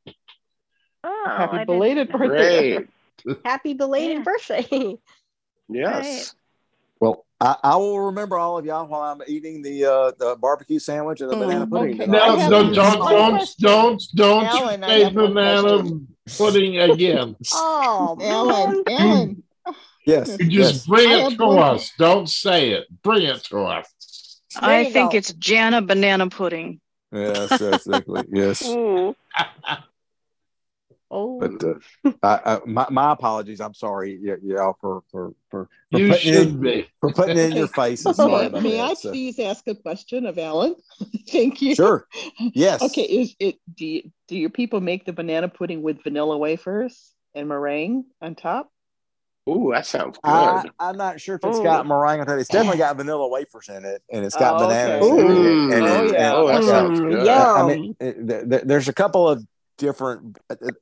Oh, 1.05 1.25
Happy 1.37 1.53
didn't 1.59 1.67
belated 1.67 2.09
birthday. 2.11 2.79
Great. 3.25 3.39
Happy 3.45 3.75
belated 3.75 4.19
Yeah. 4.19 4.23
birthday. 4.25 4.97
Yes. 5.69 6.35
Well, 7.03 7.27
I, 7.41 7.57
I 7.65 7.77
will 7.77 7.99
remember 7.99 8.39
all 8.39 8.59
of 8.59 8.65
y'all 8.65 8.87
while 8.87 9.01
I'm 9.03 9.21
eating 9.27 9.61
the 9.61 9.85
uh, 9.87 10.13
the 10.17 10.37
barbecue 10.37 10.79
sandwich 10.79 11.21
and 11.21 11.31
the 11.33 11.37
banana 11.37 11.67
Mm, 11.67 11.71
pudding. 11.71 11.95
okay. 11.97 12.05
tonight. 12.05 12.49
No, 12.49 12.63
no, 12.69 12.73
don't, 12.73 12.99
don't, 13.01 13.49
don't, 13.59 14.03
don't 14.15 14.45
Alan, 14.45 14.83
say 14.85 15.03
have 15.03 15.15
banana 15.15 15.83
pudding 16.39 16.79
again. 16.79 17.35
Oh, 17.55 18.17
Alan, 18.23 18.85
man. 18.87 18.97
Alan, 19.01 19.43
Yes. 20.07 20.37
You 20.39 20.47
yes. 20.61 20.73
just 20.73 20.89
bring 20.89 21.11
I 21.11 21.27
it 21.27 21.37
to 21.39 21.45
one- 21.47 21.59
us. 21.75 21.91
Don't 21.99 22.29
say 22.29 22.71
it. 22.71 22.87
Bring 23.03 23.23
it 23.23 23.43
to 23.47 23.59
us. 23.63 24.41
There 24.61 24.71
I 24.71 24.85
think 24.93 25.11
go. 25.13 25.19
it's 25.19 25.33
Jana 25.33 25.83
banana 25.83 26.29
pudding. 26.29 26.81
Yes, 27.11 27.61
exactly. 27.61 28.23
Yes. 28.33 28.63
Ooh. 31.13 31.39
Oh, 31.41 31.41
But 31.41 31.65
uh, 31.65 32.13
I, 32.23 32.55
I, 32.55 32.61
my, 32.67 32.87
my 32.91 33.13
apologies. 33.13 33.61
I'm 33.61 33.75
sorry, 33.75 34.19
y- 34.23 34.37
y'all, 34.43 34.77
for 34.81 35.03
for 35.11 35.35
for, 35.51 35.69
for 35.91 35.99
You 35.99 36.09
putting 36.09 36.13
it 36.33 36.35
should 36.35 36.49
in, 36.49 36.61
be. 36.61 36.89
for 37.01 37.13
putting 37.13 37.37
it 37.37 37.51
in 37.51 37.57
your 37.57 37.67
faces. 37.69 38.17
Sorry 38.17 38.49
may, 38.49 38.61
may 38.61 38.71
that. 38.79 38.91
I 38.91 38.95
So- 38.95 39.11
please 39.11 39.39
ask 39.39 39.67
a 39.69 39.75
question 39.75 40.27
of 40.27 40.39
Alan? 40.39 40.75
Thank 41.29 41.61
you. 41.61 41.75
Sure. 41.75 42.07
Yes. 42.39 42.83
Okay, 42.83 43.03
is 43.03 43.35
it 43.39 43.57
do 43.75 43.87
you, 43.87 44.11
do 44.29 44.37
your 44.37 44.51
people 44.51 44.81
make 44.81 45.05
the 45.05 45.13
banana 45.13 45.49
pudding 45.49 45.83
with 45.83 46.03
vanilla 46.03 46.39
wafers 46.39 47.13
and 47.35 47.49
meringue 47.49 48.05
on 48.21 48.35
top? 48.35 48.71
Ooh, 49.49 49.73
that 49.75 49.85
sounds 49.87 50.19
good. 50.23 50.31
I, 50.31 50.65
I'm 50.79 50.97
not 50.97 51.21
sure 51.21 51.35
if 51.35 51.41
it's 51.45 51.59
got 51.59 51.85
meringue 51.85 52.21
on 52.21 52.29
it. 52.31 52.41
It's 52.41 52.49
definitely 52.49 52.79
got 52.79 52.97
vanilla 52.97 53.27
wafers 53.29 53.69
in 53.69 53.85
it, 53.85 54.01
and 54.13 54.25
it's 54.25 54.37
got 54.37 54.55
Oh, 54.63 54.69
bananas. 54.69 55.05
okay. 55.05 55.21
in 55.21 55.27
it, 55.27 55.31
Ooh. 55.33 55.73
and 55.73 55.83
Oh, 55.85 55.87
it's- 56.05 56.13
yeah. 56.13 56.27
and- 56.29 56.37
Oh, 56.37 56.47
that 56.47 56.63
yeah. 56.63 56.69
sounds 56.69 57.01
Mm, 57.01 57.11
good. 57.11 57.27
yum. 57.27 57.57
I 57.57 57.75
mean, 57.75 57.97
it- 57.99 58.29
th- 58.29 58.49
th- 58.49 58.63
there's 58.67 58.87
a 58.89 58.93
couple 58.93 59.29
of 59.29 59.45
different. 59.83 60.39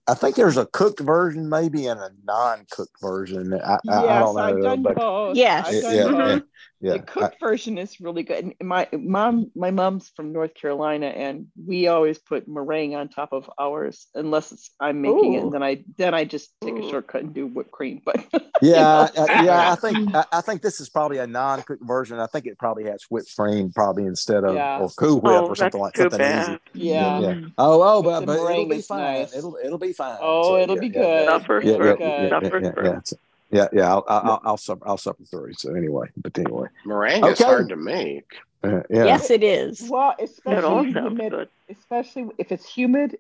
I 0.07 0.15
think 0.15 0.37
there's 0.37 0.59
a 0.59 0.67
cooked 0.67 1.01
version, 1.01 1.49
maybe, 1.49 1.87
and 1.87 1.99
a 1.99 2.11
non-cooked 2.25 3.01
version. 3.01 3.55
I, 3.55 3.79
I, 3.89 3.99
I 3.99 4.19
don't 4.19 4.37
know, 4.37 4.43
I've 4.43 4.63
done 4.63 4.83
but 4.83 4.95
both. 4.95 5.37
Yes. 5.37 5.67
I've 5.67 5.83
done 5.83 5.95
yeah, 5.95 6.03
both. 6.03 6.15
Mm-hmm. 6.15 6.39
Yeah, 6.81 6.93
yeah. 6.93 6.97
The 6.99 7.03
cooked 7.05 7.41
version 7.41 7.79
is 7.79 8.01
really 8.01 8.23
good. 8.23 8.45
And 8.45 8.55
my 8.69 8.89
mom, 8.93 9.51
my 9.55 9.71
mom's 9.71 10.11
from 10.17 10.33
North 10.33 10.55
Carolina, 10.55 11.07
and 11.07 11.47
we 11.67 11.89
always 11.89 12.19
put 12.19 12.49
meringue 12.49 12.95
on 12.95 13.09
top 13.09 13.33
of 13.33 13.51
ours, 13.61 14.07
unless 14.15 14.53
it's, 14.53 14.71
I'm 14.81 15.01
making 15.03 15.35
it. 15.35 15.43
And 15.43 15.53
then 15.53 15.63
I 15.63 15.85
then 15.99 16.15
I 16.15 16.25
just 16.25 16.51
take 16.63 16.77
a 16.77 16.89
shortcut 16.89 17.23
and 17.23 17.35
do 17.35 17.47
whipped 17.47 17.71
cream. 17.71 18.01
But 18.05 18.25
yeah, 18.63 19.09
you 19.09 19.21
know. 19.21 19.25
uh, 19.25 19.43
yeah. 19.43 19.73
I 19.73 19.77
think 19.77 20.15
I, 20.15 20.25
I 20.33 20.41
think 20.41 20.63
this 20.63 20.81
is 20.81 20.89
probably 20.89 21.19
a 21.19 21.27
non-cooked 21.27 21.85
version. 21.87 22.19
I 22.19 22.27
think 22.27 22.47
it 22.47 22.59
probably 22.59 22.85
has 22.85 23.03
whipped 23.11 23.35
cream, 23.37 23.73
probably 23.73 24.05
instead 24.05 24.45
of 24.45 24.55
Yeah. 24.55 24.79
or 24.79 24.89
Cool 24.91 25.21
Whip 25.21 25.35
Oh, 25.35 25.47
or 25.49 25.57
something 25.57 25.81
like 25.81 25.95
that's 25.95 26.15
something 26.15 26.19
bad. 26.19 26.61
easy. 26.75 26.89
yeah. 26.89 27.21
Yeah. 27.21 27.35
Oh, 27.59 27.83
oh, 27.83 28.03
But 28.03 28.25
but, 28.27 28.39
it'll 28.53 28.67
be 28.67 28.81
fine. 28.81 28.99
nice. 29.21 29.37
It'll 29.37 29.57
it'll 29.63 29.79
be 29.79 29.93
fine. 29.93 30.19
Oh, 30.21 30.43
So, 30.45 30.57
it'll 30.59 30.77
yeah, 30.77 30.81
be 30.81 30.89
good. 30.89 31.25
Yeah, 31.25 31.25
Suffer 31.39 31.61
yeah, 31.63 31.73
It'll 31.75 31.87
yeah, 31.87 31.93
be 31.93 31.99
through. 31.99 32.07
yeah, 32.07 32.41
good. 32.41 32.63
yeah, 32.63 32.85
yeah, 32.85 33.01
through. 33.01 33.19
Yeah. 33.51 33.65
So- 33.65 33.69
yeah, 33.73 33.81
yeah. 33.83 33.91
I'll, 33.95 34.05
I'll, 34.09 34.41
I'll 34.45 34.57
suffer. 34.57 34.83
I'll 34.87 34.97
suffer 34.99 35.25
through. 35.25 35.53
So 35.55 35.75
anyway, 35.75 36.09
but 36.17 36.39
anyway, 36.39 36.69
Meringue 36.85 37.25
is 37.27 37.39
hard 37.41 37.69
to 37.71 37.77
make. 37.77 38.33
uh, 38.63 38.83
yeah. 38.91 39.05
Yes, 39.05 39.31
it 39.31 39.43
is. 39.43 39.87
Well, 39.91 40.15
It 40.19 40.25
especially 40.31 40.65
all 40.65 40.83
sounds 40.85 40.95
humid, 40.95 41.31
good. 41.33 41.49
especially 41.71 42.27
if 42.39 42.53
it's 42.53 42.69
humid, 42.73 43.17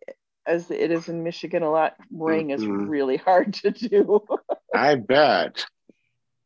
as 0.46 0.70
it 0.70 0.90
is 0.90 1.08
in 1.08 1.22
Michigan 1.22 1.62
a 1.62 1.70
lot. 1.70 1.96
Meringue 2.10 2.50
is 2.50 2.62
Mhm. 2.62 2.88
really 2.88 3.16
hard 3.16 3.54
to 3.54 3.70
do. 3.70 4.24
I 4.74 4.94
bet. 4.96 5.64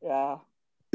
yeah. 0.02 0.36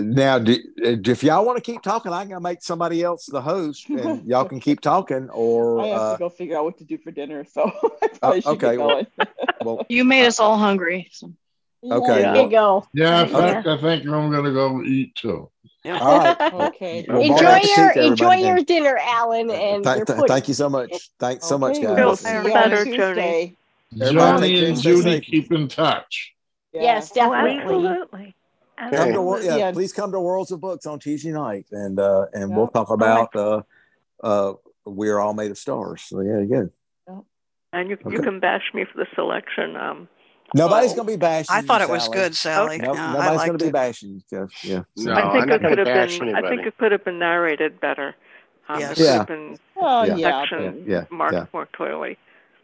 Now, 0.02 0.40
do, 0.40 0.54
uh, 0.54 0.96
if 1.06 1.24
y'all 1.24 1.46
want 1.46 1.58
to 1.58 1.62
keep 1.62 1.82
talking, 1.82 2.14
I 2.14 2.26
can 2.26 2.42
make 2.42 2.62
somebody 2.62 3.04
else 3.04 3.26
the 3.26 3.42
host, 3.42 3.90
and 3.90 4.26
y'all 4.30 4.46
can 4.46 4.62
keep 4.62 4.80
talking. 4.80 5.30
Or 5.30 5.82
I 5.82 5.88
have 5.88 6.00
uh, 6.02 6.14
to 6.14 6.20
go 6.20 6.30
figure 6.30 6.58
out 6.58 6.64
what 6.64 6.78
to 6.78 6.86
do 6.86 6.98
for 6.98 7.12
dinner, 7.12 7.44
so 7.44 7.70
I 8.02 8.08
probably 8.08 8.44
okay, 8.46 8.78
well- 8.78 9.06
well, 9.62 9.86
You 9.90 10.06
made 10.06 10.26
us 10.26 10.40
all 10.40 10.58
hungry. 10.58 11.10
so- 11.12 11.34
Okay, 11.84 12.22
There 12.22 12.34
well- 12.34 12.44
you 12.44 12.50
go. 12.50 12.88
Yeah, 12.94 13.24
in 13.24 13.30
Yeah. 13.30 13.40
fact, 13.54 13.68
I 13.68 13.78
think 13.78 14.04
I'm 14.06 14.32
going 14.32 14.44
to 14.46 14.52
go 14.52 14.82
eat 14.84 15.16
too. 15.16 15.50
Yeah. 15.86 15.98
All 16.00 16.18
right. 16.20 16.54
Okay. 16.70 17.06
Well, 17.08 17.22
enjoy 17.22 17.46
appetit 17.46 17.78
your 17.78 17.92
enjoy 17.92 18.26
everybody. 18.32 18.42
your 18.42 18.64
dinner, 18.64 19.00
Alan, 19.02 19.50
and 19.50 19.84
Th- 19.84 20.06
th- 20.06 20.20
thank 20.28 20.48
you 20.50 20.54
so 20.54 20.68
much. 20.70 21.10
Thanks 21.20 21.46
so 21.48 21.58
much, 21.58 21.76
guys. 21.82 21.96
we'll 21.96 21.96
Feel 21.96 22.16
see 22.18 22.34
you 22.36 22.44
better, 22.44 22.84
Joanie. 22.84 22.98
Tuesday. 22.98 23.56
Everybody 23.94 24.14
Johnny 24.16 24.58
and 24.60 24.68
and 24.68 24.82
Judy 24.82 25.22
keep 25.22 25.52
in 25.54 25.68
touch. 25.70 26.34
Yes, 26.74 27.12
Oh, 27.12 27.16
definitely. 27.16 27.60
absolutely. 27.62 28.36
Come 28.78 29.14
to 29.14 29.46
yeah, 29.46 29.56
Yeah. 29.58 29.72
please 29.72 29.94
come 29.94 30.12
to 30.12 30.20
Worlds 30.20 30.52
of 30.52 30.60
Books 30.62 30.86
on 30.86 31.00
Tuesday 31.00 31.32
night, 31.32 31.66
and 31.72 31.98
uh, 32.00 32.26
and 32.34 32.56
we'll 32.56 32.68
talk 32.68 32.90
about 32.92 33.34
uh, 33.36 33.62
uh, 34.24 34.54
we're 34.86 35.20
all 35.20 35.34
made 35.34 35.52
of 35.52 35.58
stars. 35.58 36.02
So 36.04 36.20
yeah, 36.22 36.44
good. 36.44 36.72
And 37.72 37.90
you, 37.90 37.98
you 38.10 38.22
can 38.22 38.40
bash 38.40 38.64
me 38.74 38.84
for 38.86 38.98
the 38.98 39.08
selection. 39.16 39.76
Um, 39.76 40.08
Nobody's 40.56 40.94
Oh. 40.94 40.98
gonna 40.98 41.08
be 41.08 41.16
bashing. 41.18 41.48
I 41.56 41.62
thought 41.62 41.82
you, 41.82 41.88
it 41.88 41.92
was 41.92 42.04
Sally. 42.06 42.18
good, 42.18 42.36
Sally. 42.36 42.78
No, 42.80 42.94
Yeah, 42.94 43.08
I 43.08 43.14
nobody's 43.14 43.46
gonna 43.46 43.58
be 43.58 43.72
bashing. 43.72 44.10
you, 44.10 44.22
Jeff. 44.30 44.64
Yeah. 44.64 44.84
No, 44.98 45.14
I 45.14 45.32
think 45.40 45.52
it 45.52 45.62
could 45.62 45.78
have 45.78 45.86
bash 45.86 46.20
been. 46.20 46.36
I 46.36 46.42
think 46.50 46.66
it 46.66 46.78
could 46.78 46.92
have 46.92 47.04
been 47.04 47.20
narrated 47.20 47.80
better. 47.80 48.16
Um, 48.68 48.80
Yes. 48.80 48.92
It 48.92 48.96
could 48.96 49.06
Yeah. 49.06 49.14
have 49.18 49.28
been 49.28 49.58
Oh 49.78 50.04
Yeah. 50.04 50.16
yeah, 50.16 50.40
section 50.42 50.84
Yeah, 50.88 50.96
yeah, 51.00 51.04
marked 51.10 51.34
yeah. 51.34 51.46
more 51.54 51.66
clearly. 51.68 52.18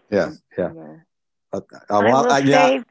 Yeah, 0.10 0.32
yeah. 0.58 0.68
but, 0.68 0.74
you 0.76 0.80
know. 0.82 1.00
I, 1.54 1.58
I 1.58 1.62
I, 2.00 2.04
well, 2.04 2.24
will 2.24 2.32
I- 2.32 2.40
yeah. 2.40 2.68
save. 2.68 2.86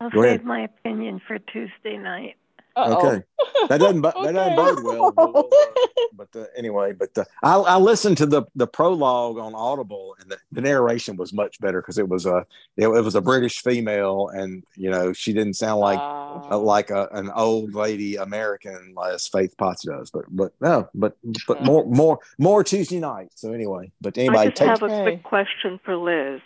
I'll 0.00 0.10
Go 0.10 0.22
ahead. 0.22 0.40
save 0.40 0.44
my 0.46 0.60
opinion 0.60 1.20
for 1.26 1.38
Tuesday 1.38 1.96
night. 1.96 2.36
Uh-oh. 2.76 3.08
Okay. 3.08 3.22
That 3.68 3.78
doesn't 3.80 4.00
bo- 4.02 4.12
that 4.22 4.32
doesn't 4.32 4.56
bode 4.56 4.84
well. 4.84 5.12
But, 5.12 5.34
we'll, 5.34 5.48
uh, 5.50 6.06
but 6.14 6.28
uh, 6.36 6.44
anyway, 6.56 6.92
but 6.92 7.16
uh, 7.16 7.24
I, 7.42 7.56
I 7.56 7.76
listened 7.78 8.18
to 8.18 8.26
the 8.26 8.42
the 8.54 8.66
prologue 8.66 9.38
on 9.38 9.54
Audible, 9.54 10.14
and 10.20 10.30
the, 10.30 10.36
the 10.52 10.60
narration 10.60 11.16
was 11.16 11.32
much 11.32 11.58
better 11.60 11.80
because 11.80 11.98
it 11.98 12.08
was 12.08 12.26
a 12.26 12.46
it, 12.76 12.86
it 12.86 13.02
was 13.02 13.14
a 13.14 13.20
British 13.20 13.62
female, 13.62 14.28
and 14.28 14.62
you 14.76 14.90
know 14.90 15.12
she 15.12 15.32
didn't 15.32 15.54
sound 15.54 15.80
like 15.80 15.98
Ah. 15.98 16.50
uh, 16.52 16.58
like 16.58 16.90
a, 16.90 17.08
an 17.12 17.30
old 17.34 17.74
lady 17.74 18.16
American 18.16 18.94
as 19.10 19.26
Faith 19.26 19.56
Potts 19.56 19.84
does. 19.84 20.10
But 20.10 20.24
but 20.28 20.52
no, 20.60 20.88
but 20.94 21.16
but 21.48 21.62
more 21.64 21.84
more 21.86 22.18
more 22.38 22.62
Tuesday 22.62 23.00
night. 23.00 23.30
So 23.34 23.52
anyway, 23.52 23.90
but 24.00 24.16
I 24.18 24.20
anybody 24.22 24.48
just 24.50 24.56
take 24.58 24.68
have 24.68 24.82
a 24.82 25.02
quick 25.02 25.22
question 25.22 25.80
for 25.84 25.96
Liz. 25.96 26.40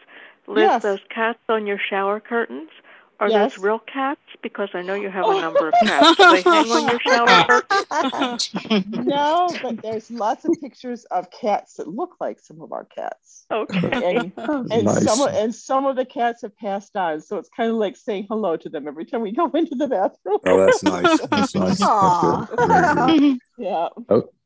Liz, 0.46 0.62
Yes. 0.62 0.82
those 0.82 1.00
cats 1.14 1.38
on 1.48 1.66
your 1.66 1.78
shower 1.78 2.18
curtains, 2.18 2.70
are 3.20 3.28
Yes. 3.28 3.54
those 3.54 3.62
real 3.62 3.78
cats? 3.78 4.20
Because 4.42 4.70
I 4.72 4.80
know 4.82 4.94
you 4.94 5.10
have 5.10 5.24
a 5.24 5.28
oh. 5.28 5.40
number 5.40 5.68
of 5.68 5.74
cats. 5.82 6.16
Do 6.16 6.30
they 6.32 6.42
hang 6.42 6.70
on 6.70 6.88
your 6.88 7.00
shower 7.00 7.62
curtains? 7.62 8.50
no, 9.06 9.48
but 9.62 9.82
there's 9.82 10.10
lots 10.10 10.46
of 10.46 10.56
pictures 10.60 11.04
of 11.04 11.30
cats 11.30 11.74
that 11.74 11.86
look 11.86 12.16
like 12.18 12.40
some 12.40 12.62
of 12.62 12.72
our 12.72 12.86
cats. 12.86 13.44
Okay. 13.50 14.16
And, 14.16 14.32
and 14.72 14.84
Nice. 14.84 15.04
some 15.04 15.20
of, 15.20 15.34
and 15.34 15.54
some 15.54 15.84
of 15.84 15.96
the 15.96 16.06
cats 16.06 16.42
have 16.42 16.56
passed 16.56 16.96
on, 16.96 17.20
so 17.20 17.36
it's 17.36 17.50
kind 17.54 17.70
of 17.70 17.76
like 17.76 17.96
saying 17.96 18.26
hello 18.30 18.56
to 18.56 18.68
them 18.68 18.88
every 18.88 19.04
time 19.04 19.20
we 19.20 19.32
go 19.32 19.50
into 19.50 19.74
the 19.74 19.86
bathroom. 19.88 20.38
Oh, 20.46 20.64
that's 20.64 20.82
nice. 20.82 21.20
That's 21.26 21.54
nice. 21.54 21.78
That's 21.78 22.48
good. 22.50 22.68
Very 22.68 23.18
good. 23.18 23.38
yeah. 23.58 23.88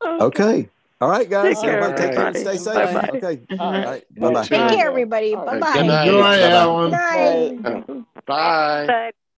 Okay. 0.05 0.69
All 1.05 1.11
right, 1.11 1.29
guys. 1.29 1.61
Take 1.61 1.65
care, 1.65 1.83
Everybody 1.83 2.03
take 2.09 2.17
care 2.17 2.27
and 2.29 2.37
stay 2.37 2.57
safe. 2.57 2.75
Bye-bye. 2.75 3.11
Okay. 3.19 3.43
All 3.59 3.67
All 3.67 3.73
right. 3.73 3.85
right. 3.85 4.05
Bye 4.19 4.31
bye. 4.31 4.43
Take 4.47 4.71
care, 4.71 4.89
everybody. 4.89 5.35
All 5.35 5.45
Bye 5.45 5.53
right. 5.53 5.61
bye. 5.61 5.73
Good 5.75 5.87
night. 5.87 6.07
Enjoy, 6.07 6.21
Bye-bye. 6.23 6.51
Alan. 6.51 6.91
Night. 6.91 7.63
Bye. 8.27 8.87
Bye. 8.87 9.13